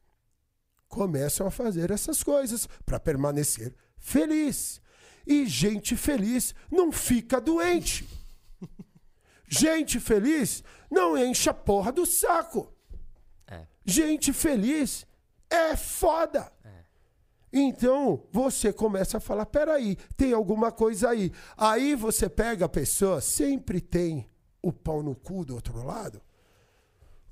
[0.88, 4.82] começam a fazer essas coisas para permanecer feliz.
[5.26, 8.08] E gente feliz não fica doente.
[9.50, 10.62] Gente feliz
[10.92, 12.74] não enche a porra do saco.
[13.48, 13.66] É.
[13.86, 15.06] Gente feliz
[15.50, 16.52] é foda.
[17.52, 21.32] Então você começa a falar: peraí, tem alguma coisa aí.
[21.56, 24.28] Aí você pega a pessoa, sempre tem
[24.62, 26.22] o pau no cu do outro lado.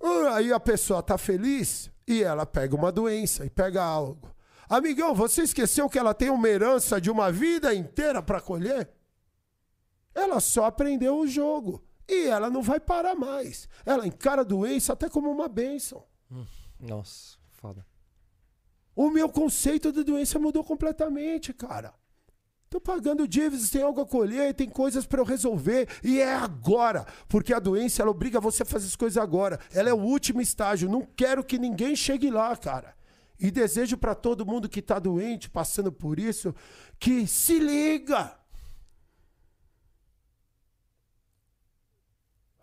[0.02, 4.34] Ah, Aí a pessoa tá feliz e ela pega uma doença e pega algo.
[4.70, 8.90] Amigão, você esqueceu que ela tem uma herança de uma vida inteira para colher?
[10.14, 13.68] Ela só aprendeu o jogo e ela não vai parar mais.
[13.86, 16.04] Ela encara a doença até como uma bênção.
[16.80, 17.86] Nossa, foda.
[18.96, 21.94] O meu conceito de doença mudou completamente, cara.
[22.70, 27.06] Tô pagando dívidas, tem algo a colher, tem coisas para eu resolver e é agora,
[27.30, 29.60] porque a doença ela obriga você a fazer as coisas agora.
[29.74, 30.90] Ela é o último estágio.
[30.90, 32.96] Não quero que ninguém chegue lá, cara.
[33.40, 36.56] E desejo para todo mundo que tá doente, passando por isso,
[36.98, 38.38] que se liga.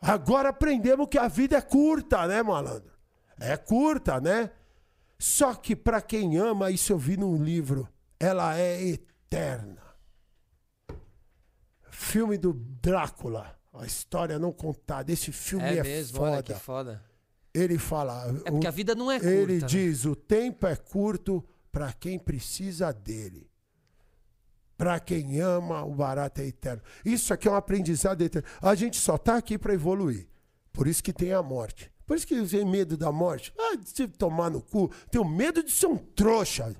[0.01, 2.93] Agora aprendemos que a vida é curta, né, malandro?
[3.39, 4.51] É curta, né?
[5.25, 7.89] Só que para quem ama, isso eu vi num livro,
[8.19, 9.81] ela é eterna.
[11.91, 15.13] Filme do Drácula, a história não contada.
[15.13, 16.31] Esse filme é, É mesmo, foda.
[16.33, 17.05] olha que foda.
[17.55, 18.35] Ele fala.
[18.45, 19.33] É porque o- a vida não é curta.
[19.33, 19.67] ele né?
[19.67, 23.49] diz: o tempo é curto para quem precisa dele.
[24.77, 26.83] Para quem ama, o barato é eterno.
[27.05, 28.49] Isso aqui é um aprendizado eterno.
[28.61, 30.27] A gente só está aqui para evoluir.
[30.73, 31.93] Por isso que tem a morte.
[32.13, 33.55] Por isso que eu tenho medo da morte.
[33.59, 34.93] Ah, de se tomar no cu.
[35.11, 36.77] Tenho medo de ser um trouxa.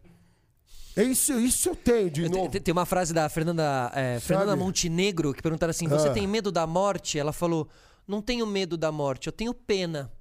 [0.95, 2.51] É isso, isso eu tenho de novo.
[2.51, 6.13] Tem, tem uma frase da Fernanda, é, Fernanda Montenegro que perguntaram assim: Você Ah.
[6.13, 7.19] tem medo da morte?
[7.19, 7.67] Ela falou:
[8.07, 10.13] Não tenho medo da morte, eu tenho pena.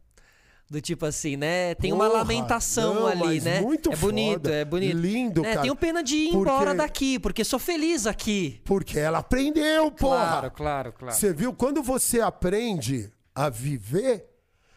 [0.70, 1.76] Do tipo assim, né?
[1.76, 3.60] Tem uma Porra, lamentação não, ali, mas né?
[3.60, 4.54] muito é bonito, foda.
[4.54, 4.96] é bonito.
[4.98, 5.50] Lindo, né?
[5.50, 5.62] cara.
[5.64, 8.62] Tenho pena de ir Porque- embora daqui, porque sou feliz aqui.
[8.64, 10.50] Porque ela aprendeu, porra.
[10.50, 11.14] claro, claro.
[11.14, 11.52] Você viu?
[11.54, 14.31] Quando você aprende a viver,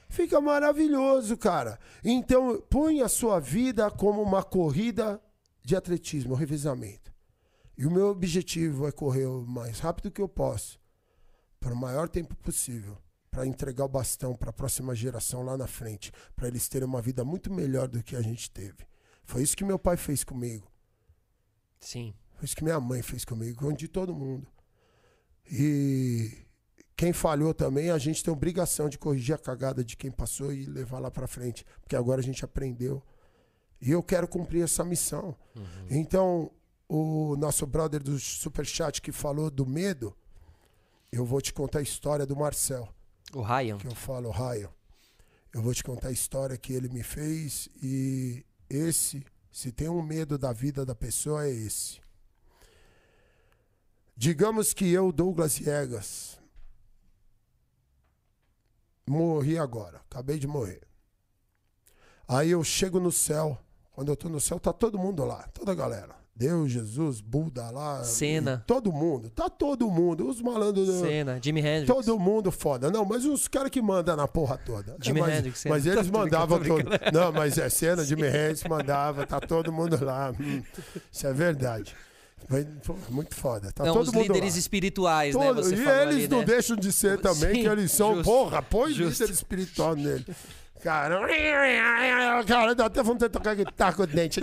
[0.09, 1.78] fica maravilhoso, cara.
[2.05, 5.20] Então, põe a sua vida como uma corrida
[5.64, 7.12] de atletismo, um revezamento.
[7.76, 10.78] E o meu objetivo é correr o mais rápido que eu posso,
[11.59, 12.97] para o maior tempo possível,
[13.31, 17.02] para entregar o bastão para a próxima geração lá na frente, para eles terem uma
[17.02, 18.86] vida muito melhor do que a gente teve.
[19.24, 20.70] Foi isso que meu pai fez comigo.
[21.81, 22.14] Sim.
[22.35, 24.47] Foi isso que minha mãe fez comigo, de todo mundo.
[25.51, 26.43] E
[26.96, 30.64] quem falhou também, a gente tem obrigação de corrigir a cagada de quem passou e
[30.66, 33.02] levar lá pra frente, porque agora a gente aprendeu.
[33.80, 35.36] E eu quero cumprir essa missão.
[35.90, 36.50] Então,
[36.88, 40.16] o nosso brother do Superchat que falou do medo,
[41.10, 42.88] eu vou te contar a história do Marcel
[43.32, 43.76] O Ryan.
[43.78, 44.70] que eu falo, Raio,
[45.52, 50.02] eu vou te contar a história que ele me fez e esse, se tem um
[50.02, 52.00] medo da vida da pessoa, é esse.
[54.16, 56.38] Digamos que eu, Douglas Viegas,
[59.06, 60.81] morri agora, acabei de morrer.
[62.26, 63.59] Aí eu chego no céu,
[63.93, 66.24] quando eu tô no céu, tá todo mundo lá, toda a galera.
[66.36, 68.02] Deus, Jesus, Buda lá.
[68.02, 68.60] Senna.
[68.64, 70.28] e Todo mundo, tá todo mundo.
[70.28, 70.89] Os malandros.
[70.89, 71.86] Cena, Jimi Hendrix.
[71.86, 72.90] Todo mundo foda.
[72.90, 74.97] Não, mas os caras que mandam na porra toda.
[75.01, 75.74] Jimi É, mas, Hendrix, Senna.
[75.76, 76.90] Mas eles Tô mandavam todo.
[77.12, 80.32] Não, mas é cena, Jimmy Hendrix mandava, tá todo mundo lá.
[80.32, 80.60] Hum,
[81.12, 81.94] isso é verdade.
[82.86, 83.72] Pô, muito foda.
[83.72, 84.58] Tá Não, todo os mundo líderes lá.
[84.58, 85.46] espirituais, né?
[85.46, 86.44] Todo- Você e eles ali, não né?
[86.44, 89.22] deixam de ser também, Sim, que eles são, justo, porra, põe justo.
[89.22, 90.24] líder espiritual nele.
[90.85, 91.19] Cara,
[92.47, 94.39] cara, dá até vontade de tocar guitarra com o dente.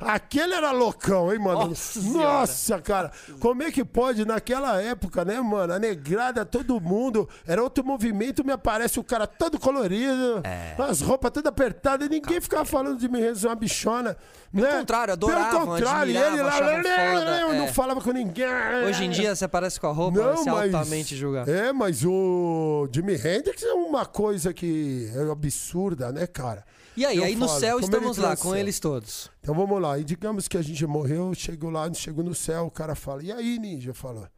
[0.00, 1.70] Aquele era loucão, hein, mano?
[1.70, 3.10] Nossa Nossa, cara.
[3.40, 5.72] Como é que pode, naquela época, né, mano?
[5.72, 7.28] A negrada, todo mundo.
[7.44, 10.76] Era outro movimento, me aparece o cara todo colorido, É.
[10.78, 14.16] as roupas todas apertadas, e ninguém ficava falando de me uma bichona.
[14.52, 14.78] Pelo né?
[14.78, 17.72] contrário, adoravam, Pelo contrário, ele lá, achavam foda, eu não é.
[17.72, 18.46] falava com ninguém.
[18.88, 21.50] Hoje em dia você aparece com a roupa, vai ser altamente julgado.
[21.50, 26.64] É, mas o Jimi Hendrix é uma coisa que é absurda, né, cara?
[26.96, 28.56] E aí, Eu aí no falo, céu como estamos lá, com céu?
[28.56, 29.30] eles todos.
[29.40, 29.98] Então vamos lá.
[29.98, 33.32] E digamos que a gente morreu, chegou lá, chegou no céu, o cara fala, e
[33.32, 33.94] aí, ninja?
[33.94, 34.28] Falou,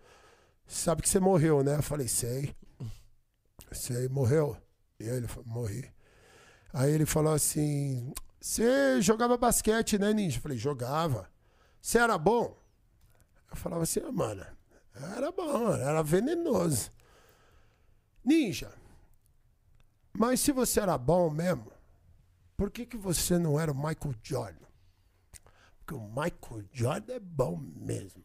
[0.66, 1.76] sabe que você morreu, né?
[1.76, 2.54] Eu falei, sei.
[3.72, 4.56] Sei, morreu?
[5.00, 5.90] E aí ele falou, morri.
[6.72, 10.38] Aí ele falou assim, você jogava basquete, né, ninja?
[10.38, 11.28] Eu falei, jogava.
[11.80, 12.56] Você era bom?
[13.50, 14.46] Eu falava assim, ah, mano,
[15.16, 16.90] era bom, era venenoso.
[18.24, 18.72] Ninja,
[20.12, 21.72] mas se você era bom mesmo,
[22.56, 24.66] por que, que você não era o Michael Jordan?
[25.78, 28.22] Porque o Michael Jordan é bom mesmo.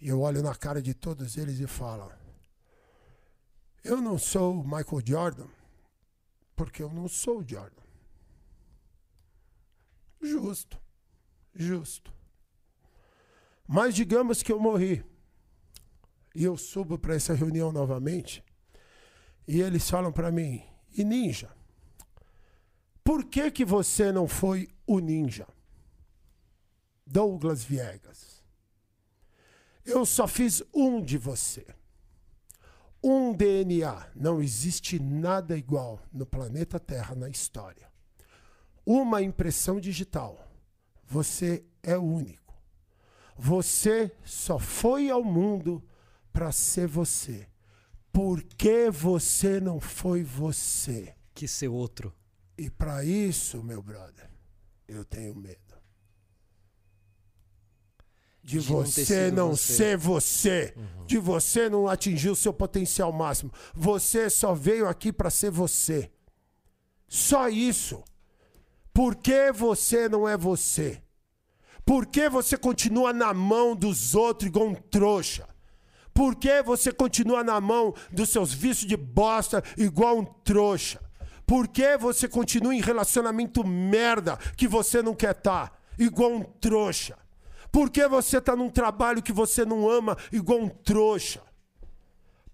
[0.00, 2.12] E eu olho na cara de todos eles e falo:
[3.84, 5.46] Eu não sou o Michael Jordan
[6.56, 7.82] porque eu não sou o Jordan.
[10.20, 10.80] Justo.
[11.54, 12.12] Justo.
[13.66, 15.04] Mas digamos que eu morri.
[16.34, 18.44] E eu subo para essa reunião novamente.
[19.46, 20.62] E eles falam para mim:
[20.96, 21.50] E ninja?
[23.04, 25.46] Por que que você não foi o ninja?
[27.06, 28.42] Douglas Viegas.
[29.84, 31.66] Eu só fiz um de você.
[33.02, 34.10] Um DNA.
[34.14, 37.90] Não existe nada igual no planeta Terra na história.
[38.86, 40.48] Uma impressão digital.
[41.04, 42.54] Você é único.
[43.36, 45.82] Você só foi ao mundo
[46.32, 47.48] para ser você.
[48.12, 51.14] Por que você não foi você?
[51.34, 52.14] Que ser outro.
[52.58, 54.30] E para isso, meu brother,
[54.86, 55.58] eu tenho medo.
[58.42, 59.72] De, De não você sido não você.
[59.72, 60.74] ser você.
[60.76, 61.04] Uhum.
[61.06, 63.52] De você não atingir o seu potencial máximo.
[63.74, 66.10] Você só veio aqui para ser você.
[67.08, 68.02] Só isso.
[68.92, 71.02] Por que você não é você?
[71.84, 75.48] Por que você continua na mão dos outros igual um trouxa?
[76.14, 81.00] Por que você continua na mão dos seus vícios de bosta igual um trouxa?
[81.46, 87.18] Por que você continua em relacionamento merda que você não quer estar igual um trouxa?
[87.70, 91.42] Por que você está num trabalho que você não ama igual um trouxa?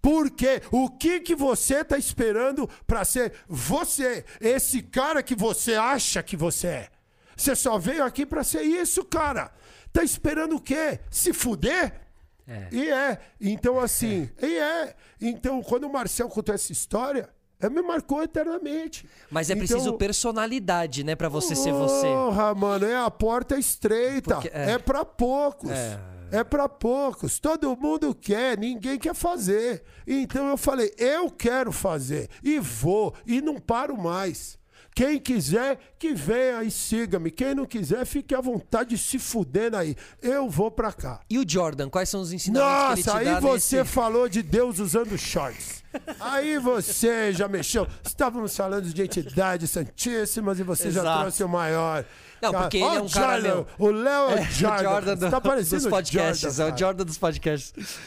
[0.01, 0.63] Por quê?
[0.71, 4.25] O que que você está esperando para ser você?
[4.41, 6.89] Esse cara que você acha que você é.
[7.37, 9.53] Você só veio aqui para ser isso, cara.
[9.93, 11.01] Tá esperando o quê?
[11.11, 12.08] Se fuder?
[12.49, 12.69] É.
[12.73, 13.19] E é.
[13.41, 14.95] Então, assim, e é.
[15.21, 17.29] Então, quando o Marcel contou essa história,
[17.61, 19.05] É, me marcou eternamente.
[19.29, 22.07] Mas é Então- preciso personalidade, né, Pra você ser você.
[22.07, 24.35] Porra, mano, é a porta estreita.
[24.37, 24.79] Porque- é é.
[24.79, 25.71] pra poucos.
[25.73, 25.99] É.
[26.31, 27.39] É pra poucos.
[27.41, 29.83] Todo mundo quer, ninguém quer fazer.
[30.07, 32.29] Então eu falei, eu quero fazer.
[32.45, 33.15] E vou.
[33.27, 34.58] E não paro mais.
[34.99, 37.31] Quem quiser, que venha e siga-me.
[37.31, 39.95] Quem não quiser, fique à vontade de se fudendo aí.
[40.21, 41.21] Eu vou pra cá.
[41.31, 43.93] E o Jordan, quais são os ensinamentos Nossa, que ele te aí você nesse...
[43.93, 45.85] falou de Deus usando shorts.
[46.19, 47.87] Aí você já mexeu.
[48.05, 51.21] Estávamos falando de entidades santíssimas e você já Exato.
[51.21, 52.05] trouxe o maior.
[52.41, 54.83] Não, Cara, porque ele é um cara, Jordan, O Léo é o Jordan.
[54.85, 56.79] Jordan do- tá parecendo dos podcasts, Jordan, é o.
[56.79, 57.99] Jordan dos podcasts.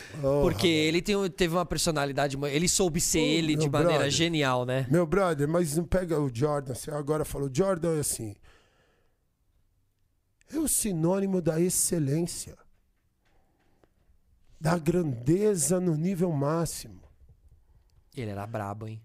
[0.42, 4.10] Porque ele tem, teve uma personalidade, ele soube ser ele de maneira brother.
[4.12, 4.86] genial, né?
[4.90, 6.74] Meu brother, mas não pega o Jordan.
[6.82, 8.36] Você agora falou, Jordan é assim.
[10.52, 12.58] É o sinônimo da excelência.
[14.60, 17.04] Da grandeza no nível máximo.
[18.16, 19.00] Ele era brabo, hein?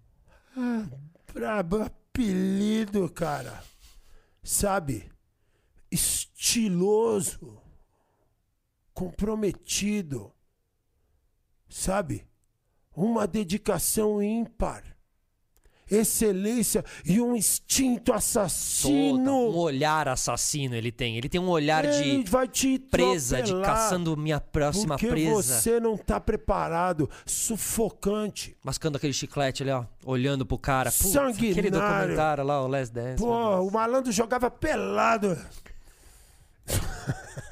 [1.35, 3.63] Brabo apelido, cara.
[4.43, 5.13] Sabe?
[5.91, 7.61] Estiloso.
[8.95, 10.33] Comprometido.
[11.69, 12.27] Sabe?
[12.95, 14.96] Uma dedicação ímpar.
[15.91, 19.51] Excelência e um instinto assassino.
[19.51, 21.17] Um olhar assassino ele tem.
[21.17, 25.61] Ele tem um olhar Ele de vai te presa, de caçando minha próxima porque presa.
[25.61, 27.09] você não tá preparado.
[27.25, 28.57] Sufocante.
[28.65, 29.85] Mascando aquele chiclete ali, ó.
[30.05, 30.91] Olhando pro cara.
[30.91, 31.51] Putz, Sanguinário.
[31.53, 33.23] aquele documentário lá, o Last Dance.
[33.23, 33.69] Pô, Deus.
[33.69, 35.37] o malandro jogava pelado.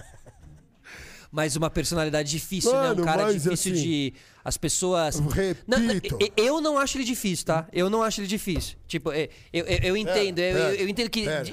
[1.36, 2.78] Mas uma personalidade difícil, né?
[2.90, 4.14] Mano, Um cara difícil assim, de.
[4.44, 5.18] As pessoas.
[5.18, 5.64] repito.
[5.66, 7.66] Não, eu não acho ele difícil, tá?
[7.72, 8.76] Eu não acho ele difícil.
[8.86, 10.38] Tipo, é, eu, eu, eu entendo.
[10.38, 11.44] eu, pera, eu- eu entendo que pera.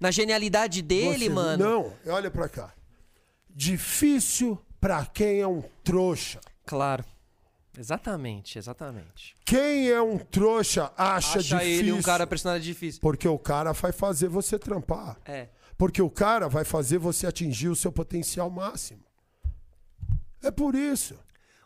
[0.00, 1.64] na genialidade dele, Você- mano.
[2.04, 2.74] Não, olha pra cá.
[3.54, 6.40] Difícil pra quem é um trouxa.
[6.66, 7.04] Claro.
[7.78, 9.36] Exatamente, exatamente.
[9.44, 11.78] Quem é um trouxa acha, Acha difícil.
[11.80, 13.00] ele um cara personagem difícil.
[13.00, 15.16] Porque o cara vai fazer você trampar.
[15.24, 15.46] É.
[15.76, 19.00] Porque o cara vai fazer você atingir o seu potencial máximo.
[20.42, 21.14] É por isso.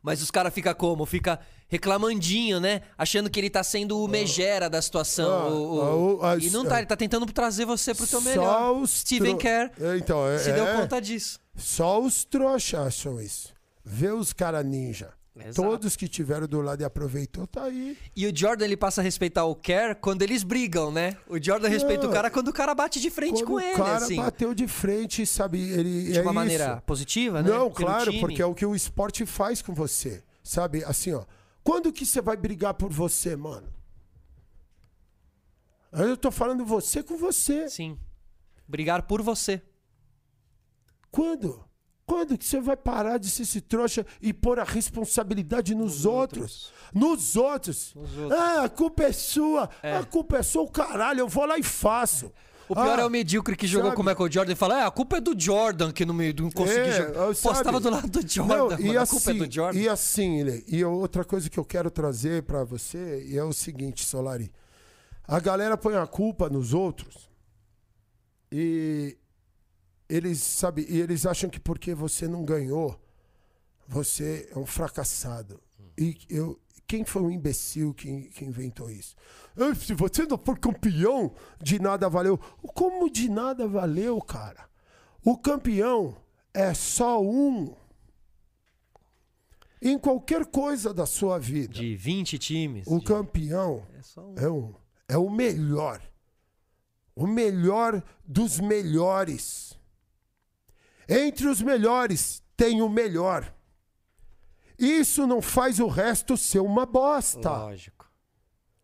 [0.02, 1.06] Mas os caras ficam como?
[1.06, 1.38] Fica
[1.68, 2.82] reclamandinho, né?
[2.98, 5.30] Achando que ele tá sendo o megera da situação.
[5.30, 8.20] Ah, o- o- ah, as- e não tá, ele tá tentando trazer você pro teu
[8.20, 8.72] melhor.
[8.76, 10.76] os Steven tro- Kerr É, Então, é, se deu é.
[10.76, 11.38] conta disso.
[11.56, 13.52] Só os trouxas acham isso.
[13.84, 15.10] Vê os cara ninja.
[15.34, 15.62] Exato.
[15.66, 17.96] Todos que tiveram do lado e aproveitou, tá aí.
[18.14, 21.16] E o Jordan ele passa a respeitar o Kerr quando eles brigam, né?
[21.26, 22.12] O Jordan respeita o Não.
[22.12, 24.16] cara quando o cara bate de frente com ele, o cara assim.
[24.16, 25.58] bateu de frente, sabe?
[25.70, 26.82] Ele, De é uma maneira isso.
[26.82, 27.48] positiva, né?
[27.48, 28.20] Não, Pelo claro, time.
[28.20, 30.22] porque é o que o esporte faz com você.
[30.44, 30.84] Sabe?
[30.84, 31.24] Assim, ó.
[31.64, 33.72] Quando que você vai brigar por você, mano?
[35.92, 37.68] Eu tô falando você com você.
[37.70, 37.98] Sim.
[38.68, 39.62] Brigar por você.
[41.10, 41.64] Quando?
[42.12, 46.70] Quando que você vai parar de ser esse trouxa e pôr a responsabilidade nos, outros?
[46.92, 47.94] Nos outros.
[48.30, 49.70] Ah, a culpa é sua.
[49.82, 51.20] A culpa é sua, o caralho.
[51.20, 52.30] Eu vou lá e faço.
[52.68, 53.96] O pior Ah, é o medíocre que jogou sabe?
[53.96, 56.34] com o Michael Jordan e fala: é, a culpa é do Jordan que não, me,
[56.34, 57.12] não consegui É, jogar.
[57.28, 57.56] Pô, sabe?
[57.56, 58.80] você tava do lado do Jordan, Não, mano.
[58.86, 59.78] e a assim, culpa é do Jordan.
[59.80, 64.04] E assim, Lê, e outra coisa que eu quero trazer pra você é o seguinte,
[64.04, 64.52] Solari.
[65.26, 67.30] A galera põe a culpa nos outros
[68.50, 69.16] e
[70.14, 73.00] eles, sabe, e eles acham que porque você não ganhou,
[73.88, 75.60] você é um fracassado.
[75.98, 79.14] E eu, quem foi o imbecil que, que inventou isso?
[79.56, 82.36] Ah, Se você não for campeão, de nada valeu.
[82.74, 84.68] Como de nada valeu, cara?
[85.24, 86.16] O campeão
[86.52, 87.74] é só um.
[89.80, 92.86] Em qualquer coisa da sua vida, De 20 times.
[92.86, 94.34] o de- campeão É só um.
[94.38, 94.74] é um.
[95.08, 96.00] É o melhor.
[97.16, 99.76] O melhor dos melhores.
[101.12, 103.54] Entre os melhores tem o melhor.
[104.78, 107.50] Isso não faz o resto ser uma bosta.
[107.50, 108.10] Lógico.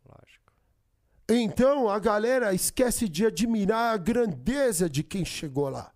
[0.04, 0.52] Lógico.
[1.28, 5.92] Então a galera esquece de admirar a grandeza de quem chegou lá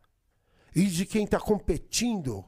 [0.75, 2.45] e de quem está competindo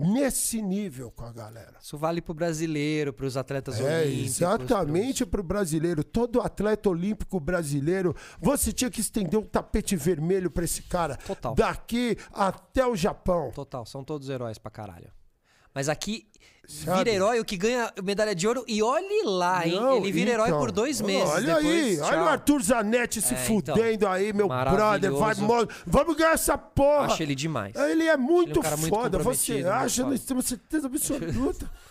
[0.00, 1.74] nesse nível com a galera.
[1.80, 4.26] Isso vale pro brasileiro, pros atletas É, olímpicos.
[4.40, 6.02] exatamente para o brasileiro.
[6.04, 11.16] Todo atleta olímpico brasileiro, você tinha que estender um tapete vermelho para esse cara.
[11.16, 11.54] Total.
[11.54, 13.50] Daqui até o Japão.
[13.52, 15.10] Total, são todos heróis pra caralho.
[15.74, 16.26] Mas aqui
[16.70, 16.98] Sabe?
[16.98, 19.74] vira herói o que ganha medalha de ouro e olhe lá, hein?
[19.74, 21.28] Não, Ele vira herói então, por dois meses.
[21.28, 22.06] Olha depois, aí, tchau.
[22.06, 25.12] olha o Arthur Zanetti se É, então, fudendo aí, meu brother.
[25.12, 25.34] Vai,
[25.86, 27.06] vamos ganhar essa porra.
[27.06, 27.74] Acho ele demais.
[27.74, 29.18] Ele é muito um cara muito foda.
[29.18, 31.70] Você comprometido, acha, muito nós temos certeza absoluta.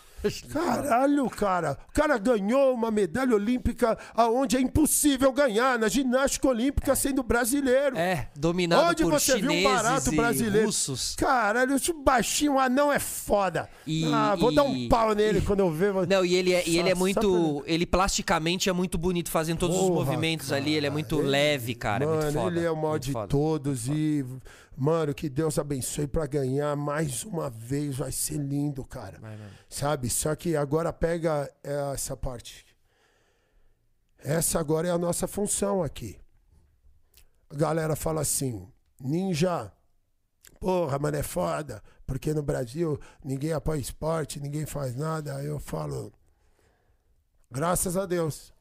[0.52, 1.78] Caralho, cara.
[1.90, 7.98] O cara ganhou uma medalha olímpica aonde é impossível ganhar, na ginástica olímpica sendo brasileiro.
[7.98, 10.66] É, dominado Onde por você viu um chineses barato e brasileiro?
[10.66, 11.16] russos.
[11.16, 13.70] Caralho, esse baixinho anão é foda.
[13.86, 15.94] E- ah, vou dar um e- pau nele quando eu ver.
[16.08, 17.64] Não, e ele é, e ele é muito.
[17.66, 20.74] Ele plasticamente é muito bonito, fazendo todos os Porra, movimentos ali.
[20.74, 22.04] Ele é muito ele- leve, cara.
[22.04, 22.58] é Mano, muito foda.
[22.58, 23.28] ele é o maior muito de foda.
[23.28, 24.26] todos e,
[24.80, 29.20] mano, que Deus abençoe pra ganhar mais uma vez, vai ser lindo, cara.
[29.20, 29.38] Vai.
[29.70, 30.10] Sabe?
[30.10, 31.52] Só que agora pega
[31.94, 32.66] essa parte.
[34.18, 36.20] Essa agora é a nossa função aqui.
[37.50, 39.72] A galera fala assim: ninja,
[40.60, 45.36] porra, mano, é foda, porque no Brasil ninguém apoia esporte, ninguém faz nada.
[45.36, 46.12] Aí eu falo:
[47.52, 48.54] graças a Deus,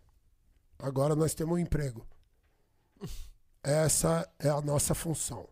[0.79, 2.05] agora nós temos um emprego.
[3.63, 5.49] Essa é a nossa função.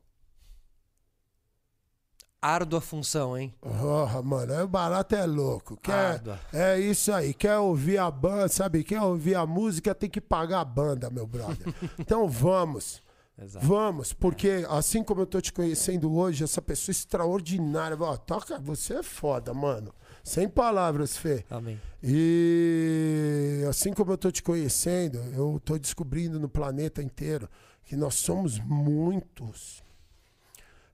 [2.40, 3.54] Árdua função, hein?
[3.60, 5.76] Porra, mano, é barato é louco.
[5.78, 6.38] Quer, Árdua.
[6.52, 7.34] é isso aí.
[7.34, 8.84] Quer ouvir a banda, sabe?
[8.84, 11.74] Quer ouvir a música, tem que pagar a banda, meu brother.
[11.98, 13.02] Então vamos.
[13.38, 13.66] Exato.
[13.66, 17.96] Vamos, porque assim como eu tô te conhecendo hoje, essa pessoa extraordinária.
[18.00, 19.92] Ó, toca, você é foda, mano.
[20.24, 21.44] Sem palavras, Fê.
[21.50, 21.78] Amém.
[22.02, 27.48] E assim como eu tô te conhecendo, eu tô descobrindo no planeta inteiro
[27.84, 29.84] que nós somos muitos.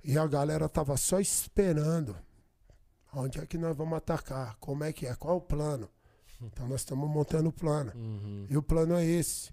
[0.05, 2.17] E a galera tava só esperando.
[3.15, 4.57] Onde é que nós vamos atacar?
[4.59, 5.15] Como é que é?
[5.15, 5.89] Qual é o plano?
[6.41, 7.93] Então nós estamos montando o plano.
[8.51, 9.53] E o plano é esse.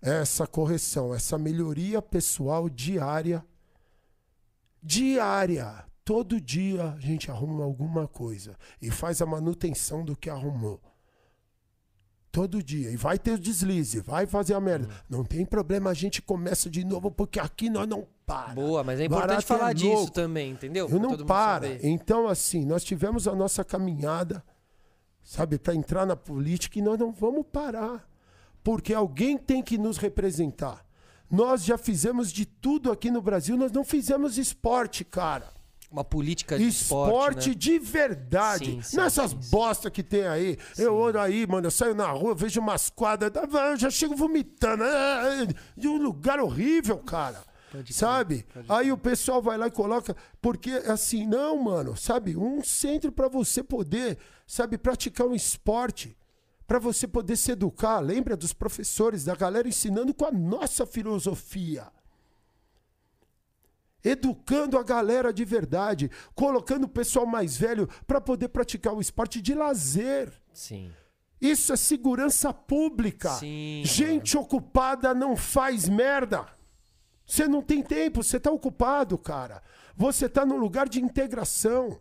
[0.00, 3.44] Essa correção, essa melhoria pessoal diária.
[4.82, 5.84] Diária.
[6.04, 10.80] Todo dia a gente arruma alguma coisa e faz a manutenção do que arrumou.
[12.34, 12.90] Todo dia.
[12.90, 14.88] E vai ter deslize, vai fazer a merda.
[15.08, 18.54] Não tem problema, a gente começa de novo, porque aqui nós não para.
[18.54, 20.88] Boa, mas é importante Barato falar é disso também, entendeu?
[20.90, 21.86] Eu Pra não para.
[21.86, 24.42] Então, assim, nós tivemos a nossa caminhada,
[25.22, 28.04] sabe, para entrar na política e nós não vamos parar.
[28.64, 30.84] Porque alguém tem que nos representar.
[31.30, 35.53] Nós já fizemos de tudo aqui no Brasil, nós não fizemos esporte, cara.
[35.94, 37.54] Uma política de Esporte, esporte, né?
[37.54, 38.64] de verdade.
[38.64, 39.50] Sim, sim, Nessas sim, sim.
[39.50, 40.58] bosta que tem aí.
[40.76, 43.30] Eu olho aí, mano, eu saio na rua, vejo umas quadras,
[43.70, 44.82] eu já chego vomitando.
[44.82, 45.46] é,
[45.76, 47.40] De um lugar horrível, cara.
[47.92, 48.44] sabe?
[48.68, 50.16] Aí o pessoal vai lá e coloca.
[50.42, 52.36] Porque assim, não, mano, sabe?
[52.36, 54.18] Um centro pra você poder,
[54.48, 56.16] sabe, praticar um esporte.
[56.66, 58.00] Pra você poder se educar.
[58.00, 61.86] Lembra dos professores, da galera ensinando com a nossa filosofia
[64.04, 69.40] educando a galera de verdade, colocando o pessoal mais velho para poder praticar o esporte
[69.40, 70.32] de lazer.
[70.52, 70.92] Sim.
[71.40, 73.30] Isso é segurança pública.
[73.30, 76.46] Sim, Gente ocupada não faz merda.
[77.26, 79.62] Você não tem tempo, você tá ocupado, cara.
[79.96, 82.00] Você tá num lugar de integração.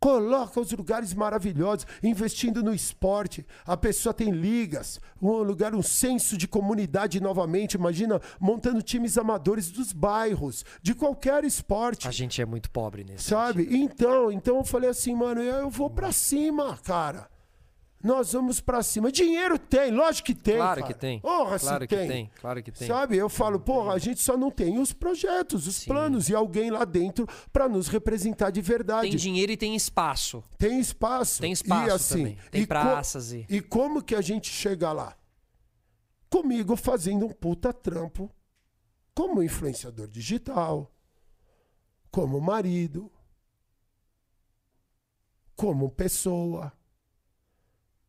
[0.00, 3.46] Coloca os lugares maravilhosos, investindo no esporte.
[3.64, 7.74] A pessoa tem ligas, um lugar, um senso de comunidade novamente.
[7.74, 12.06] Imagina montando times amadores dos bairros, de qualquer esporte.
[12.06, 13.66] A gente é muito pobre nesse Sabe?
[13.70, 17.33] Então, então eu falei assim, mano, eu vou pra cima, cara.
[18.04, 19.10] Nós vamos pra cima.
[19.10, 20.56] Dinheiro tem, lógico que tem.
[20.56, 20.92] Claro cara.
[20.92, 21.20] que tem.
[21.20, 22.08] Porra, claro se que tem.
[22.08, 22.30] tem.
[22.38, 22.86] Claro que tem.
[22.86, 23.16] Sabe?
[23.16, 25.86] Eu falo, porra, a gente só não tem os projetos, os Sim.
[25.86, 29.08] planos e alguém lá dentro pra nos representar de verdade.
[29.08, 30.44] Tem dinheiro e tem espaço.
[30.58, 31.40] Tem espaço.
[31.40, 32.38] Tem espaço e assim, também.
[32.50, 35.16] Tem e praças e- E como que a gente chega lá?
[36.28, 38.30] Comigo fazendo um puta trampo
[39.14, 40.92] como influenciador digital,
[42.10, 43.10] como marido,
[45.56, 46.70] como pessoa.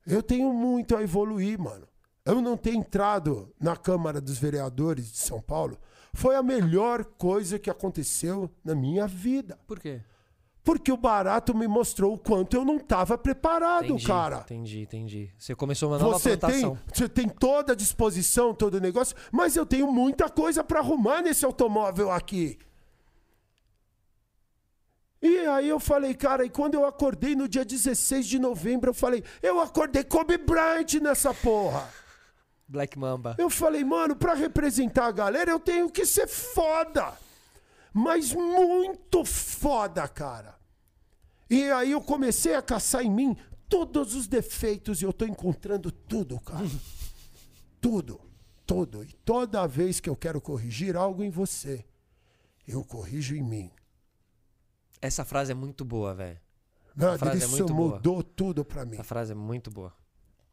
[0.06, 1.88] Eu tenho muito a evoluir, mano.
[2.26, 5.77] Eu não ter entrado na Câmara dos Vereadores de São Paulo
[6.14, 9.60] foi a melhor coisa que aconteceu na minha vida.
[9.68, 10.02] Por quê?
[10.64, 14.38] Porque o barato me mostrou o quanto eu não estava preparado, Entendi, cara.
[14.38, 15.30] Entendi, entendi.
[15.38, 16.77] Você começou uma nova Você tem, plantação.
[16.91, 21.22] você tem toda a disposição, todo o negócio, mas eu tenho muita coisa para arrumar
[21.22, 22.57] nesse automóvel aqui.
[25.26, 28.94] E aí eu falei, cara, e quando eu acordei no dia 16 de novembro, eu
[28.94, 31.90] falei, eu acordei Kobe Bryant nessa porra.
[32.68, 33.36] Black Mamba.
[33.40, 37.18] Eu falei, mano, pra representar a galera, eu tenho que ser foda.
[37.92, 40.56] Mas muito foda, cara.
[41.50, 43.36] E aí eu comecei a caçar em mim
[43.68, 46.70] todos os defeitos e eu tô encontrando tudo, cara.
[47.82, 48.22] tudo,
[48.64, 49.04] tudo.
[49.04, 51.84] E toda vez que eu quero corrigir algo em você,
[52.68, 53.72] eu corrijo em mim.
[55.06, 56.40] Essa frase é muito boa, velho.
[56.95, 57.95] Brother, frase é isso muito boa.
[57.95, 58.94] mudou tudo pra mim.
[58.95, 59.94] Essa frase é muito boa.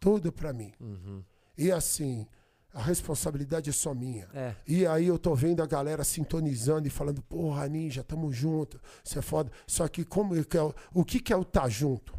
[0.00, 0.72] Tudo pra mim.
[0.80, 1.22] Uhum.
[1.56, 2.26] E assim,
[2.74, 4.28] a responsabilidade é só minha.
[4.34, 4.54] É.
[4.66, 9.20] E aí eu tô vendo a galera sintonizando e falando, porra, ninja, tamo junto, você
[9.20, 9.52] é foda.
[9.66, 10.62] Só que como que é,
[10.92, 12.12] o que, que é o tá junto?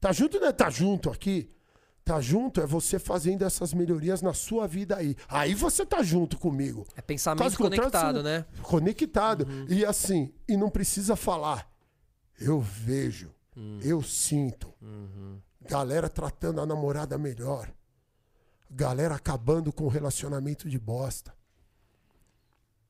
[0.00, 0.52] Tá junto, né?
[0.52, 1.50] Tá junto aqui.
[2.04, 5.14] Tá junto é você fazendo essas melhorias na sua vida aí.
[5.28, 6.84] Aí você tá junto comigo.
[6.96, 8.44] É pensamento Caso conectado, você- né?
[8.60, 9.46] Conectado.
[9.68, 11.71] E assim, e não precisa falar.
[12.40, 13.30] Eu vejo,
[13.82, 14.72] eu sinto.
[15.60, 17.72] Galera tratando a namorada melhor.
[18.70, 21.34] Galera acabando com o relacionamento de bosta.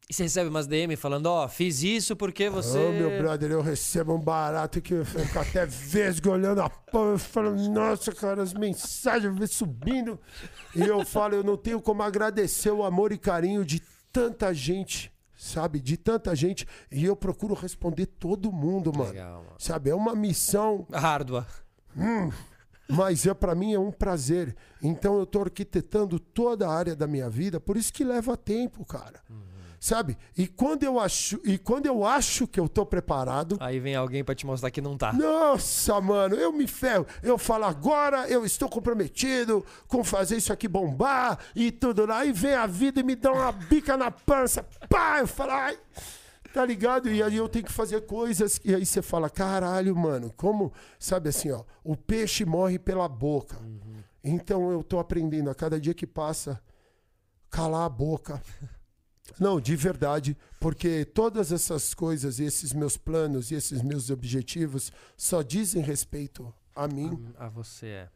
[0.08, 2.76] E você recebe umas DM falando, ó, fiz isso porque você...
[2.76, 7.12] Ô, meu brother, eu recebo um barato que eu fico até vesgo olhando a pão.
[7.12, 10.18] Eu falo, nossa, cara, as mensagens vêm subindo.
[10.74, 13.80] E eu falo, eu não tenho como agradecer o amor e carinho de
[14.12, 15.11] tanta gente,
[15.42, 15.80] sabe?
[15.80, 16.66] De tanta gente.
[16.90, 19.10] E eu procuro responder todo mundo, mano.
[19.10, 19.56] Legal, mano.
[19.58, 19.90] Sabe?
[19.90, 21.46] É uma missão, Árdua.
[22.88, 24.54] mas é para mim é um prazer.
[24.82, 28.84] Então eu tô arquitetando toda a área da minha vida, por isso que leva tempo,
[28.84, 29.20] cara.
[29.82, 30.16] Sabe?
[30.38, 34.22] E quando eu acho, e quando eu acho que eu tô preparado, Aí vem alguém
[34.22, 35.12] pra te mostrar que não tá.
[35.12, 37.04] Nossa, mano, eu me ferro.
[37.20, 42.24] Eu falo agora, eu estou comprometido com fazer isso aqui bombar e tudo lá.
[42.24, 44.64] E vem a vida e me dá uma bica na pança.
[44.88, 45.76] Pá, eu falo, ai,
[46.54, 47.10] tá ligado?
[47.10, 48.60] E aí eu tenho que fazer coisas.
[48.64, 53.56] E aí você fala, caralho, mano, como, sabe assim, ó, o peixe morre pela boca.
[54.22, 56.62] Então eu tô aprendendo a cada dia que passa,
[57.50, 58.40] calar a boca.
[59.38, 65.42] Não, de verdade, porque todas essas coisas, esses meus planos e esses meus objetivos só
[65.42, 67.32] dizem respeito a mim.
[67.38, 68.08] Ah, você é.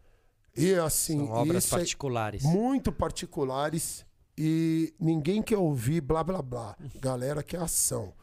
[0.57, 2.43] E assim, São obras é particulares.
[2.43, 4.05] muito particulares
[4.37, 6.77] e ninguém quer ouvir blá blá blá.
[7.01, 8.15] Galera quer ação.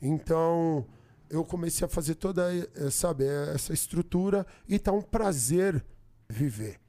[0.00, 0.86] Então,
[1.30, 5.84] eu comecei a fazer toda, eh, sabe, essa estrutura e tá um prazer
[6.28, 6.80] viver.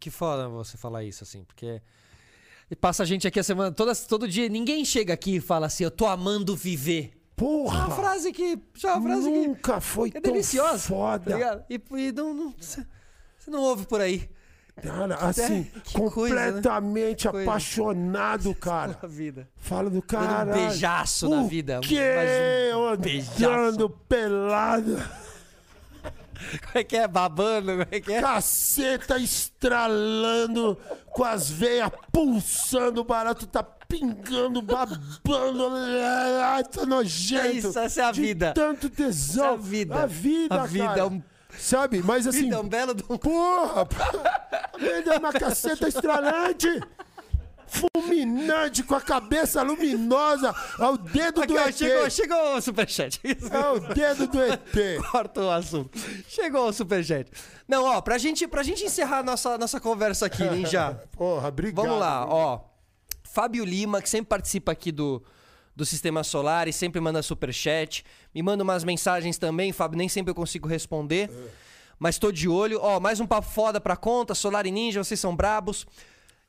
[0.00, 1.80] Que foda você falar isso, assim, porque.
[2.72, 5.66] E passa a gente aqui a semana, toda, todo dia, ninguém chega aqui e fala
[5.66, 7.12] assim, eu tô amando viver.
[7.12, 7.84] É Porra!
[7.86, 8.58] uma frase que.
[8.74, 9.46] já é uma frase que.
[9.46, 10.78] Nunca foi É tão deliciosa.
[10.78, 11.38] foda.
[11.38, 11.64] Tá?
[11.68, 12.32] E, e não.
[12.32, 12.80] não- Você
[13.50, 14.26] não ouve por aí.
[14.82, 16.46] Cara, assim, que coisa, né?
[16.46, 18.98] completamente apaixonado, cara.
[19.06, 19.46] Vida.
[19.58, 20.50] Fala do Dando cara.
[20.50, 21.78] um beijaço na vida.
[21.82, 21.98] Que?
[22.74, 24.96] Um Andando pelado.
[26.64, 27.06] Como é que é?
[27.08, 27.72] Babando?
[27.72, 28.20] Como é que é?
[28.20, 30.78] Caceta estralando,
[31.12, 35.68] com as veias pulsando, o barato tá pingando, babando.
[36.44, 37.46] Ai, tá nojento.
[37.46, 38.52] É isso, essa é a vida.
[38.54, 39.44] Tanto tesão.
[39.44, 39.94] Essa é a vida.
[40.02, 41.00] A vida, A vida cara.
[41.00, 41.22] é um-
[41.58, 42.02] Sabe?
[42.02, 42.44] Mas assim.
[42.44, 43.04] Vida é um belo do.
[43.18, 43.86] Porra!
[44.80, 46.66] Vendo uma caceta estralante!
[47.72, 50.54] Fulminante, com a cabeça luminosa!
[50.78, 51.74] É o dedo Aqui, do ó, ET!
[51.74, 53.20] chegou, chegou o superchat.
[53.24, 55.02] É o dedo do ET!
[55.10, 55.98] Corta o assunto.
[56.28, 57.30] Chegou o superchat.
[57.66, 61.02] Não, ó, pra gente, pra gente encerrar a nossa, nossa conversa aqui, Ninja.
[61.16, 61.84] Porra, obrigado.
[61.86, 62.60] Vamos lá, ó.
[63.24, 65.22] Fábio Lima, que sempre participa aqui do,
[65.74, 68.04] do Sistema Solar e sempre manda superchat.
[68.34, 71.30] Me manda umas mensagens também, Fábio, nem sempre eu consigo responder.
[71.98, 72.78] Mas tô de olho.
[72.82, 74.34] Ó, mais um papo foda pra conta.
[74.34, 75.86] Solar e Ninja, vocês são brabos.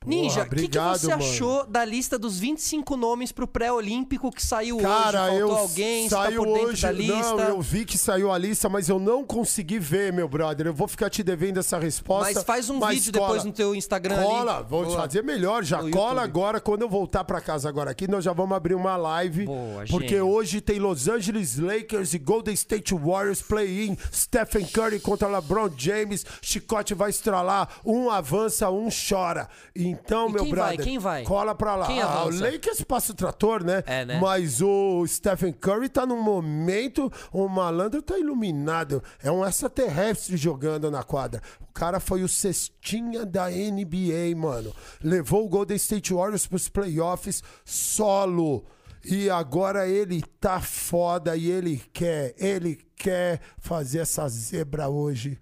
[0.06, 1.24] Ninja, o que, que você mano.
[1.24, 5.36] achou da lista dos 25 nomes pro pré-olímpico que saiu Cara, hoje?
[5.40, 6.04] eu Faltou alguém?
[6.10, 6.82] Você tá saiu dentro hoje.
[6.82, 7.36] da lista?
[7.36, 10.68] Não, eu vi que saiu a lista, mas eu não consegui ver, meu brother.
[10.68, 12.34] Eu vou ficar te devendo essa resposta.
[12.34, 13.28] Mas faz um mas vídeo cola.
[13.28, 14.66] depois no teu Instagram Cola, ali.
[14.70, 14.98] vou Boa.
[14.98, 15.64] fazer melhor.
[15.64, 16.24] Já No cola YouTube.
[16.24, 16.62] agora.
[16.62, 19.46] Quando eu voltar pra casa agora aqui, nós já vamos abrir uma live.
[19.46, 20.28] Boa, porque gênio.
[20.30, 23.98] hoje tem Los Angeles Lakers e Golden State Warriors play-in.
[24.14, 26.26] Stephen Curry contra LeBron James.
[26.42, 27.70] Chicote vai estralar.
[27.86, 29.48] Um avança, um chora.
[29.94, 30.70] Então, meu quem vai?
[30.70, 30.86] brother.
[30.86, 31.24] Quem vai?
[31.24, 31.86] Cola pra lá.
[31.88, 32.30] Quem ah, o?
[32.30, 33.84] Lakers passa o trator, né?
[33.86, 34.20] É, né?
[34.20, 39.04] Mas o Stephen Curry tá num momento, o malandro tá iluminado.
[39.22, 41.42] É um extraterrestre jogando na quadra.
[41.62, 44.74] O cara foi o cestinha da NBA, mano.
[45.02, 48.66] Levou o Golden State Warriors pros playoffs solo.
[49.06, 55.38] E agora ele tá foda e ele quer, ele quer fazer essa zebra hoje.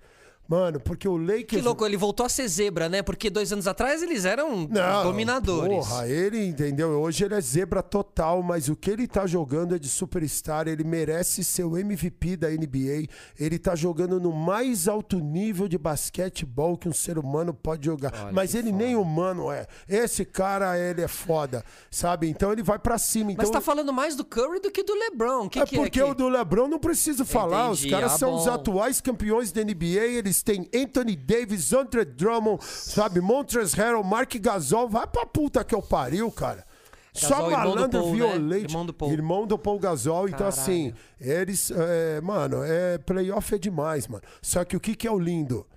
[0.52, 1.48] Mano, porque o Lakers...
[1.48, 3.02] Que louco, ele voltou a ser zebra, né?
[3.02, 4.68] Porque dois anos atrás eles eram
[5.02, 5.88] dominadores.
[5.88, 6.90] Porra, ele, entendeu?
[7.00, 10.68] Hoje ele é zebra total, mas o que ele tá jogando é de superstar.
[10.68, 13.08] Ele merece ser o MVP da NBA.
[13.40, 18.12] Ele tá jogando no mais alto nível de basquetebol que um ser humano pode jogar.
[18.14, 19.66] Olha mas ele nem humano é.
[19.88, 22.28] Esse cara, ele é foda, sabe?
[22.28, 23.32] Então ele vai pra cima.
[23.32, 25.48] Então, Mas tá falando mais do Curry do que do LeBron.
[25.48, 26.12] Que é que porque é que...
[26.12, 27.70] o do LeBron não preciso falar.
[27.70, 27.96] Os Entendi.
[27.96, 30.02] caras Ah, são os atuais campeões da NBA.
[30.02, 33.22] Eles têm Anthony Davis, Andre Drummond, sabe?
[33.22, 34.90] Montrezl Harrell, Mark Gasol.
[34.90, 36.66] Vai pra puta que eu pariu, cara.
[37.14, 38.16] Só Gasol, do malandro Paul, né?
[38.16, 38.64] violente.
[38.70, 39.12] Irmão do Paul.
[39.12, 40.28] Irmão do Paul Gasol.
[40.28, 40.62] Então, Caralho.
[40.62, 41.72] assim, eles.
[41.72, 44.24] é, mano, é, playoff é demais, mano.
[44.42, 45.68] Só que o que, que é o lindo?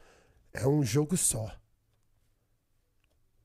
[0.53, 1.51] É um jogo só.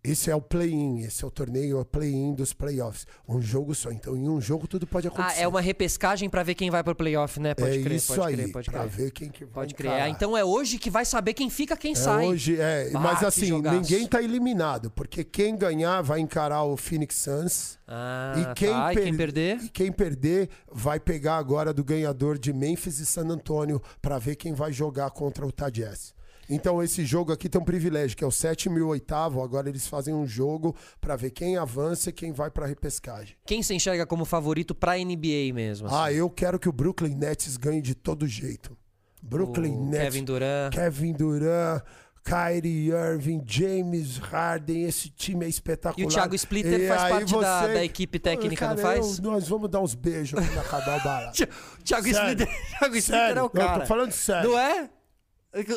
[0.02, 3.06] Esse é o play-in, esse é o torneio, é o play-in dos playoffs.
[3.28, 3.92] Um jogo só.
[3.92, 5.42] Então, em um jogo tudo pode Ah, acontecer.
[5.42, 7.54] é uma repescagem pra ver quem vai pro playoff, né?
[7.54, 8.90] Pode É crer, isso pode aí, crer, pode pra crer.
[8.92, 9.92] ver quem que vai Pode crer.
[9.92, 12.26] Ah, então é hoje que vai saber quem fica, quem É sai.
[12.28, 12.92] hoje, é.
[12.92, 17.78] Bah, mas assim, ninguém tá eliminado, porque quem ganhar vai encarar o Phoenix Suns.
[17.86, 18.94] Ah, e quem, tá.
[18.94, 19.58] E per- quem perder?
[19.64, 24.38] E quem perder vai pegar agora do ganhador de Memphis e San Antonio pra ver
[24.38, 26.18] quem vai jogar contra o Utah Jazz.
[26.50, 29.44] Então esse jogo aqui tem um privilégio, que é o sétimo e o oitavo.
[29.44, 33.36] Agora eles fazem um jogo pra ver quem avança e quem vai pra repescagem.
[33.46, 35.88] Quem se enxerga como favorito pra NBA mesmo?
[35.88, 35.96] assim?
[35.98, 38.76] Ah, eu quero que o Brooklyn Nets ganhe de todo jeito.
[39.22, 40.04] Brooklyn O Nets.
[40.06, 40.74] Kevin Durant.
[40.74, 41.84] Kevin Durant,
[42.24, 46.04] Kyrie Irving, James Harden, esse time é espetacular.
[46.04, 49.18] E o Thiago Splitter E faz parte da- da equipe técnica, não Cara, faz?
[49.18, 51.38] eu- nós vamos dar uns beijos quando acabar o barato.
[51.84, 52.30] Thiago Sério.
[52.32, 52.48] Splitter,
[52.80, 53.80] Thiago Splitter é o eu cara.
[53.82, 54.50] tô falando sério.
[54.52, 54.90] Não é?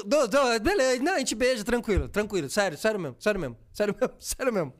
[0.06, 2.48] Não, não, beleza, não, a gente beija, tranquilo, tranquilo.
[2.50, 4.72] Sério, sério mesmo, sério mesmo, sério mesmo, sério mesmo.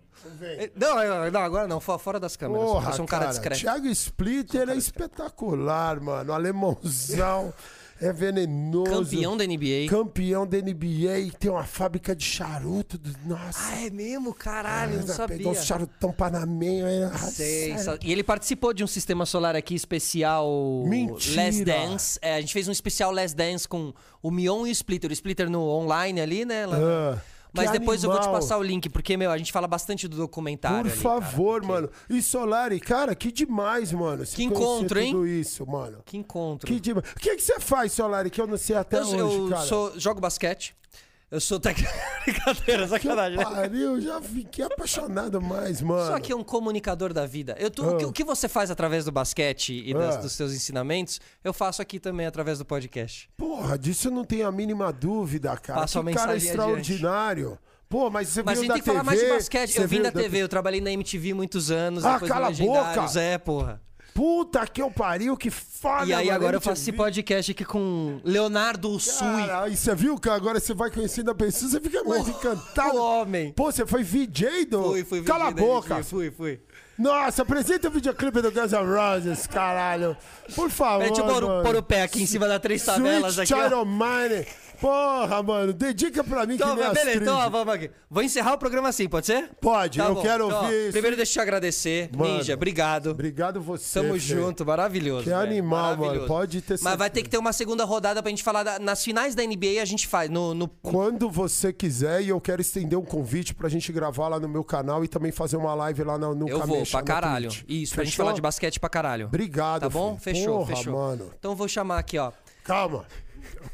[0.77, 2.65] Não, eu- não, agora não, fo- fora das câmeras.
[2.67, 3.61] Porra, eu sou um cara, cara, discreto.
[3.61, 6.33] Thiago Splitter é espetacular, mano.
[6.33, 7.53] Alemãozão,
[8.03, 8.91] é venenoso.
[8.91, 9.87] Campeão da NBA.
[9.89, 12.99] Campeão da NBA, tem uma fábrica de charuto.
[12.99, 13.59] do- Nossa.
[13.73, 14.35] Ah, é mesmo?
[14.35, 15.49] Caralho, não Pegou sabia.
[15.49, 16.87] uns charutão panamenho.
[16.87, 21.45] aí, ah, Sei, sa- E ele participou de um sistema solar aqui especial Mentira!
[21.45, 22.19] Last Dance.
[22.23, 25.11] É, a gente fez um especial Last Dance com o Mion e o Splitter.
[25.11, 26.67] O Splitter no online ali, né?
[26.67, 27.19] lá- Ah,
[27.55, 28.41] Mas que depois eu vou te animal.
[28.41, 30.91] passar o link, porque, meu, a gente fala bastante do documentário.
[30.91, 31.91] Por ali, cara, favor, porque- mano.
[32.09, 34.25] E Solari, cara, que demais, mano.
[34.25, 35.13] Que encontro, hein?
[35.13, 35.99] Tudo isso, mano.
[36.05, 36.67] Que encontro.
[36.67, 37.05] Que demais.
[37.11, 39.67] O que, que você faz, Solari, que eu não sei até eu hoje, eu cara?
[39.67, 40.75] sou, jogo basquete.
[41.33, 41.91] Eu sou técnico.
[42.27, 43.39] Brincadeira, Que sacanagem.
[43.39, 43.45] né?
[43.45, 46.07] pariu, já fiquei apaixonado mais, mano.
[46.13, 47.57] Só que é um comunicador da vida.
[47.59, 48.09] Eu tô- o, que, Ah.
[48.09, 50.19] o que você faz através do basquete e das- Ah.
[50.21, 53.31] dos seus ensinamentos, eu faço aqui também através do podcast.
[53.37, 55.81] Porra, disso eu não tenho a mínima dúvida, cara.
[55.83, 57.59] A que cara extraordinário.
[57.89, 58.97] Pô, mas você Mas a veio gente da tem que TV.
[58.99, 59.77] falar mais de basquete.
[59.77, 62.05] Eu vim veio da TV, eu trabalhei na MTV muitos anos.
[62.05, 62.63] Ah, cala a boca!
[62.81, 63.17] Legendários.
[63.17, 63.81] É, porra.
[64.15, 67.65] Puta que eu pariu, que foda, E aí mano, agora eu faço esse podcast aqui
[67.65, 69.47] com Leonardo Ussui.
[69.47, 72.97] Cara, e você viu que agora você vai conhecendo a pessoa, você fica mais encantado.
[72.97, 73.53] O homem.
[73.53, 74.83] Pô, você foi VJ do...
[74.91, 75.23] Fui, fui.
[75.23, 76.03] Cala a boca.
[76.05, 76.61] Fui, fui.
[76.99, 80.15] Nossa, apresenta o videoclipe do Guns N' Roses, caralho.
[80.55, 83.63] Por favor, deixa eu pôr, o- pé aqui em cima da três tabelas Sweet aqui.
[83.63, 84.47] Child of Mine.
[84.83, 87.23] Porra, mano, dedica pra mim Então, que nem beleza, Astrid.
[87.23, 87.91] então ó, vamos aqui.
[88.11, 89.49] Vou encerrar o programa assim, pode ser?
[89.61, 90.21] Pode, Tá eu bom.
[90.23, 90.91] quero Então, ó, ouvir...
[90.93, 92.11] Primeiro deixa eu te agradecer.
[92.17, 93.11] Mano, Ninja, obrigado.
[93.11, 94.19] Obrigado você, Tamo Fê.
[94.19, 95.23] junto, maravilhoso.
[95.23, 96.27] Que velho, animal, mano, maravilhoso.
[96.29, 97.11] pode ter Mas vai certeza.
[97.11, 99.85] ter que ter uma segunda rodada pra gente falar da- nas finais da NBA a
[99.85, 103.93] gente faz no, no- Quando você quiser, e eu quero estender um convite pra gente
[103.93, 106.85] gravar lá no meu canal e também fazer uma live lá no, no Eu vou
[106.85, 107.49] pra caralho.
[107.69, 108.25] Isso, pra gente Fechou?
[108.25, 109.27] falar de basquete pra caralho.
[109.27, 110.17] Obrigado, Tá bom?
[110.19, 110.35] Fê.
[110.35, 110.93] Fechou, Porra, fechou.
[110.93, 111.31] mano.
[111.39, 112.33] Então eu vou chamar aqui, ó.
[112.65, 113.05] Calma.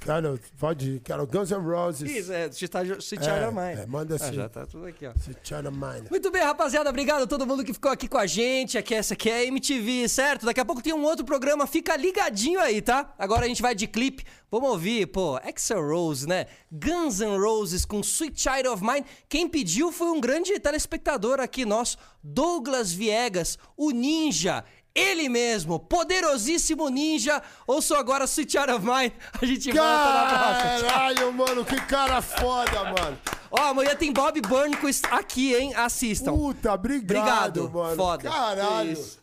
[0.01, 2.11] Quero, pode, quero Guns N' Roses.
[2.11, 3.79] Isso, é, se tá, se É, mais.
[3.81, 4.35] é, manda Ah, assim.
[4.35, 5.13] já tá tudo aqui, ó.
[5.13, 6.09] Sweet Child of Mine.
[6.11, 6.89] Muito bem, rapaziada.
[6.91, 8.79] Obrigado a todo mundo que ficou aqui com a gente.
[8.79, 10.47] Aqui, essa aqui é a MTV, certo?
[10.47, 11.67] Daqui a pouco tem um outro programa.
[11.67, 13.13] Fica ligadinho aí, tá?
[13.19, 14.25] Agora a gente vai de clipe.
[14.51, 16.47] Vamos ouvir, pô, Axel Rose, né?
[16.73, 19.05] Guns N' Roses com Sweet Child of Mine.
[19.29, 24.65] Quem pediu foi um grande telespectador aqui nosso, Douglas Viegas, o Ninja.
[24.99, 27.41] Ele mesmo, poderosíssimo ninja.
[27.67, 29.13] Ouço agora Sweet Child of Mine.
[29.41, 30.91] A gente volta na próxima.
[30.91, 33.19] Caralho, mano, que cara foda, mano.
[33.51, 35.73] Ó, amanhã tem Bob Burnquist aqui, hein?
[35.75, 36.33] Assistam.
[36.33, 37.97] Puta, obrigado, Obrigado, mano.
[37.97, 38.29] foda.
[38.31, 38.93] Caralho.
[38.93, 39.19] Isso.